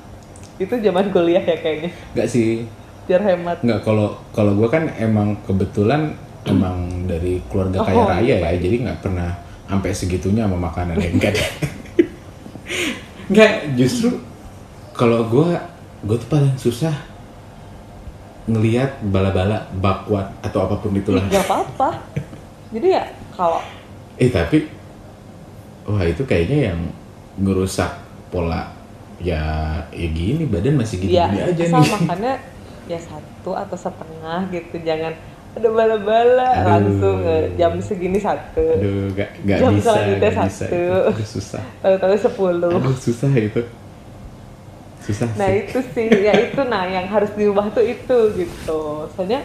itu 0.63 0.73
zaman 0.79 1.09
kuliah 1.09 1.41
ya 1.41 1.57
kayaknya 1.57 1.89
Enggak 2.11 2.27
sih. 2.27 2.69
biar 3.03 3.17
hemat 3.19 3.57
Enggak 3.59 3.81
kalau 3.81 4.07
kalau 4.29 4.53
gue 4.53 4.67
kan 4.67 4.85
emang 4.95 5.33
kebetulan 5.41 6.13
emang 6.43 6.77
dari 7.05 7.41
keluarga 7.47 7.81
kaya 7.81 7.95
Oh, 7.95 8.05
raya 8.07 8.35
ya, 8.37 8.49
jadi 8.55 8.75
nggak 8.83 8.99
pernah 8.99 9.29
sampai 9.65 9.89
segitunya 9.91 10.43
sama 10.43 10.57
makanan 10.59 10.97
yang 10.97 11.15
enggak. 11.15 11.33
Enggak, 13.25 13.51
justru 13.73 14.19
kalau 14.91 15.23
gue 15.23 15.49
gue 16.03 16.17
tuh 16.17 16.29
paling 16.29 16.53
susah 16.55 16.91
ngelihat 18.43 18.99
bala-bala 19.03 19.69
bakwan 19.71 20.27
atau 20.41 20.59
apa 20.61 20.75
pun 20.75 20.91
itulah. 20.91 21.23
nggak 21.23 21.41
apa-apa 21.41 21.89
jadi 22.75 22.87
ya 22.91 23.03
kalau 23.41 23.61
Eh 24.15 24.29
tapi 24.29 24.69
wah 25.83 26.03
itu 26.05 26.21
kayaknya 26.23 26.69
yang 26.69 26.79
ngerusak 27.41 27.89
pola 28.29 28.69
ya 29.17 29.41
ya 29.89 30.07
gini 30.09 30.45
badan 30.45 30.77
masih 30.77 31.01
ya 31.01 31.25
gini-gini 31.25 31.37
aja 31.41 31.63
asal 31.65 31.81
nih. 31.81 31.89
makannya 31.89 32.33
ya 32.85 32.99
satu 33.01 33.51
atau 33.53 33.77
setengah 33.77 34.39
gitu 34.49 34.75
jangan 34.81 35.13
ada 35.51 35.67
bala-bala 35.67 36.49
langsung 36.63 37.17
eh, 37.25 37.51
jam 37.55 37.75
segini 37.77 38.17
satu 38.17 38.61
Aduh, 38.61 39.11
gak, 39.11 39.29
gak 39.43 39.57
Jam 39.57 39.73
bisa, 39.73 39.83
selanjutnya 39.89 40.29
gak 40.29 40.37
bisa 40.45 40.65
satu. 40.65 40.69
itu. 40.69 40.83
Aduh, 41.11 41.27
susah. 41.27 41.63
tahu-tahu 41.81 42.15
sepuluh 42.17 42.71
Aduh, 42.71 42.95
susah 42.95 43.31
itu. 43.33 43.61
Susah 45.01 45.27
Nah 45.33 45.49
sih. 45.49 45.65
itu 45.65 45.79
sih, 45.91 46.07
ya 46.07 46.33
itu 46.37 46.61
nah 46.63 46.85
yang 46.85 47.09
harus 47.09 47.33
diubah 47.33 47.73
tuh 47.73 47.81
itu 47.83 48.17
gitu. 48.37 48.81
Soalnya 49.11 49.41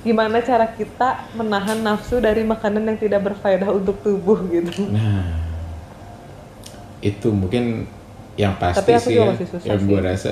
gimana 0.00 0.40
cara 0.40 0.64
kita 0.72 1.28
menahan 1.36 1.84
nafsu 1.84 2.24
dari 2.24 2.40
makanan 2.40 2.88
yang 2.88 2.98
tidak 2.98 3.20
berfaedah 3.32 3.68
untuk 3.68 4.00
tubuh 4.00 4.40
gitu. 4.48 4.88
Nah, 4.88 5.28
itu 7.04 7.28
mungkin 7.32 7.88
yang 8.36 8.56
pasti 8.56 8.80
Tapi 8.80 8.92
aku 8.96 9.08
sih 9.08 9.16
juga 9.16 9.24
ya, 9.24 9.30
masih 9.36 9.46
susah 9.48 9.68
yang 9.68 9.80
gue 9.84 10.00
rasa 10.00 10.30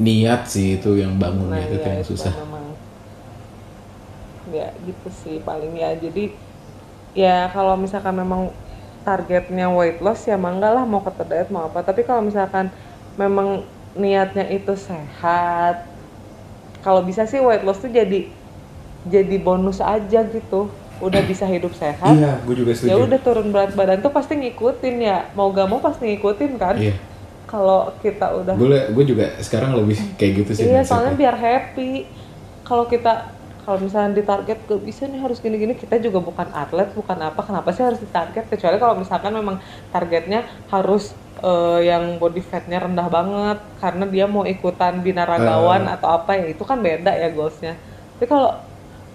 niat 0.00 0.42
sih 0.48 0.80
itu 0.80 0.90
yang 0.96 1.20
bangunnya 1.20 1.60
Nah 1.60 1.66
itu 1.66 1.76
ya 1.76 1.86
yang 1.86 2.02
itu 2.02 2.14
susah. 2.16 2.32
memang 2.34 2.64
ya 4.50 4.74
gitu 4.82 5.08
sih 5.10 5.38
paling 5.42 5.74
ya. 5.78 5.94
Jadi 5.98 6.34
ya 7.14 7.50
kalau 7.50 7.74
misalkan 7.78 8.14
memang 8.18 8.50
targetnya 9.02 9.70
weight 9.70 9.98
loss 10.02 10.26
ya 10.26 10.38
mangga 10.38 10.70
lah 10.70 10.84
mau 10.86 11.02
keto 11.02 11.26
diet 11.26 11.50
mau 11.50 11.66
apa. 11.66 11.82
Tapi 11.82 12.06
kalau 12.06 12.22
misalkan 12.22 12.70
memang 13.18 13.66
niatnya 13.98 14.46
itu 14.50 14.74
sehat, 14.78 15.89
kalau 16.80 17.00
bisa 17.00 17.24
sih 17.24 17.38
weight 17.38 17.60
loss 17.60 17.78
tuh 17.78 17.88
jadi 17.88 18.28
jadi 19.02 19.36
bonus 19.38 19.78
aja 19.78 20.20
gitu. 20.22 20.68
Udah 21.00 21.24
bisa 21.24 21.48
hidup 21.48 21.72
sehat, 21.72 22.12
Iya, 22.12 22.44
gue 22.44 22.52
juga 22.54 22.76
setuju. 22.76 22.92
ya 22.92 22.96
udah 23.00 23.18
turun 23.18 23.48
berat 23.48 23.72
badan 23.72 23.98
tuh 23.98 24.12
pasti 24.12 24.36
ngikutin 24.36 24.96
ya 25.00 25.32
mau 25.32 25.48
gak 25.48 25.64
mau 25.64 25.80
pasti 25.80 26.04
ngikutin 26.06 26.60
kan 26.60 26.76
Iya, 26.76 26.92
kalau 27.48 27.88
kita 27.98 28.28
udah 28.36 28.52
gue 28.52 28.68
gue 28.92 29.04
juga 29.08 29.32
sekarang 29.40 29.72
lebih 29.74 29.96
kayak 30.14 30.44
gitu 30.44 30.50
sih. 30.52 30.68
iya 30.68 30.84
soalnya 30.84 31.16
biar 31.16 31.32
happy 31.32 32.04
kalau 32.62 32.84
kita 32.84 33.32
kalau 33.64 33.78
misalnya 33.80 34.16
di 34.18 34.24
target 34.24 34.58
gak 34.64 34.82
bisa 34.82 35.04
nih 35.06 35.20
harus 35.20 35.38
gini-gini 35.38 35.74
kita 35.76 36.00
juga 36.00 36.18
bukan 36.20 36.48
atlet 36.52 36.88
bukan 36.92 37.18
apa 37.20 37.40
kenapa 37.42 37.68
sih 37.70 37.84
harus 37.84 38.00
ditarget 38.00 38.44
kecuali 38.48 38.76
kalau 38.78 38.94
misalkan 38.98 39.32
memang 39.32 39.56
targetnya 39.90 40.44
harus 40.68 41.12
eh, 41.40 41.80
yang 41.86 42.16
body 42.16 42.42
fatnya 42.44 42.78
rendah 42.84 43.08
banget 43.08 43.58
karena 43.78 44.04
dia 44.08 44.24
mau 44.28 44.44
ikutan 44.44 45.00
binaragawan 45.00 45.88
Eh. 45.88 45.94
atau 45.94 46.08
apa 46.12 46.36
ya 46.36 46.46
itu 46.52 46.62
kan 46.64 46.78
beda 46.80 47.12
ya 47.12 47.28
goalsnya 47.32 47.74
tapi 48.16 48.26
kalau 48.26 48.50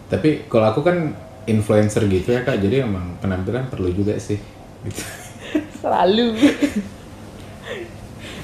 Tapi 0.06 0.46
kalau 0.46 0.70
aku 0.70 0.82
kan 0.86 1.18
influencer 1.50 2.06
gitu 2.06 2.30
ya 2.34 2.46
kak, 2.46 2.62
jadi 2.62 2.86
emang 2.86 3.18
penampilan 3.22 3.70
perlu 3.70 3.90
juga 3.90 4.14
sih. 4.22 4.38
Gitu. 4.86 5.02
selalu 5.82 6.38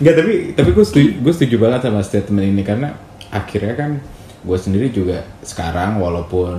Enggak 0.02 0.16
tapi 0.18 0.34
tapi 0.58 0.70
gue 0.74 0.86
setuju, 0.86 1.10
gue 1.22 1.34
setuju 1.34 1.56
banget 1.62 1.86
sama 1.86 2.02
statement 2.02 2.46
ini 2.50 2.64
karena 2.66 2.98
akhirnya 3.30 3.74
kan 3.78 3.92
gue 4.42 4.58
sendiri 4.58 4.90
juga 4.90 5.22
sekarang 5.46 6.02
walaupun 6.02 6.58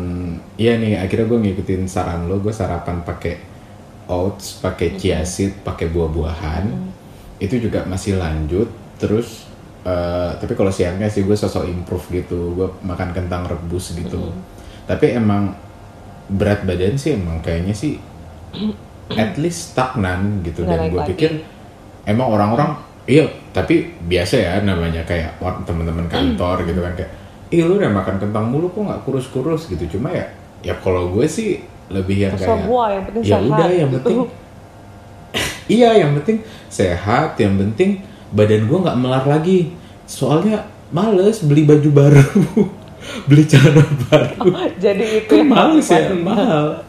iya 0.54 0.78
nih 0.78 1.02
akhirnya 1.02 1.26
gue 1.26 1.38
ngikutin 1.50 1.90
saran 1.90 2.30
lo 2.30 2.38
gue 2.38 2.54
sarapan 2.54 3.02
pakai 3.02 3.34
oats 4.06 4.62
pakai 4.62 4.94
chia 4.94 5.26
seed 5.26 5.66
pakai 5.66 5.90
buah-buahan 5.90 6.70
itu 7.42 7.58
juga 7.58 7.82
masih 7.82 8.22
lanjut. 8.22 8.70
Terus 9.02 9.50
eh, 9.82 10.30
tapi 10.38 10.54
kalau 10.54 10.70
siangnya 10.70 11.10
sih 11.10 11.26
gue 11.26 11.34
sosok 11.34 11.66
improve 11.66 12.22
gitu 12.22 12.54
gue 12.54 12.68
makan 12.86 13.10
kentang 13.10 13.50
rebus 13.50 13.98
gitu. 13.98 14.30
Tapi 14.86 15.18
emang 15.18 15.58
berat 16.30 16.62
badan 16.62 16.94
sih 16.94 17.18
emang 17.18 17.42
kayaknya 17.42 17.74
sih 17.74 17.98
at 19.10 19.34
least 19.42 19.74
stagnan 19.74 20.46
gitu. 20.46 20.62
Nggak 20.62 20.78
dan 20.78 20.90
gue 20.90 21.02
pikir 21.14 21.30
emang 22.06 22.30
orang-orang 22.30 22.78
iya 23.10 23.26
tapi 23.50 23.90
biasa 24.06 24.34
ya 24.38 24.54
namanya 24.62 25.02
kayak 25.02 25.34
teman-teman 25.66 26.06
kantor 26.06 26.62
gitu 26.62 26.78
kan 26.78 26.94
kayak 26.94 27.10
ih 27.52 27.62
lu 27.68 27.76
udah 27.76 27.92
makan 27.92 28.16
kentang 28.16 28.48
mulu 28.48 28.72
kok 28.72 28.82
nggak 28.88 29.00
kurus-kurus? 29.04 29.68
Gitu. 29.68 29.98
Cuma 29.98 30.08
ya 30.08 30.32
ya 30.64 30.74
kalau 30.80 31.12
gue 31.12 31.28
sih 31.28 31.60
lebih 31.92 32.24
yang 32.24 32.32
terserah 32.32 32.56
kayak 32.56 32.70
gua 32.70 32.84
yang 32.88 33.04
penting 33.04 33.22
ya 33.22 33.28
sehat 33.28 33.44
udah 33.44 33.68
yang 33.68 33.90
gitu. 33.90 33.98
penting 34.00 34.18
iya 35.76 35.90
yang 36.00 36.10
penting 36.16 36.36
sehat 36.72 37.30
yang 37.36 37.54
penting 37.60 37.90
badan 38.32 38.64
gue 38.64 38.78
nggak 38.80 38.98
melar 38.98 39.24
lagi. 39.28 39.76
Soalnya 40.08 40.66
males 40.92 41.44
beli 41.44 41.68
baju 41.68 41.88
baru 41.92 42.24
beli 43.28 43.44
celana 43.44 43.84
baru. 44.08 44.40
Jadi 44.84 45.04
itu 45.24 45.34
kan 45.36 45.46
males 45.46 45.88
ya 45.92 46.10
mahal. 46.16 46.82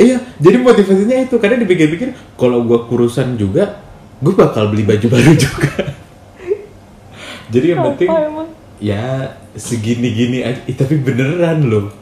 Iya 0.00 0.16
jadi 0.40 0.56
motivasinya 0.64 1.28
itu 1.28 1.36
karena 1.36 1.60
dipikir-pikir 1.60 2.16
kalau 2.40 2.64
gue 2.64 2.88
kurusan 2.88 3.36
juga 3.36 3.84
gue 4.24 4.32
bakal 4.32 4.72
beli 4.72 4.88
baju 4.88 5.06
baru 5.12 5.32
juga. 5.36 5.92
Jadi 7.52 7.66
yang 7.76 7.84
penting 7.92 8.08
emang? 8.08 8.48
Ya 8.80 9.36
segini-gini 9.54 10.42
aja. 10.42 10.60
Ih, 10.66 10.76
tapi 10.76 10.98
beneran 10.98 11.68
loh. 11.68 11.92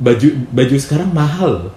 Baju 0.00 0.28
baju 0.52 0.76
sekarang 0.76 1.12
mahal. 1.12 1.70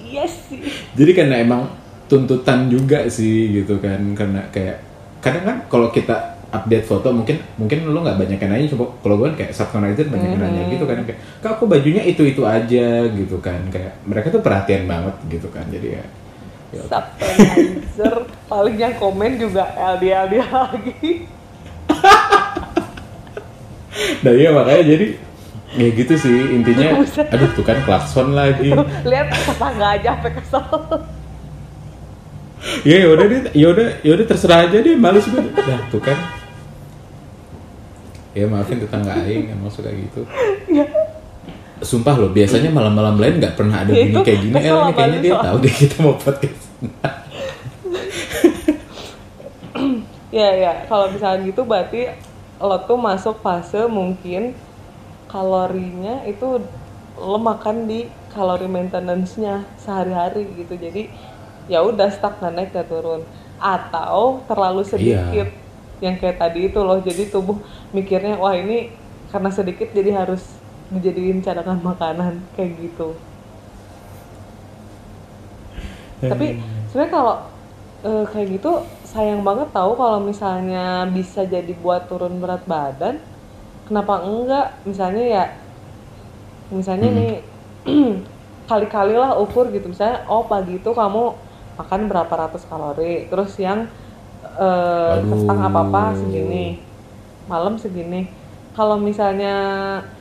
Iya 0.00 0.28
sih. 0.28 0.60
Jadi 0.92 1.12
karena 1.16 1.40
emang 1.40 1.72
tuntutan 2.06 2.68
juga 2.68 3.08
sih 3.08 3.50
gitu 3.50 3.80
kan. 3.80 4.00
Karena 4.12 4.44
kayak 4.52 4.78
kadang 5.24 5.44
kan 5.48 5.56
kalau 5.72 5.88
kita 5.88 6.36
update 6.52 6.84
foto 6.84 7.08
mungkin 7.08 7.40
mungkin 7.56 7.88
lo 7.88 8.04
nggak 8.04 8.20
banyak 8.20 8.38
yang 8.38 8.52
nanya. 8.52 8.68
Coba 8.76 8.84
kalau 9.00 9.16
gue 9.16 9.26
kan 9.32 9.36
kayak 9.40 9.52
subconnected 9.56 10.12
banyak 10.12 10.28
yang 10.36 10.42
nanya 10.44 10.62
gitu 10.68 10.84
kan. 10.84 11.00
Kayak 11.08 11.20
kak 11.40 11.50
aku 11.56 11.64
bajunya 11.64 12.04
itu 12.04 12.22
itu 12.28 12.44
aja? 12.44 13.08
gitu 13.08 13.40
kan. 13.40 13.60
Kayak 13.72 13.96
mereka 14.04 14.28
tuh 14.28 14.44
perhatian 14.44 14.84
banget 14.84 15.16
gitu 15.32 15.48
kan. 15.48 15.64
Jadi 15.72 15.88
ya 15.96 16.04
Ya. 16.72 16.88
Subtonizer 16.88 18.14
paling 18.48 18.76
yang 18.80 18.96
komen 18.96 19.36
juga 19.36 19.68
LDR 19.76 20.24
dia 20.32 20.46
lagi. 20.48 21.28
Nah 24.22 24.32
iya 24.32 24.48
makanya 24.50 24.82
jadi 24.96 25.06
ya 25.72 25.88
gitu 25.92 26.14
sih 26.16 26.36
intinya. 26.56 27.00
Aduh 27.04 27.50
tuh 27.56 27.64
kan 27.64 27.78
klakson 27.84 28.32
lagi. 28.32 28.72
Lihat 29.04 29.26
tetangga 29.32 29.86
aja 29.96 30.08
sampai 30.16 30.32
kesel. 30.36 30.66
Ya 32.86 32.96
ya 33.02 33.08
udah 33.10 33.26
deh, 33.26 33.40
ya 33.58 33.66
udah 33.74 33.88
ya 34.06 34.10
udah 34.14 34.26
terserah 34.26 34.70
aja 34.70 34.78
deh 34.78 34.94
males 34.94 35.26
gue. 35.26 35.42
Nah 35.42 35.80
tuh 35.90 36.00
kan. 36.00 36.18
Ya 38.32 38.48
maafin 38.48 38.80
tetangga 38.80 39.12
aing 39.28 39.52
emang 39.52 39.68
suka 39.68 39.92
gitu. 39.92 40.24
Ya, 40.72 40.88
Sumpah 41.82 42.14
loh, 42.14 42.30
biasanya 42.30 42.70
malam-malam 42.70 43.18
lain 43.18 43.42
nggak 43.42 43.58
pernah 43.58 43.82
ada 43.82 43.90
bunyi 43.90 44.14
kayak 44.22 44.38
gini. 44.38 44.54
El, 44.54 44.62
ini 44.62 44.70
sama 44.70 44.92
kayaknya 44.94 45.18
dia 45.18 45.34
tahu 45.34 45.56
deh 45.58 45.74
kita 45.74 45.96
mau 45.98 46.14
podcast. 46.14 46.62
ya 50.32 50.48
ya 50.56 50.72
kalau 50.88 51.12
misalnya 51.12 51.44
gitu 51.44 51.60
berarti 51.66 52.08
lo 52.66 52.74
tuh 52.88 52.98
masuk 53.08 53.34
fase 53.44 53.76
mungkin 53.98 54.42
kalorinya 55.30 56.10
itu 56.30 56.44
lo 57.28 57.36
makan 57.50 57.76
di 57.90 57.94
kalori 58.32 58.66
maintenance-nya 58.74 59.50
sehari-hari 59.82 60.38
gitu. 60.60 60.72
Jadi 60.84 61.00
ya 61.72 61.76
udah 61.88 62.08
stuck 62.14 62.32
nggak 62.38 62.52
naik 62.56 62.68
nggak 62.74 62.88
turun. 62.92 63.20
Atau 63.72 64.46
terlalu 64.48 64.80
sedikit 64.92 65.46
yang 66.04 66.14
kayak 66.20 66.36
tadi 66.42 66.58
itu 66.68 66.78
loh. 66.88 66.98
Jadi 67.08 67.22
tubuh 67.32 67.56
mikirnya 67.96 68.32
wah 68.42 68.54
ini 68.62 68.72
karena 69.30 69.50
sedikit 69.58 69.88
jadi 69.98 70.10
harus 70.20 70.42
dijadiin 70.94 71.38
cadangan 71.46 71.78
makanan 71.88 72.32
kayak 72.54 72.70
gitu. 72.82 73.02
Tapi 76.28 76.44
sebenarnya 76.88 77.12
kalau 77.16 77.34
eh, 78.06 78.24
kayak 78.30 78.48
gitu 78.58 78.68
sayang 79.12 79.40
banget 79.48 79.68
tahu 79.76 79.92
kalau 80.00 80.18
misalnya 80.30 80.84
bisa 81.16 81.40
jadi 81.54 81.72
buat 81.84 82.02
turun 82.10 82.34
berat 82.42 82.62
badan 82.72 83.14
kenapa 83.88 84.14
enggak 84.30 84.66
misalnya 84.90 85.24
ya 85.36 85.44
misalnya 86.72 87.08
Hmm. 87.10 87.18
nih 87.18 87.32
kali-kali 88.70 89.14
lah 89.22 89.36
ukur 89.36 89.68
gitu 89.74 89.86
misalnya 89.92 90.24
oh 90.32 90.42
pagi 90.48 90.80
itu 90.80 90.90
kamu 91.00 91.22
makan 91.78 92.00
berapa 92.10 92.34
ratus 92.42 92.62
kalori 92.70 93.28
terus 93.30 93.52
yang 93.58 93.80
eh 94.56 95.14
Aduh. 95.20 95.28
kestang 95.32 95.60
apa 95.68 95.80
apa 95.86 96.02
segini 96.20 96.64
malam 97.50 97.74
segini 97.82 98.20
kalau 98.76 98.96
misalnya 98.96 99.54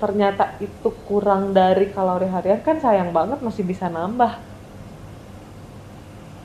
ternyata 0.01 0.59
itu 0.59 0.89
kurang 1.07 1.55
dari 1.55 1.85
kalori 1.95 2.27
harian 2.27 2.59
kan 2.67 2.77
sayang 2.83 3.11
banget 3.17 3.39
masih 3.39 3.63
bisa 3.63 3.87
nambah 3.87 4.33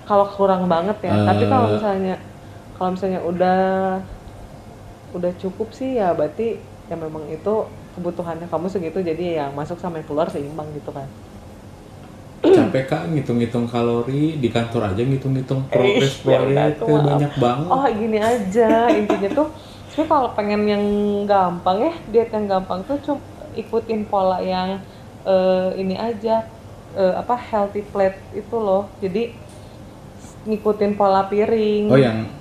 kalau 0.07 0.27
kurang 0.37 0.71
banget 0.71 0.97
ya 1.03 1.15
tapi 1.27 1.43
kalau 1.51 1.67
Eh. 1.67 1.73
misalnya 1.75 2.15
kalau 2.77 2.91
misalnya 2.95 3.21
udah 3.31 3.57
udah 5.17 5.33
cukup 5.43 5.69
sih 5.79 5.99
ya 6.01 6.13
berarti 6.19 6.43
ya 6.91 6.97
memang 7.05 7.25
itu 7.37 7.55
kebutuhannya 7.95 8.47
kamu 8.53 8.67
segitu 8.75 8.99
jadi 9.03 9.25
yang 9.41 9.51
masuk 9.59 9.79
sama 9.81 9.99
yang 9.99 10.07
keluar 10.09 10.29
seimbang 10.31 10.69
gitu 10.77 10.91
kan 10.93 11.09
Capek 12.47 12.85
kan 12.87 13.03
ngitung-ngitung 13.13 13.67
kalori 13.67 14.39
di 14.39 14.49
kantor 14.55 14.83
aja 14.95 15.03
ngitung-ngitung 15.03 15.61
progres 15.73 16.15
Eh, 16.23 16.45
ya 16.57 16.65
tuh, 16.79 16.87
tuh 16.87 16.99
maaf. 17.03 17.07
banyak 17.09 17.33
banget. 17.37 17.71
oh 17.75 17.85
gini 17.91 18.19
aja 18.23 18.65
intinya 18.93 19.29
tuh 19.33 19.47
sebenarnya 19.89 20.11
kalau 20.13 20.29
pengen 20.37 20.63
yang 20.73 20.85
gampang 21.27 21.79
ya 21.83 21.95
diet 22.07 22.31
yang 22.31 22.47
gampang 22.47 22.81
tuh 22.87 22.97
cuma 23.03 23.21
ikutin 23.53 24.07
pola 24.07 24.39
yang 24.41 24.69
eh, 25.25 25.69
ini 25.77 25.95
aja 25.99 26.47
eh, 26.95 27.15
apa 27.17 27.35
healthy 27.37 27.83
plate 27.83 28.19
itu 28.33 28.57
loh 28.57 28.95
jadi 29.03 29.35
ngikutin 30.47 30.93
pola 30.95 31.27
piring 31.27 31.91
Oh 31.91 31.99
yang 31.99 32.36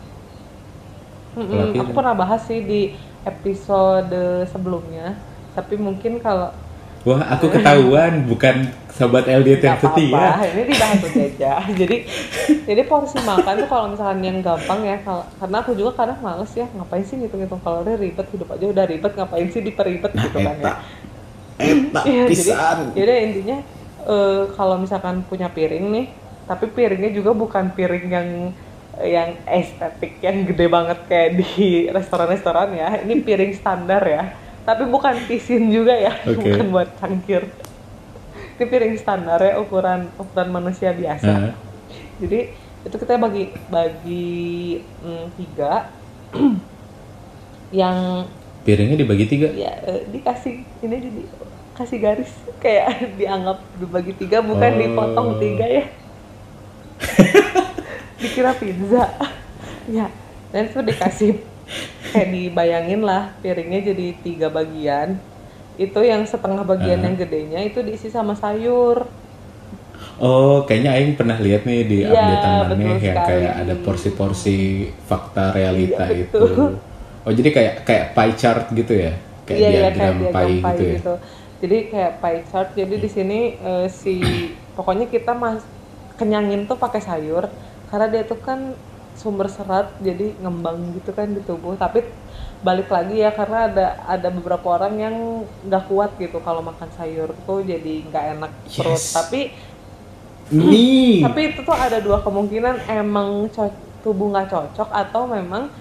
Pola 1.36 1.64
aku 1.76 1.92
pernah 1.92 2.16
bahas 2.16 2.42
sih 2.48 2.64
di 2.64 2.82
episode 3.28 4.48
sebelumnya 4.48 5.20
tapi 5.52 5.76
mungkin 5.76 6.24
kalau 6.24 6.52
wah 7.04 7.22
aku 7.36 7.52
ketahuan 7.52 8.24
bukan 8.32 8.72
sobat 8.96 9.28
LDT 9.28 9.60
yang 9.60 9.76
setia. 9.76 10.08
apa-apa 10.08 10.44
ini 10.56 10.62
tidak 10.72 10.90
satu 11.04 11.20
aja. 11.20 11.54
Jadi 11.84 11.98
jadi 12.66 12.82
porsi 12.88 13.20
makan 13.20 13.54
tuh 13.62 13.68
kalau 13.68 13.86
misalkan 13.92 14.24
yang 14.24 14.40
gampang 14.40 14.80
ya 14.88 14.98
kalau 15.04 15.28
karena 15.38 15.58
aku 15.60 15.72
juga 15.76 15.92
kadang 16.00 16.20
males 16.24 16.50
ya 16.56 16.66
ngapain 16.72 17.04
sih 17.04 17.20
ngitung-ngitung? 17.20 17.60
Kalori 17.60 17.94
ribet 18.00 18.28
hidup 18.32 18.50
aja 18.56 18.66
udah 18.72 18.86
ribet 18.88 19.12
ngapain 19.14 19.48
sih 19.52 19.62
diperibet 19.62 20.12
Nah, 20.16 20.24
gitu 20.26 20.40
kan 20.40 20.56
ya? 20.56 20.74
eta. 21.60 22.02
Iya, 22.10 22.24
jadi 22.32 22.52
jadi 22.96 23.14
intinya 23.28 23.58
eh, 24.08 24.44
kalau 24.56 24.76
misalkan 24.80 25.24
punya 25.28 25.52
piring 25.52 25.86
nih 25.92 26.06
tapi 26.46 26.72
piringnya 26.72 27.12
juga 27.12 27.32
bukan 27.36 27.74
piring 27.76 28.06
yang 28.10 28.28
yang 28.98 29.36
estetik 29.46 30.20
yang 30.20 30.44
gede 30.44 30.66
banget 30.66 31.00
kayak 31.06 31.30
di 31.36 31.88
restoran-restoran 31.88 32.72
ya. 32.72 33.02
Ini 33.02 33.20
piring 33.20 33.52
standar 33.52 34.00
ya. 34.02 34.32
Tapi 34.64 34.86
bukan 34.86 35.20
pisin 35.26 35.68
juga 35.68 35.94
ya 35.94 36.16
Oke. 36.26 36.40
bukan 36.40 36.68
buat 36.70 36.90
cangkir. 36.96 37.44
Ini 38.56 38.66
piring 38.66 38.96
standar 38.96 39.38
ya 39.38 39.60
ukuran 39.60 40.08
ukuran 40.16 40.50
manusia 40.50 40.90
biasa. 40.90 41.28
Nah, 41.28 41.54
jadi 42.18 42.50
itu 42.82 42.96
kita 42.96 43.18
bagi 43.18 43.50
bagi 43.68 44.26
mm, 45.02 45.26
tiga. 45.36 45.92
Yang 47.74 47.98
piringnya 48.64 48.98
dibagi 48.98 49.26
tiga. 49.28 49.50
ya 49.52 49.70
eh, 49.84 50.08
dikasih 50.10 50.64
ini 50.82 50.96
jadi 50.98 51.22
kasih 51.76 51.98
garis. 52.00 52.32
Kayak 52.58 52.88
dianggap 53.20 53.60
dibagi 53.76 54.16
tiga 54.16 54.40
bukan 54.40 54.72
Oh. 54.72 54.80
dipotong 54.80 55.30
tiga 55.38 55.66
ya 55.68 55.86
dikira 58.18 58.52
pizza. 58.56 59.06
Ya 59.86 60.08
dan 60.50 60.72
itu 60.72 60.80
dikasih. 60.82 61.32
Kayak 62.14 62.30
dibayangin 62.32 63.02
lah 63.04 63.36
piringnya 63.42 63.92
jadi 63.92 64.08
tiga 64.24 64.48
bagian. 64.48 65.20
Itu 65.76 66.00
yang 66.00 66.24
setengah 66.24 66.64
bagian 66.64 67.04
Ah. 67.04 67.06
yang 67.12 67.16
gedenya 67.20 67.60
itu 67.60 67.84
diisi 67.84 68.08
sama 68.08 68.32
sayur. 68.34 69.04
Oh, 70.16 70.64
kayaknya 70.64 70.96
Aing 70.96 71.20
pernah 71.20 71.36
lihat 71.36 71.68
nih 71.68 71.82
di 71.84 71.98
Iya, 72.08 72.16
updatean 72.16 72.56
mana 72.72 72.84
yang 73.04 73.20
kayak 73.20 73.54
ada 73.68 73.76
porsi-porsi 73.84 74.88
fakta 75.04 75.52
realita 75.52 76.08
Iya, 76.08 76.24
itu. 76.32 76.40
Oh, 77.26 77.34
jadi 77.36 77.50
kayak 77.52 77.74
kayak 77.84 78.06
pie 78.16 78.34
chart 78.40 78.64
gitu 78.72 78.94
ya? 78.96 79.12
Kayak 79.44 79.60
iya 79.60 79.70
diagram 79.92 80.16
kayak 80.16 80.32
pie 80.32 80.32
diagram 80.32 80.56
gitu 80.56 80.64
pie 80.72 80.88
ya? 80.88 80.96
gitu. 80.96 81.14
Jadi 81.60 81.78
kayak 81.92 82.14
pie 82.24 82.42
chart. 82.48 82.70
Jadi 82.78 82.96
di 82.96 83.10
sini 83.12 83.40
eh, 83.60 83.88
si 83.92 84.16
pokoknya 84.72 85.12
kita 85.12 85.36
mas 85.36 85.60
kenyangin 86.16 86.64
tuh 86.64 86.80
pakai 86.80 87.04
sayur 87.04 87.52
karena 87.96 88.12
dia 88.12 88.28
tuh 88.28 88.36
kan 88.36 88.76
sumber 89.16 89.48
serat 89.48 89.96
jadi 90.04 90.36
ngembang 90.44 91.00
gitu 91.00 91.16
kan 91.16 91.32
di 91.32 91.40
tubuh. 91.40 91.80
Tapi 91.80 92.04
balik 92.60 92.92
lagi 92.92 93.24
ya 93.24 93.32
karena 93.32 93.72
ada 93.72 93.86
ada 94.04 94.28
beberapa 94.28 94.76
orang 94.76 95.00
yang 95.00 95.16
nggak 95.64 95.88
kuat 95.88 96.12
gitu 96.20 96.44
kalau 96.44 96.60
makan 96.60 96.92
sayur 96.92 97.32
tuh 97.48 97.64
jadi 97.64 98.04
nggak 98.12 98.26
enak 98.36 98.52
perut. 98.76 99.00
Yes. 99.00 99.16
tapi 99.16 99.56
Nih. 100.52 101.22
tapi 101.32 101.56
itu 101.56 101.64
tuh 101.64 101.72
ada 101.72 102.04
dua 102.04 102.20
kemungkinan 102.20 102.92
emang 102.92 103.48
tubuh 104.04 104.28
nggak 104.30 104.52
cocok 104.52 104.92
atau 104.92 105.24
memang 105.32 105.72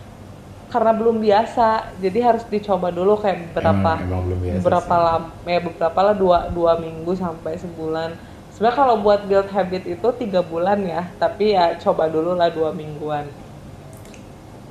karena 0.71 0.95
belum 0.95 1.19
biasa. 1.19 1.99
Jadi 1.99 2.19
harus 2.23 2.47
dicoba 2.47 2.95
dulu 2.95 3.19
kayak 3.19 3.51
berapa 3.51 3.99
Emang- 3.99 4.07
emang 4.07 4.23
belum 4.31 4.39
biasa 4.39 4.63
berapa 4.63 4.95
lama 4.95 5.29
ya 5.43 5.59
beberapa 5.59 5.99
lah 5.99 6.15
dua 6.15 6.39
dua 6.55 6.79
minggu 6.79 7.11
sampai 7.19 7.59
sebulan 7.59 8.15
sebenarnya 8.55 8.79
kalau 8.79 8.95
buat 9.03 9.27
build 9.27 9.51
habit 9.51 9.83
itu 9.91 10.09
tiga 10.15 10.41
bulan 10.41 10.79
ya 10.87 11.11
tapi 11.19 11.59
ya 11.59 11.75
coba 11.83 12.07
dulu 12.07 12.39
lah 12.39 12.49
dua 12.55 12.71
mingguan. 12.71 13.27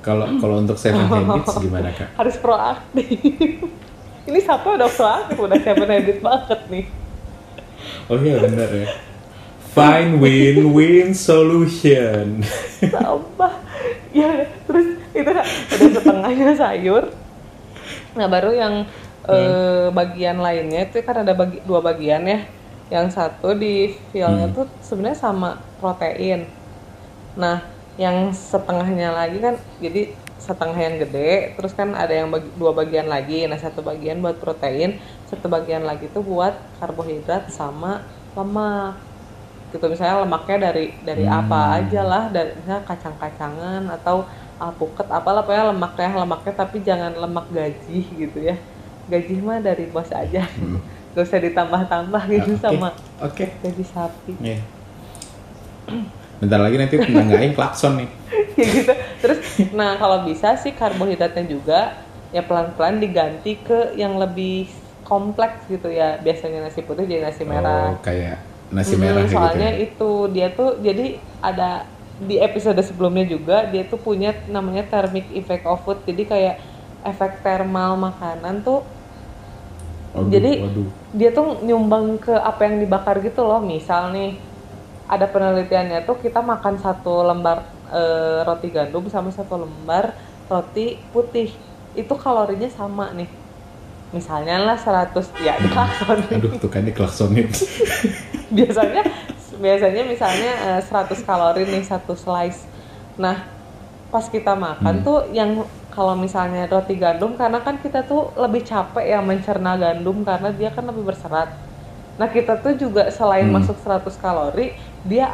Kalau 0.04 0.28
kalau 0.40 0.64
untuk 0.64 0.80
seven 0.80 1.04
habits 1.12 1.56
gimana 1.60 1.92
kak? 1.92 2.16
harus 2.16 2.36
proaktif. 2.40 3.08
Ini 4.28 4.40
siapa 4.40 4.80
udah 4.80 4.88
proaktif 4.88 5.36
udah 5.36 5.60
seven 5.60 5.90
habit 5.92 6.18
banget 6.24 6.60
nih. 6.72 6.86
Oh 8.08 8.16
iya 8.16 8.40
benar 8.40 8.72
ya. 8.72 8.88
Find 9.76 10.24
win-win 10.24 11.12
solution. 11.12 12.40
sampah. 12.94 13.54
Ya 14.16 14.48
terus 14.64 14.96
itu 15.12 15.28
kan 15.28 15.44
udah 15.44 16.02
setengahnya 16.04 16.56
sayur. 16.56 17.04
Nah 18.16 18.28
baru 18.32 18.56
yang 18.56 18.74
eh, 19.28 19.88
bagian 19.92 20.40
lainnya 20.40 20.88
itu 20.88 21.04
kan 21.04 21.28
ada 21.28 21.36
bagi, 21.36 21.60
dua 21.68 21.84
bagian 21.84 22.24
ya 22.24 22.40
yang 22.94 23.08
satu 23.18 23.46
di 23.62 23.68
fillnya 24.12 24.46
Hmm. 24.46 24.56
tuh 24.56 24.66
sebenarnya 24.88 25.20
sama 25.26 25.48
protein 25.80 26.40
nah 27.42 27.56
yang 28.04 28.18
setengahnya 28.52 29.06
lagi 29.18 29.38
kan 29.46 29.56
jadi 29.86 30.00
setengah 30.48 30.80
yang 30.86 30.96
gede 31.02 31.20
terus 31.56 31.74
kan 31.80 31.90
ada 32.02 32.14
yang 32.20 32.30
bagi, 32.34 32.48
dua 32.62 32.72
bagian 32.80 33.08
lagi 33.14 33.34
nah 33.50 33.58
satu 33.66 33.80
bagian 33.90 34.18
buat 34.24 34.38
protein 34.44 34.90
satu 35.30 35.46
bagian 35.56 35.84
lagi 35.90 36.06
tuh 36.16 36.24
buat 36.32 36.54
karbohidrat 36.80 37.42
sama 37.58 37.88
lemak 38.38 39.14
gitu 39.74 39.86
misalnya 39.92 40.16
lemaknya 40.24 40.58
dari 40.66 40.82
dari 41.08 41.24
Hmm. 41.24 41.38
apa 41.38 41.56
aja 41.78 41.98
lah 42.12 42.22
dari 42.36 42.50
misalnya 42.60 42.84
kacang-kacangan 42.90 43.82
atau 43.96 44.16
alpukat 44.62 45.08
apalah 45.18 45.42
pokoknya 45.44 45.66
lemaknya 45.74 46.08
lemaknya 46.22 46.54
tapi 46.62 46.78
jangan 46.90 47.12
lemak 47.24 47.46
gaji 47.58 47.94
gitu 48.22 48.38
ya 48.50 48.54
gaji 49.12 49.34
mah 49.48 49.58
dari 49.68 49.84
bos 49.94 50.10
aja 50.22 50.40
Hmm. 50.58 50.80
Gak 51.14 51.24
usah 51.24 51.39
ditambah-tambah 51.39 52.22
gitu 52.28 52.51
Oke. 52.51 52.59
sama 52.59 52.89
Oke. 53.20 53.45
gaji 53.59 53.86
sapi 53.86 54.34
Iya. 54.38 54.59
bentar 56.38 56.59
lagi 56.59 56.76
nanti 56.76 56.95
tetangga 56.97 57.38
aing 57.38 57.53
klakson 57.53 57.93
nih 57.97 58.09
ya 58.59 58.66
gitu 58.68 58.93
terus 59.22 59.39
nah 59.72 59.95
kalau 59.95 60.24
bisa 60.24 60.53
sih 60.55 60.72
karbohidratnya 60.72 61.45
juga 61.45 61.80
ya 62.30 62.41
pelan-pelan 62.41 62.99
diganti 62.99 63.55
ke 63.57 63.95
yang 63.95 64.18
lebih 64.18 64.68
kompleks 65.03 65.64
gitu 65.68 65.88
ya 65.88 66.18
biasanya 66.18 66.64
nasi 66.64 66.82
putih 66.82 67.05
jadi 67.05 67.24
nasi 67.24 67.43
merah 67.43 67.93
oh 67.93 68.01
kayak 68.01 68.41
nasi 68.70 68.95
Hmm, 68.95 69.01
merah 69.01 69.24
gitu 69.24 69.34
soalnya 69.34 69.70
ya. 69.72 69.84
itu 69.86 70.09
dia 70.30 70.47
tuh 70.49 70.70
jadi 70.78 71.05
ada 71.39 71.86
di 72.16 72.36
episode 72.38 72.80
sebelumnya 72.80 73.24
juga 73.24 73.64
dia 73.66 73.84
tuh 73.84 73.97
punya 73.97 74.36
namanya 74.47 74.84
thermic 74.86 75.30
effect 75.32 75.64
of 75.64 75.80
food 75.82 76.01
jadi 76.03 76.24
kayak 76.24 76.55
efek 77.03 77.39
thermal 77.39 77.95
makanan 77.95 78.64
tuh 78.64 78.82
Waduh, 80.14 80.30
jadi 80.30 80.51
waduh. 80.61 80.88
dia 81.11 81.30
tuh 81.30 81.57
nyumbang 81.61 82.22
ke 82.22 82.32
apa 82.32 82.70
yang 82.70 82.78
dibakar 82.80 83.18
gitu 83.20 83.41
loh. 83.41 83.57
Misal 83.59 84.14
nih 84.14 84.38
ada 85.05 85.26
penelitiannya 85.26 86.05
tuh 86.05 86.18
kita 86.18 86.39
makan 86.39 86.78
satu 86.78 87.26
lembar 87.26 87.66
eh, 87.89 88.45
roti 88.45 88.70
gandum 88.70 89.09
sama 89.09 89.34
satu 89.34 89.57
lembar 89.59 90.14
roti 90.45 91.01
putih. 91.09 91.49
Itu 91.93 92.14
kalorinya 92.14 92.70
sama 92.70 93.09
nih. 93.11 93.30
Misalnya 94.14 94.61
lah 94.61 94.78
100 94.78 95.09
ya 95.41 95.57
di 95.57 95.66
klakson 95.68 96.22
aduh 96.30 96.53
tuh 96.61 96.70
kan 96.70 96.86
diklaksonin 96.86 97.49
biasanya 98.57 99.01
biasanya 99.57 100.01
misalnya 100.05 100.51
eh, 100.78 100.82
100 100.86 101.26
kalori 101.26 101.66
nih 101.66 101.82
satu 101.82 102.14
slice. 102.14 102.70
Nah 103.18 103.41
pas 104.14 104.30
kita 104.30 104.53
makan 104.53 105.01
Hmm. 105.01 105.05
tuh 105.05 105.20
yang 105.34 105.66
kalau 105.94 106.18
misalnya 106.18 106.66
roti 106.66 106.98
gandum 106.98 107.34
karena 107.34 107.62
kan 107.62 107.78
kita 107.78 108.02
tuh 108.02 108.34
lebih 108.36 108.62
capek 108.62 109.06
ya 109.08 109.20
mencerna 109.22 109.78
gandum 109.78 110.22
karena 110.22 110.50
dia 110.50 110.70
kan 110.70 110.84
lebih 110.84 111.06
berserat 111.06 111.54
nah 112.14 112.26
kita 112.28 112.58
tuh 112.58 112.74
juga 112.76 113.10
selain 113.10 113.46
Hmm. 113.46 113.56
masuk 113.56 113.78
100 113.78 114.18
kalori 114.18 114.74
dia 115.04 115.30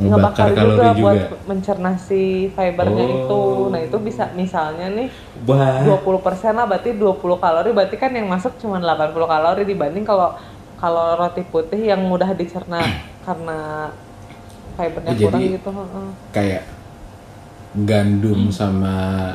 Ngebakar 0.00 0.50
juga 0.50 0.80
kalori 0.80 0.96
buat 0.96 1.18
juga. 1.20 1.36
mencerna 1.44 1.92
si 1.94 2.20
fibernya 2.48 3.04
Oh. 3.04 3.12
itu 3.12 3.40
nah 3.68 3.80
itu 3.80 3.96
bisa 4.00 4.32
misalnya 4.32 4.88
nih 4.88 5.08
wah 5.44 5.84
20% 5.84 6.00
lah 6.52 6.64
berarti 6.64 6.90
20 6.92 7.20
kalori 7.36 7.70
berarti 7.70 7.96
kan 7.96 8.10
yang 8.10 8.24
masuk 8.24 8.56
cuma 8.56 8.78
80 8.78 9.12
kalori 9.28 9.62
dibanding 9.62 10.02
kalau 10.02 10.34
kalau 10.74 11.14
roti 11.14 11.44
putih 11.44 11.82
yang 11.84 12.00
mudah 12.00 12.32
dicerna 12.32 12.80
karena 13.26 13.90
fibernya 14.72 15.10
Oh, 15.10 15.14
jadi- 15.14 15.26
kurang 15.28 15.42
gitu 15.52 15.70
kayak 16.32 16.62
gandum 17.72 18.48
Hmm. 18.48 18.52
sama 18.52 18.94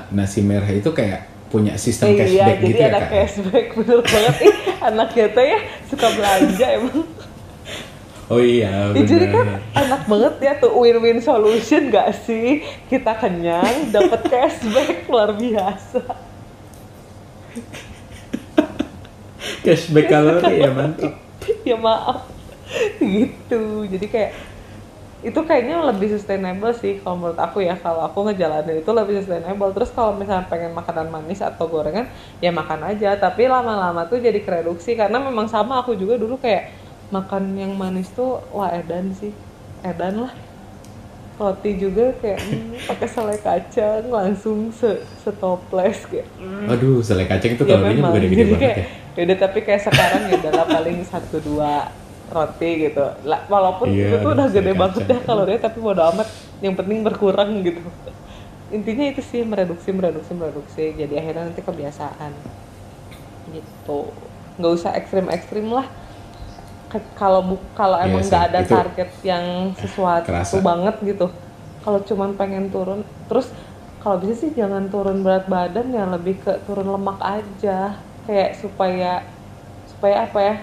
nasi 0.09 0.39
merah 0.39 0.67
itu 0.67 0.91
kayak 0.91 1.23
punya 1.47 1.75
sistem 1.75 2.11
Eh, 2.11 2.27
iya 2.27 2.51
cashback 2.51 2.57
jadi 2.57 2.67
gitu 2.67 2.75
ya 2.77 2.87
ada 2.87 2.99
kak 2.99 3.09
cashback 3.09 3.65
bener 3.73 3.99
banget. 4.01 4.35
Ih 4.41 4.55
anak 4.81 5.09
kita 5.11 5.41
ya 5.41 5.59
suka 5.87 6.07
belanja 6.11 6.67
emang. 6.73 7.03
Oh 8.25 8.41
iya 8.41 8.89
Ya, 8.91 9.05
jadi 9.05 9.25
kan 9.29 9.45
enak 9.71 10.01
banget 10.03 10.35
ya 10.41 10.53
tuh 10.57 10.73
win-win 10.73 11.21
solution 11.21 11.87
gak 11.87 12.09
sih? 12.25 12.59
Kita 12.85 13.13
kenyang 13.15 13.93
dapat 13.93 14.25
cashback 14.25 15.05
luar 15.05 15.31
biasa. 15.31 16.01
Cashback 19.61 20.07
kalori 20.07 20.53
ya 20.59 20.71
mantap. 20.71 21.13
Ya 21.61 21.77
maaf. 21.77 22.25
Gitu 22.97 23.61
jadi 23.85 24.05
kayak 24.09 24.31
itu 25.23 25.39
kayaknya 25.47 25.79
lebih 25.79 26.11
sustainable 26.11 26.75
sih 26.75 26.99
kalau 26.99 27.15
menurut 27.17 27.39
aku 27.39 27.63
ya. 27.63 27.79
Kalau 27.79 28.03
aku 28.03 28.27
ngejalanin 28.27 28.83
itu 28.83 28.91
lebih 28.91 29.23
sustainable. 29.23 29.71
Terus 29.71 29.89
kalau 29.95 30.17
misalnya 30.17 30.45
pengen 30.51 30.75
makanan 30.75 31.07
manis 31.07 31.39
atau 31.39 31.65
gorengan 31.71 32.11
ya 32.43 32.51
makan 32.51 32.91
aja. 32.91 33.15
Tapi 33.15 33.47
lama-lama 33.47 34.05
tuh 34.05 34.19
jadi 34.19 34.37
kereduksi. 34.43 34.99
Karena 34.99 35.17
memang 35.23 35.47
sama 35.47 35.79
aku 35.79 35.95
juga 35.95 36.19
dulu 36.19 36.35
kayak 36.37 36.75
makan 37.13 37.55
yang 37.55 37.71
manis 37.73 38.11
tuh 38.11 38.43
wah 38.51 38.69
edan 38.75 39.15
sih. 39.15 39.31
Edan 39.81 40.27
lah. 40.27 40.33
Roti 41.35 41.75
juga 41.75 42.15
kayak 42.23 42.39
hmm, 42.39 42.87
pakai 42.87 43.07
selai 43.11 43.37
kacang 43.43 44.07
langsung 44.07 44.71
se 44.71 45.03
setoples 45.19 46.07
kayak. 46.07 46.31
Hmm, 46.39 46.71
aduh 46.71 47.03
selai 47.03 47.27
kacang 47.27 47.59
itu 47.59 47.63
ya 47.67 47.75
kalorinya 47.75 47.91
memang. 47.91 48.13
juga 48.15 48.19
gede 48.23 48.43
banget 48.47 48.61
kayak 48.63 48.77
ya. 48.79 48.85
yaudah 49.19 49.37
tapi 49.43 49.59
kayak 49.67 49.81
sekarang 49.83 50.21
ya 50.31 50.35
adalah 50.39 50.65
paling 50.71 50.97
satu 51.03 51.37
dua 51.43 51.91
roti 52.35 52.65
gitu. 52.83 52.99
Lah 53.29 53.39
walaupun 53.53 53.89
Iya, 53.89 54.03
itu 54.03 54.15
tuh 54.23 54.29
udah 54.35 54.47
gede 54.55 54.71
banget 54.81 55.03
ya 55.13 55.17
kalorinya 55.27 55.59
tapi 55.67 55.77
bodo 55.85 56.01
amat. 56.11 56.27
Yang 56.63 56.73
penting 56.79 56.99
berkurang 57.07 57.49
gitu. 57.67 57.81
Intinya 58.75 59.05
itu 59.11 59.21
sih 59.31 59.41
mereduksi 59.51 59.89
mereduksi 59.97 60.31
mereduksi. 60.39 60.81
Jadi 61.01 61.13
akhirnya 61.21 61.43
nanti 61.49 61.61
kebiasaan. 61.69 62.33
Gitu. 63.45 63.99
Nggak 64.57 64.71
usah 64.77 64.91
ekstrim 64.99 65.25
ekstrim 65.29 65.67
lah 65.69 65.85
kalau 67.19 67.41
bu- 67.49 67.67
kalau 67.75 67.97
Iya 68.05 68.05
emang 68.05 68.21
nggak 68.29 68.43
ada 68.53 68.61
itu 68.61 68.73
target 68.73 69.09
yang 69.25 69.73
sesuatu 69.75 70.27
kerasa. 70.27 70.57
banget 70.67 70.95
gitu. 71.03 71.25
Kalau 71.83 71.99
cuman 72.09 72.31
pengen 72.39 72.65
turun 72.73 72.99
terus 73.29 73.47
kalau 74.01 74.17
bisa 74.21 74.33
sih 74.41 74.51
jangan 74.59 74.83
turun 74.93 75.17
berat 75.25 75.45
badan 75.49 75.87
ya 75.97 76.03
lebih 76.13 76.35
ke 76.43 76.51
turun 76.65 76.87
lemak 76.93 77.19
aja. 77.21 78.05
Kayak 78.25 78.49
supaya 78.61 79.11
supaya 79.91 80.15
apa 80.29 80.39
ya 80.49 80.55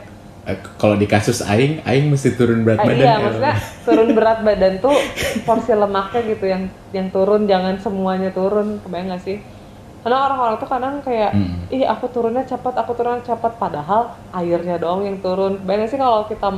kalau 0.74 0.98
di 0.98 1.06
kasus 1.06 1.38
aing 1.40 1.86
aing 1.86 2.10
mesti 2.10 2.34
turun 2.34 2.66
berat 2.66 2.82
Ah, 2.82 2.84
badan 2.84 2.98
iya 2.98 3.06
ya. 3.08 3.18
maksudnya 3.20 3.54
turun 3.80 4.08
berat 4.10 4.38
badan 4.42 4.74
tuh 4.78 4.96
porsi 5.40 5.70
lemaknya 5.72 6.20
gitu 6.26 6.44
yang 6.44 6.62
yang 6.90 7.08
turun 7.08 7.46
jangan 7.46 7.78
semuanya 7.78 8.30
turun 8.30 8.82
kebayang 8.82 9.14
gak 9.14 9.22
sih 9.22 9.38
karena 10.02 10.18
orang-orang 10.20 10.58
tuh 10.58 10.66
kadang 10.66 10.94
kayak 10.98 11.30
Hmm. 11.30 11.70
ih 11.70 11.86
aku 11.86 12.10
turunnya 12.10 12.42
cepat 12.42 12.74
aku 12.74 12.90
turunnya 12.92 13.22
cepat 13.22 13.54
padahal 13.54 14.02
airnya 14.32 14.76
doang 14.76 15.06
yang 15.06 15.22
turun 15.22 15.62
kebayang 15.62 15.86
gak 15.86 15.90
sih 15.90 16.00
kalau 16.00 16.26
kita 16.26 16.48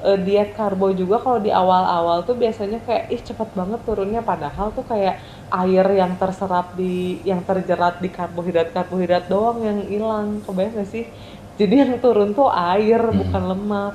eh, 0.00 0.18
diet 0.20 0.54
karbo 0.54 0.94
juga 0.94 1.18
kalau 1.18 1.38
di 1.38 1.50
awal-awal 1.50 2.22
tuh 2.22 2.38
biasanya 2.38 2.78
kayak 2.80 3.10
ih 3.10 3.18
cepat 3.20 3.50
banget 3.50 3.82
turunnya 3.82 4.22
padahal 4.22 4.70
tuh 4.70 4.86
kayak 4.86 5.18
air 5.50 5.86
yang 5.92 6.14
terserap 6.14 6.70
di 6.72 7.18
yang 7.24 7.42
terjerat 7.42 7.98
di 7.98 8.06
karbohidrat 8.08 8.70
karbohidrat 8.70 9.26
doang 9.26 9.58
yang 9.60 9.78
hilang 9.82 10.38
kebayang 10.40 10.78
gak 10.78 10.86
sih 10.86 11.10
jadi 11.54 11.86
yang 11.86 11.92
turun 12.02 12.34
tuh 12.34 12.50
air 12.50 12.98
bukan 12.98 13.42
lemak. 13.54 13.94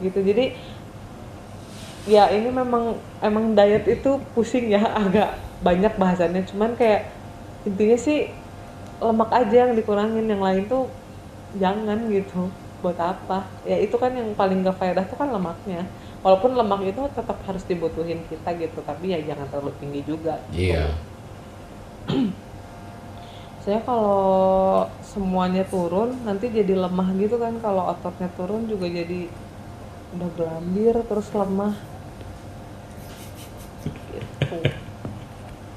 Gitu. 0.00 0.18
Jadi 0.24 0.44
ya 2.08 2.32
ini 2.32 2.50
memang 2.50 2.98
emang 3.22 3.54
diet 3.54 3.86
itu 3.86 4.18
pusing 4.32 4.72
ya 4.72 4.80
agak 5.04 5.36
banyak 5.60 5.92
bahasannya. 6.00 6.48
Cuman 6.48 6.72
kayak 6.74 7.12
intinya 7.68 7.98
sih 8.00 8.32
lemak 9.04 9.30
aja 9.30 9.68
yang 9.68 9.76
dikurangin. 9.76 10.24
Yang 10.24 10.42
lain 10.42 10.62
tuh 10.68 10.84
jangan 11.60 11.98
gitu. 12.08 12.48
Buat 12.80 12.98
apa? 12.98 13.46
Ya 13.68 13.78
itu 13.78 13.94
kan 14.00 14.10
yang 14.16 14.32
paling 14.34 14.64
gak 14.64 14.80
faedah 14.80 15.04
tuh 15.04 15.20
kan 15.20 15.28
lemaknya. 15.28 15.84
Walaupun 16.24 16.56
lemak 16.56 16.88
itu 16.88 17.02
tetap 17.12 17.36
harus 17.44 17.62
dibutuhin 17.68 18.24
kita 18.32 18.56
gitu. 18.56 18.80
Tapi 18.80 19.12
ya 19.12 19.20
jangan 19.20 19.46
terlalu 19.52 19.72
tinggi 19.76 20.00
juga 20.08 20.40
Iya. 20.50 20.88
saya 23.62 23.78
kalau 23.86 24.90
semuanya 25.06 25.62
turun 25.62 26.18
nanti 26.26 26.50
jadi 26.50 26.74
lemah 26.74 27.14
gitu 27.14 27.38
kan. 27.38 27.62
Kalau 27.62 27.94
ototnya 27.94 28.26
turun 28.34 28.66
juga 28.66 28.90
jadi 28.90 29.30
udah 30.18 30.28
gelambir 30.34 30.94
terus 31.06 31.30
lemah. 31.30 31.74
Gitu. 33.86 34.56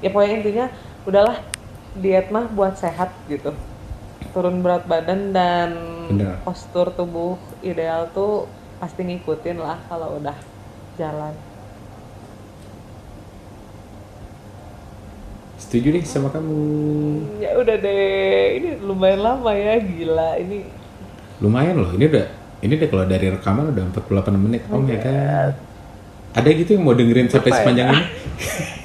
Ya 0.02 0.08
pokoknya 0.10 0.34
intinya 0.42 0.66
udahlah 1.06 1.38
diet 1.94 2.28
mah 2.34 2.50
buat 2.50 2.74
sehat 2.74 3.14
gitu. 3.30 3.54
Turun 4.34 4.66
berat 4.66 4.84
badan 4.90 5.30
dan 5.30 5.70
Bener. 6.10 6.42
postur 6.42 6.90
tubuh 6.90 7.38
ideal 7.62 8.10
tuh 8.10 8.50
pasti 8.82 9.06
ngikutin 9.06 9.62
lah 9.62 9.78
kalau 9.88 10.20
udah 10.20 10.36
jalan 11.00 11.32
Setuju 15.66 15.88
deh 15.92 16.04
sama 16.04 16.30
kamu. 16.30 16.62
ya 17.36 17.58
udah 17.58 17.76
deh 17.76 17.98
ini 18.54 18.68
lumayan 18.80 19.20
lama 19.20 19.50
ya 19.50 19.74
gila 19.76 20.38
ini 20.38 20.62
Lumayan 21.36 21.76
loh. 21.76 21.90
Ini 21.90 22.06
udah 22.06 22.26
ini 22.60 22.72
udah 22.72 22.88
kalau 22.88 23.04
dari 23.04 23.26
rekaman 23.28 23.68
udah 23.68 23.82
48 23.92 24.30
menit. 24.38 24.62
Oh 24.70 24.78
my 24.78 24.96
god. 24.96 25.52
Ada 26.32 26.48
gitu 26.50 26.70
yang 26.72 26.84
mau 26.84 26.92
dengerin 26.92 27.26
sampai 27.26 27.48
Apa 27.48 27.52
ya? 27.52 27.60
sepanjang 27.60 27.86
ini? 27.90 28.02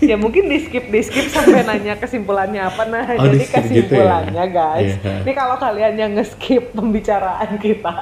ya 0.10 0.16
mungkin 0.16 0.44
di 0.48 0.58
skip 0.60 0.86
di 0.88 1.00
skip 1.00 1.28
sampai 1.28 1.62
nanya 1.62 1.94
kesimpulannya 1.94 2.62
apa 2.64 2.84
nah 2.86 3.04
Oh, 3.12 3.22
jadi 3.22 3.38
di-skip 3.38 3.64
gitu 3.68 3.94
ya? 3.94 4.02
kesimpulannya 4.02 4.46
guys 4.50 4.92
Iya. 4.98 5.14
ini 5.22 5.32
kalau 5.32 5.56
kalian 5.60 5.94
yang 5.94 6.12
nge-skip 6.16 6.72
pembicaraan 6.72 7.52
kita 7.60 7.94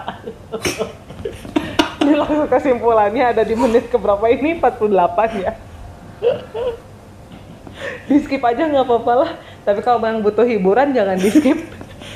ini 2.01 2.13
langsung 2.13 2.47
kesimpulannya 2.47 3.23
ada 3.27 3.43
di 3.43 3.51
menit 3.51 3.89
keberapa 3.89 4.21
ini 4.25 4.55
48 4.55 5.43
ya 5.43 5.51
di 8.09 8.17
skip 8.25 8.41
aja 8.41 8.65
nggak 8.65 8.85
apa-apa 8.89 9.13
lah. 9.13 9.31
Tapi 9.61 9.79
kalau 9.85 10.01
yang 10.01 10.25
butuh 10.25 10.43
hiburan 10.43 10.91
jangan 10.91 11.15
di 11.21 11.29
skip. 11.29 11.59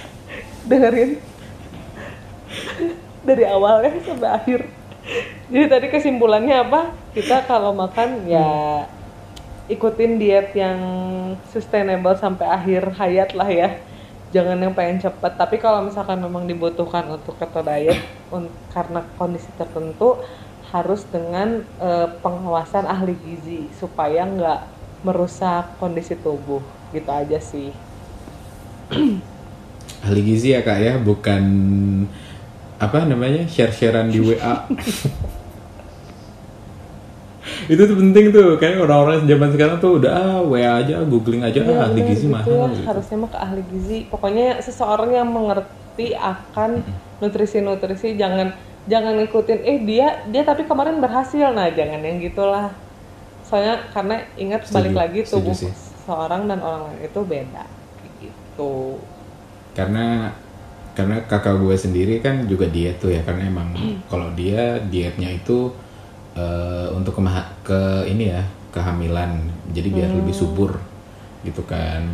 Dengerin. 0.69 1.21
Dari 3.23 3.43
awalnya 3.45 4.01
sampai 4.01 4.29
akhir. 4.33 4.59
Jadi 5.53 5.65
tadi 5.69 5.87
kesimpulannya 5.93 6.55
apa? 6.65 6.81
Kita 7.13 7.45
kalau 7.45 7.71
makan 7.77 8.25
ya 8.25 8.83
ikutin 9.69 10.19
diet 10.19 10.51
yang 10.57 10.79
sustainable 11.53 12.17
sampai 12.17 12.49
akhir 12.49 12.89
hayat 12.97 13.31
lah 13.37 13.47
ya. 13.47 13.69
Jangan 14.33 14.57
yang 14.57 14.73
pengen 14.73 14.97
cepet. 14.97 15.37
Tapi 15.37 15.61
kalau 15.61 15.85
misalkan 15.85 16.17
memang 16.17 16.49
dibutuhkan 16.49 17.05
untuk 17.05 17.37
keto 17.37 17.61
diet 17.61 18.01
un- 18.33 18.49
karena 18.73 19.05
kondisi 19.13 19.47
tertentu 19.55 20.17
harus 20.73 21.05
dengan 21.05 21.61
eh, 21.77 22.07
pengawasan 22.17 22.89
ahli 22.89 23.13
gizi. 23.21 23.69
Supaya 23.77 24.25
nggak 24.25 24.59
merusak 25.03 25.77
kondisi 25.77 26.15
tubuh 26.17 26.63
gitu 26.91 27.09
aja 27.11 27.39
sih. 27.39 27.71
Ahli 30.03 30.21
gizi 30.23 30.51
ya 30.51 30.59
kak 30.59 30.79
ya 30.83 30.93
bukan 30.99 31.43
apa 32.75 33.07
namanya 33.07 33.47
share-sharean 33.47 34.11
di 34.11 34.19
WA 34.19 34.67
itu 37.71 37.79
tuh 37.79 37.95
penting 37.95 38.35
tuh 38.35 38.59
kayak 38.59 38.83
orang-orang 38.83 39.23
zaman 39.23 39.49
sekarang 39.55 39.77
tuh 39.79 40.03
udah 40.03 40.11
ah 40.11 40.39
WA 40.43 40.83
aja 40.83 40.99
googling 41.07 41.43
aja 41.43 41.63
Iya, 41.63 41.79
ah, 41.79 41.87
ahli 41.87 42.01
gizi 42.11 42.27
gitu 42.27 42.35
mahal 42.35 42.51
ya. 42.51 42.67
gitu. 42.75 42.83
harusnya 42.87 43.17
mah 43.23 43.29
ke 43.31 43.39
ahli 43.39 43.61
gizi. 43.71 43.97
Pokoknya 44.11 44.47
seseorang 44.59 45.11
yang 45.15 45.27
mengerti 45.31 46.11
akan 46.11 46.83
nutrisi-nutrisi 47.23 48.19
jangan 48.19 48.51
jangan 48.83 49.15
ngikutin 49.15 49.59
eh 49.63 49.77
dia 49.87 50.07
dia 50.27 50.43
tapi 50.43 50.67
kemarin 50.67 50.99
berhasil. 50.99 51.55
Nah 51.55 51.71
jangan 51.71 52.03
yang 52.03 52.19
gitulah 52.19 52.75
soalnya 53.47 53.75
karena 53.93 54.15
ingat 54.43 54.61
Setuju, 54.65 54.75
balik 54.75 54.93
lagi 55.01 55.19
tubuh 55.31 55.53
sih. 55.55 55.71
seorang 56.05 56.41
dan 56.49 56.59
orang 56.63 56.81
lain 56.91 56.99
itu 57.09 57.19
beda 57.23 57.63
gitu. 58.23 58.73
Karena 59.73 60.29
karena 60.93 61.25
kakak 61.25 61.57
gue 61.57 61.75
sendiri 61.77 62.21
kan 62.21 62.45
juga 62.45 62.69
diet 62.69 63.01
tuh 63.01 63.09
ya 63.15 63.21
karena 63.25 63.49
emang 63.49 63.69
kalau 64.11 64.29
dia 64.37 64.77
dietnya 64.85 65.29
itu 65.33 65.73
eh, 66.37 66.87
untuk 66.93 67.17
kemaha- 67.17 67.51
ke 67.65 68.07
ini 68.09 68.33
ya 68.33 68.43
kehamilan. 68.73 69.31
Jadi 69.73 69.89
biar 69.93 70.11
lebih 70.13 70.35
subur 70.35 70.77
gitu 71.45 71.63
kan. 71.65 72.05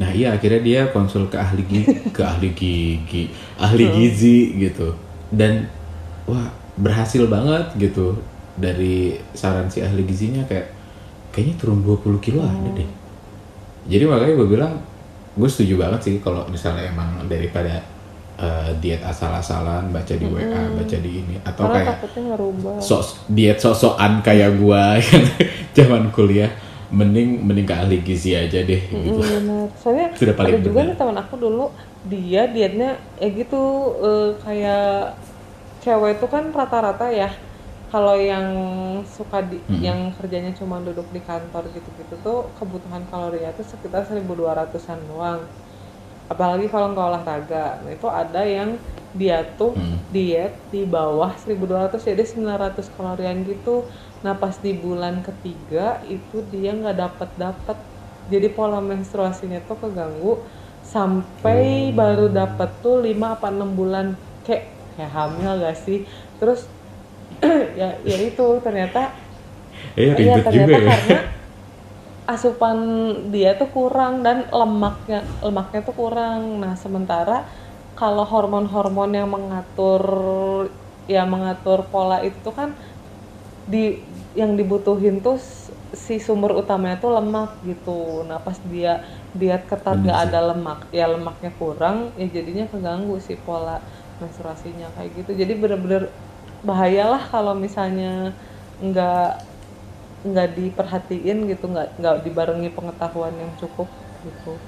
Nah 0.00 0.10
iya 0.14 0.34
akhirnya 0.36 0.62
dia 0.62 0.80
konsul 0.94 1.28
ke 1.32 1.36
ahli 1.38 1.62
gigi 1.66 1.94
ke 2.16 2.22
ahli 2.24 2.48
gigi 2.54 3.24
ahli 3.60 3.84
gizi 3.92 4.38
gitu. 4.58 4.94
Dan 5.32 5.68
wah 6.28 6.48
berhasil 6.78 7.26
banget 7.28 7.74
gitu 7.80 8.16
dari 8.58 9.16
saran 9.32 9.70
si 9.70 9.80
ahli 9.80 10.02
gizinya 10.04 10.42
kayak 10.44 10.68
kayaknya 11.32 11.54
turun 11.56 11.80
20 11.86 12.18
kilo 12.18 12.42
ada 12.42 12.70
deh. 12.74 12.90
Jadi 13.88 14.04
makanya 14.04 14.34
gue 14.36 14.48
bilang 14.48 14.74
gue 15.38 15.48
setuju 15.48 15.78
banget 15.78 16.00
sih 16.02 16.14
kalau 16.18 16.44
misalnya 16.50 16.90
emang 16.90 17.24
daripada 17.30 17.78
eh, 18.36 18.70
diet 18.82 19.00
asal-asalan 19.06 19.94
baca 19.94 20.14
di 20.18 20.26
WA 20.26 20.50
baca 20.74 20.96
di 20.98 21.10
ini 21.22 21.38
atau 21.46 21.70
karena 21.70 21.94
kayak 21.94 22.82
sok 22.82 23.30
diet 23.30 23.58
sok-sokan 23.62 24.20
kayak 24.20 24.58
gue 24.58 24.82
yang 25.14 25.24
zaman 25.78 26.10
kuliah 26.10 26.50
mending 26.88 27.44
mending 27.44 27.68
ke 27.68 27.74
ahli 27.76 28.00
gizi 28.00 28.32
aja 28.32 28.64
deh 28.64 28.80
gitu. 28.80 29.20
Mm, 29.20 29.44
benar. 29.44 29.66
Soalnya 29.76 30.06
Sudah 30.20 30.34
paling 30.34 30.52
ada 30.56 30.64
juga 30.64 30.80
benar. 30.82 30.88
nih 30.88 30.96
teman 30.96 31.16
aku 31.20 31.34
dulu 31.36 31.64
dia 32.08 32.42
dietnya 32.48 32.90
ya 33.20 33.28
gitu 33.28 33.62
eh, 34.00 34.30
kayak 34.40 35.14
cewek 35.84 36.18
itu 36.18 36.26
kan 36.26 36.44
rata-rata 36.50 37.06
ya 37.12 37.28
kalau 37.90 38.14
yang 38.30 38.46
suka 39.16 39.36
di 39.50 39.56
Mm-mm. 39.68 39.82
yang 39.86 39.98
kerjanya 40.16 40.50
cuma 40.60 40.76
duduk 40.86 41.06
di 41.16 41.20
kantor 41.28 41.62
gitu-gitu 41.76 42.14
tuh 42.24 42.36
kebutuhan 42.56 43.04
kalorinya 43.10 43.50
tuh 43.58 43.66
sekitar 43.72 44.02
1200-an 44.08 45.00
doang. 45.10 45.40
Apalagi 46.32 46.66
kalau 46.72 46.86
nggak 46.92 47.06
olahraga. 47.10 47.56
Nah, 47.82 47.90
itu 47.96 48.06
ada 48.20 48.40
yang 48.56 48.70
dia 49.20 49.36
tuh 49.58 49.70
Mm. 49.76 50.08
diet 50.14 50.52
di 50.74 50.78
bawah 50.94 51.30
1200 51.42 52.00
jadi 52.08 52.22
900 52.32 52.86
kalorian 52.94 53.38
gitu. 53.50 53.70
Nah, 54.24 54.34
pas 54.42 54.56
di 54.64 54.70
bulan 54.84 55.14
ketiga 55.26 55.78
itu 56.14 56.34
dia 56.52 56.68
nggak 56.78 56.96
dapat 57.02 57.30
dapat. 57.44 57.76
Jadi 58.32 58.46
pola 58.56 58.78
menstruasinya 58.90 59.58
tuh 59.68 59.76
keganggu 59.82 60.28
sampai 60.94 61.62
baru 61.98 62.22
dapat 62.38 62.68
tuh 62.84 62.94
5 63.06 63.26
apa 63.40 63.46
6 63.54 63.70
bulan 63.78 64.06
kayak 64.44 64.62
kayak 64.92 65.10
hamil 65.16 65.50
gak 65.64 65.76
sih? 65.84 65.96
Terus 66.38 66.60
ya 67.80 67.88
ya 68.02 68.16
itu 68.28 68.46
ternyata 68.64 69.00
eh 69.96 70.12
Iya 70.14 70.14
ribet 70.18 70.46
ternyata 70.46 70.76
juga 70.76 70.76
ya 70.86 70.92
karena 70.98 71.18
asupan 72.34 72.78
dia 73.32 73.56
tuh 73.60 73.68
kurang 73.72 74.20
dan 74.26 74.44
lemaknya 74.52 75.18
lemaknya 75.46 75.80
tuh 75.88 75.96
kurang. 75.96 76.40
Nah 76.62 76.74
sementara 76.76 77.48
kalau 77.96 78.24
hormon-hormon 78.32 79.10
yang 79.18 79.28
mengatur 79.32 80.02
ya 81.08 81.24
mengatur 81.24 81.88
pola 81.92 82.20
itu 82.20 82.50
kan 82.52 82.76
di 83.68 84.00
yang 84.36 84.56
dibutuhin 84.60 85.20
tuh 85.24 85.36
si 85.92 86.16
sumber 86.20 86.52
utamanya 86.56 86.96
tuh 87.04 87.12
lemak 87.16 87.50
gitu. 87.64 88.24
Nah 88.28 88.38
pas 88.46 88.56
dia 88.64 89.04
diet 89.32 89.64
ketat 89.70 89.96
Bener 89.96 90.04
gak 90.04 90.18
sih. 90.22 90.32
ada 90.32 90.40
lemak, 90.52 90.78
ya 90.92 91.06
lemaknya 91.08 91.50
kurang, 91.60 91.96
ya 92.20 92.26
jadinya 92.28 92.64
keganggu 92.72 93.16
si 93.20 93.34
pola 93.40 93.76
menstruasinya 94.20 94.92
kayak 94.96 95.10
gitu. 95.24 95.30
Jadi 95.36 95.52
bener-bener 95.62 96.02
bahayalah 96.62 97.22
kalau 97.30 97.54
misalnya 97.54 98.34
nggak 98.82 99.44
nggak 100.26 100.48
diperhatiin 100.58 101.38
gitu, 101.50 101.64
nggak 101.70 101.88
nggak 102.00 102.16
dibarengi 102.26 102.70
pengetahuan 102.74 103.34
yang 103.38 103.52
cukup 103.60 103.88
gitu. 104.26 104.58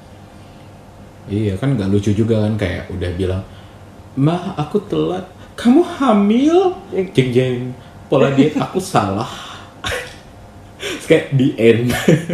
Iya 1.29 1.55
kan 1.61 1.77
nggak 1.77 1.91
lucu 1.93 2.11
juga 2.17 2.43
kan 2.47 2.55
kayak 2.57 2.91
udah 2.91 3.11
bilang, 3.15 3.43
mah 4.17 4.57
aku 4.59 4.79
telat, 4.89 5.27
kamu 5.55 5.83
hamil, 5.99 6.59
Iya. 6.91 7.05
jeng 7.15 7.31
jeng, 7.35 7.61
pola 8.11 8.33
diet 8.35 8.57
aku 8.65 8.81
salah, 8.83 9.29
kayak 11.07 11.35
di 11.37 11.55
end, 11.59 11.91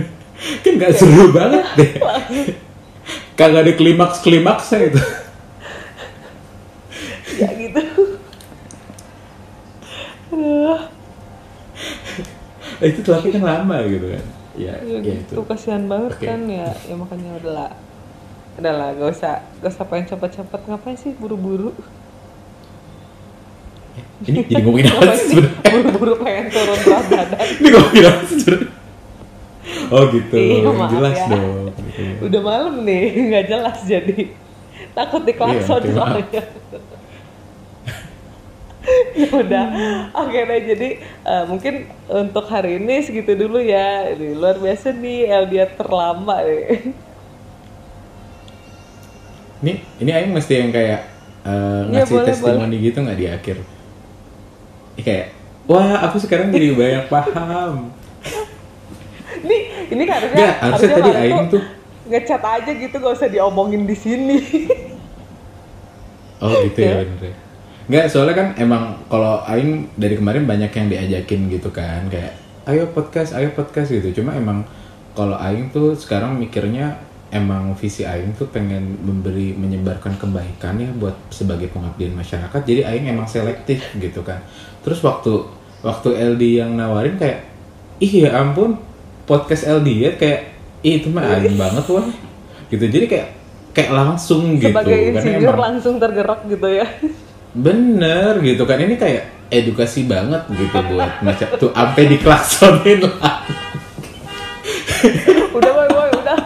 kan 0.63 0.73
nggak 0.79 0.95
seru 0.97 1.33
banget 1.35 1.65
deh, 1.79 1.93
kagak 3.37 3.65
ada 3.67 3.73
klimaks 3.77 4.21
klimaksnya 4.25 4.81
itu. 4.93 5.03
ya 7.37 7.49
gitu. 7.53 7.81
Aduh, 10.47 10.81
itu 12.83 13.01
telatnya 13.03 13.31
kan 13.33 13.43
lama 13.43 13.77
gitu 13.85 14.07
kan, 14.11 14.25
ya, 14.55 14.75
ya 14.81 14.97
ya 15.01 15.13
itu. 15.17 15.33
gitu 15.33 15.41
kasihan 15.45 15.85
banget 15.85 16.13
Oke. 16.13 16.25
kan 16.25 16.41
ya, 16.45 16.69
ya 16.85 16.95
makanya 16.95 17.31
udahlah, 17.41 17.71
udahlah 18.57 18.89
gak 18.95 19.11
usah 19.13 19.35
gak 19.61 19.71
usah 19.73 19.85
pengen 19.85 20.07
cepet-cepet 20.07 20.61
ngapain 20.67 20.97
sih 20.97 21.13
buru-buru 21.15 21.73
Ini 24.19 24.49
jadi 24.49 24.63
ngomongin 24.65 24.89
apa 24.97 25.13
sih 25.15 25.37
buru-buru 25.63 26.15
pengen 26.19 26.49
turun 26.49 26.79
berat 26.81 27.05
badan 27.07 27.47
Ini 27.61 27.69
ngomongin 27.69 28.05
apa 28.07 28.23
sih? 28.27 28.59
Oh 29.87 30.03
gitu, 30.11 30.35
Iya, 30.35 30.89
jelas 30.89 31.17
ya. 31.17 31.27
dong. 31.31 31.69
Gitu. 31.77 32.03
udah 32.27 32.41
malam 32.43 32.75
nih 32.83 33.05
nggak 33.31 33.45
jelas 33.47 33.79
jadi 33.85 34.19
takut 34.93 35.23
diklakson 35.23 35.81
Iya, 35.85 35.93
soalnya 35.93 36.43
ya 39.21 39.29
udah. 39.33 39.65
Oke 40.15 40.39
deh 40.47 40.61
jadi 40.63 40.89
eh, 41.03 41.45
mungkin 41.51 41.75
untuk 42.07 42.47
hari 42.47 42.79
ini 42.79 43.03
segitu 43.03 43.35
dulu 43.35 43.59
ya. 43.59 44.15
Ini 44.15 44.37
luar 44.39 44.59
biasa 44.59 44.95
nih 44.95 45.27
LDR 45.47 45.71
terlama 45.75 46.43
nih. 46.45 46.95
Ini 49.65 49.73
ini 50.05 50.11
Aing 50.13 50.33
mesti 50.37 50.53
yang 50.55 50.71
kayak 50.71 51.01
Iya, 51.47 52.03
ngasih 52.03 52.17
boleh, 52.19 52.27
testimoni 52.27 52.77
gitu 52.83 52.99
nggak 53.07 53.19
di 53.23 53.27
akhir? 53.31 53.57
Ini 54.99 55.03
kayak 55.07 55.27
wah 55.71 56.03
aku 56.11 56.19
sekarang 56.19 56.51
jadi 56.51 56.75
banyak 56.79 57.07
paham. 57.07 57.95
ini 59.47 59.59
ini 59.95 60.03
harusnya 60.11 60.35
Nggak, 60.43 60.55
harusnya 60.59 60.89
tadi 60.91 61.11
kemarin 61.15 61.23
Aing 61.23 61.47
tuh 61.55 61.63
ngechat 62.07 62.43
aja 62.43 62.71
gitu 62.71 62.95
gak 62.99 63.15
usah 63.19 63.29
diomongin 63.31 63.83
di 63.87 63.97
sini. 63.99 64.39
Oh 66.43 66.51
gitu 66.67 66.79
ya 66.83 67.03
bener 67.07 67.46
ya. 67.87 67.91
Nggak 67.91 68.07
soalnya 68.11 68.35
kan 68.35 68.49
emang 68.59 68.83
kalau 69.07 69.41
Aing 69.47 69.87
dari 69.95 70.19
kemarin 70.19 70.43
banyak 70.45 70.71
yang 70.71 70.87
diajakin 70.91 71.47
gitu 71.49 71.71
kan 71.71 72.11
kayak 72.11 72.35
ayo 72.67 72.91
podcast 72.91 73.33
ayo 73.33 73.55
podcast 73.55 73.95
gitu. 73.95 74.23
Cuma 74.23 74.35
emang 74.35 74.67
kalau 75.15 75.39
Aing 75.39 75.71
tuh 75.71 75.95
sekarang 75.95 76.35
mikirnya 76.35 76.99
emang 77.31 77.75
visi 77.75 78.03
Aing 78.03 78.35
tuh 78.35 78.47
pengen 78.51 78.99
memberi 79.03 79.55
menyebarkan 79.55 80.19
kebaikan 80.19 80.79
ya 80.79 80.91
buat 80.95 81.15
sebagai 81.31 81.71
pengabdian 81.71 82.15
masyarakat. 82.15 82.61
Jadi 82.63 82.83
Aing 82.83 83.07
emang 83.07 83.31
selektif 83.31 83.83
gitu 83.97 84.27
kan. 84.27 84.43
Terus 84.83 84.99
waktu 85.03 85.47
waktu 85.83 86.09
LD 86.35 86.43
yang 86.59 86.75
nawarin 86.75 87.15
kayak 87.15 87.47
ih 88.03 88.27
ya 88.27 88.35
ampun 88.35 88.77
podcast 89.25 89.63
LD 89.65 89.89
ya 89.95 90.11
kayak 90.19 90.55
"Ih, 90.83 90.99
itu 91.03 91.09
mah 91.11 91.23
Aing 91.39 91.55
banget 91.63 91.87
wah 91.87 92.07
gitu. 92.67 92.83
Jadi 92.83 93.07
kayak 93.07 93.29
kayak 93.71 93.93
langsung 93.93 94.57
gitu 94.57 94.73
sebagai 94.73 94.91
karena 95.13 95.21
insinyur 95.21 95.53
emang- 95.53 95.65
langsung 95.71 95.95
tergerak 96.01 96.41
gitu 96.49 96.69
ya 96.73 96.87
Bener 97.57 98.37
gitu 98.45 98.69
kan 98.69 98.77
ini 98.77 99.01
kayak 99.01 99.49
edukasi 99.49 100.05
banget 100.05 100.45
gitu 100.53 100.77
buat 100.93 101.25
macam 101.25 101.49
tuh 101.57 101.73
sampai 101.73 102.05
diklaksonin 102.13 103.01
lah. 103.09 103.41
udah 105.57 105.71
boy 105.73 105.89
boy 105.89 106.09
udah 106.21 106.39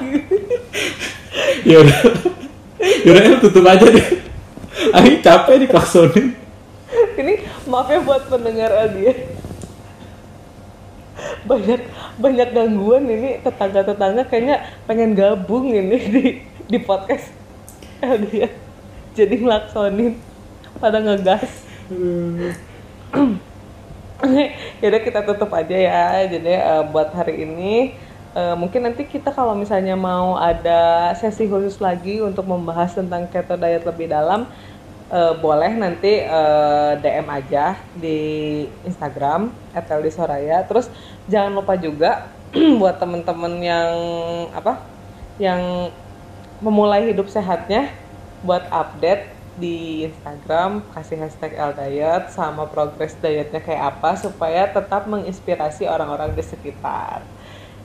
ya 1.67 1.77
udah. 1.83 1.99
Ya 2.81 3.11
udah 3.17 3.23
El, 3.27 3.37
tutup 3.43 3.65
aja 3.67 3.87
deh. 3.91 4.07
Aing 4.95 5.19
capek 5.21 5.67
diklaksonin. 5.67 6.37
ini 7.21 7.45
maaf 7.69 7.87
ya 7.91 8.01
buat 8.03 8.27
pendengar 8.27 8.71
LDR 8.91 9.19
banyak 11.45 11.81
banyak 12.17 12.49
gangguan 12.53 13.05
ini 13.07 13.31
tetangga 13.45 13.85
tetangga 13.85 14.23
kayaknya 14.27 14.65
pengen 14.89 15.13
gabung 15.13 15.69
ini 15.69 15.99
di 16.11 16.25
di 16.67 16.79
podcast 16.81 17.29
LDR 18.01 18.53
jadi 19.15 19.35
ngelaksonin 19.37 20.30
pada 20.79 21.03
ngegas 21.03 21.49
Yaudah 24.81 25.01
kita 25.03 25.21
tutup 25.25 25.51
aja 25.57 25.77
ya. 25.77 26.05
Jadi 26.29 26.53
eh, 26.53 26.83
buat 26.93 27.11
hari 27.17 27.45
ini 27.45 27.97
eh, 28.37 28.55
mungkin 28.57 28.87
nanti 28.87 29.09
kita 29.09 29.33
kalau 29.33 29.57
misalnya 29.57 29.97
mau 29.97 30.37
ada 30.37 31.13
sesi 31.17 31.49
khusus 31.49 31.81
lagi 31.81 32.21
untuk 32.21 32.47
membahas 32.47 32.95
tentang 32.95 33.27
keto 33.27 33.57
diet 33.57 33.83
lebih 33.83 34.13
dalam, 34.13 34.47
eh, 35.11 35.35
boleh 35.41 35.73
nanti 35.75 36.23
eh, 36.23 36.93
DM 37.01 37.27
aja 37.27 37.81
di 37.97 38.19
Instagram 38.85 39.51
@ldisoraya. 39.75 40.63
Terus 40.69 40.93
jangan 41.27 41.53
lupa 41.57 41.75
juga 41.81 42.29
buat 42.81 43.01
temen-temen 43.01 43.53
yang 43.65 43.95
apa? 44.53 44.85
Yang 45.41 45.91
memulai 46.61 47.09
hidup 47.09 47.33
sehatnya 47.33 47.89
buat 48.45 48.69
update 48.69 49.40
di 49.61 50.09
Instagram 50.09 50.81
kasih 50.97 51.21
hashtag 51.21 51.55
L 51.61 51.77
sama 52.33 52.65
progres 52.67 53.13
dietnya 53.21 53.61
kayak 53.61 54.01
apa 54.01 54.17
supaya 54.17 54.65
tetap 54.73 55.05
menginspirasi 55.05 55.85
orang-orang 55.85 56.33
di 56.33 56.41
sekitar. 56.41 57.21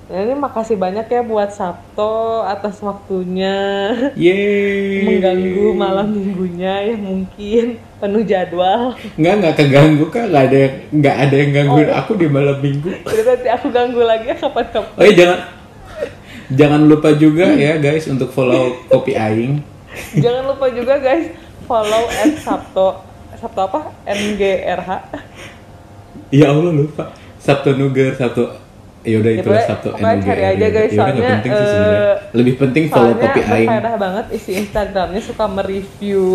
Nah, 0.05 0.21
ini 0.21 0.38
makasih 0.38 0.78
banyak 0.78 1.09
ya 1.09 1.26
buat 1.26 1.49
Sabto 1.49 2.45
atas 2.45 2.78
waktunya 2.86 3.57
Yeay. 4.13 5.01
mengganggu 5.01 5.73
malam 5.73 6.13
minggunya 6.13 6.93
yang 6.93 7.01
mungkin 7.01 7.82
penuh 7.97 8.21
jadwal. 8.21 8.93
Nggak 9.17 9.34
nggak 9.41 9.53
keganggu 9.57 10.05
kak, 10.13 10.30
nggak 10.30 10.43
ada 10.45 10.57
yang 10.61 10.73
nggak 10.93 11.15
ada 11.26 11.36
yang 11.36 11.51
gangguin 11.57 11.89
Oh. 11.89 11.97
aku 11.97 12.11
di 12.21 12.28
malam 12.30 12.57
minggu. 12.61 12.89
Jadi 13.01 13.21
nanti 13.26 13.47
aku 13.49 13.67
ganggu 13.73 14.01
lagi 14.05 14.26
ya 14.30 14.38
kapan-kapan. 14.38 14.93
Oh 14.93 15.03
iya 15.09 15.15
jangan 15.17 15.39
jangan 16.53 16.82
lupa 16.86 17.09
juga 17.17 17.45
ya 17.57 17.73
guys 17.82 18.05
untuk 18.05 18.30
follow 18.30 18.78
kopi 18.93 19.17
aing. 19.17 19.65
Jangan 20.21 20.53
lupa 20.53 20.69
juga 20.69 21.01
guys 21.01 21.34
follow 21.66 22.03
at 22.07 22.32
Sabto 22.38 23.01
Sabto 23.36 23.61
apa? 23.61 23.80
NGRH. 24.05 24.89
Ya 26.32 26.49
Allah 26.49 26.72
lupa. 26.72 27.11
Sabtu 27.38 27.76
Nuger, 27.76 28.13
Sabtu 28.13 28.47
ya 29.03 29.20
udah 29.20 29.32
Ya, 29.32 29.38
itulah 29.38 29.53
pokoknya- 29.55 29.70
Sabtu 29.70 29.88
pokoknya 29.91 30.18
cari 30.24 30.43
aja, 30.43 30.57
Ya 30.57 30.70
guys, 30.72 30.89
ya 30.89 30.95
nggak 30.95 30.95
soalnya, 30.97 31.30
penting 31.36 31.51
sih 31.51 31.68
eh, 31.68 32.16
Lebih 32.34 32.53
penting 32.57 32.84
follow 32.88 33.05
Soalnya 33.07 33.22
kopi 33.28 33.39
aing. 33.39 33.68
berfaedah 33.68 33.95
banget 33.95 34.26
isi 34.32 34.51
Instagramnya 34.55 35.22
suka 35.22 35.45
mereview 35.45 36.26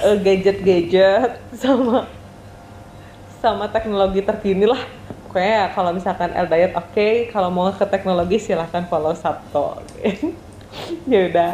eh, 0.00 0.16
gadget-gadget 0.18 1.30
sama 1.54 2.10
sama 3.38 3.66
teknologi 3.68 4.20
terkini 4.20 4.66
lah. 4.66 4.82
Pokoknya 5.22 5.52
ya, 5.54 5.66
kalau 5.70 5.92
misalkan 5.92 6.32
L 6.32 6.48
Diet 6.48 6.72
oke, 6.72 7.08
kalau 7.28 7.48
mau 7.48 7.70
ke 7.70 7.84
teknologi 7.84 8.40
silahkan 8.40 8.82
follow 8.84 9.12
Sabto. 9.12 9.78
Ya 11.12 11.20
udah. 11.28 11.52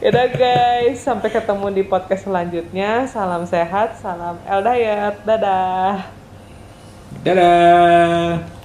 Ya 0.00 0.08
udah 0.08 0.26
guys, 0.32 0.98
sampai 1.04 1.28
ketemu 1.28 1.66
di 1.72 1.82
podcast 1.84 2.24
selanjutnya. 2.24 3.04
Salam 3.08 3.44
sehat, 3.44 4.00
salam 4.00 4.40
Diet. 4.44 5.16
Dadah. 5.24 6.08
Dadah. 7.20 8.59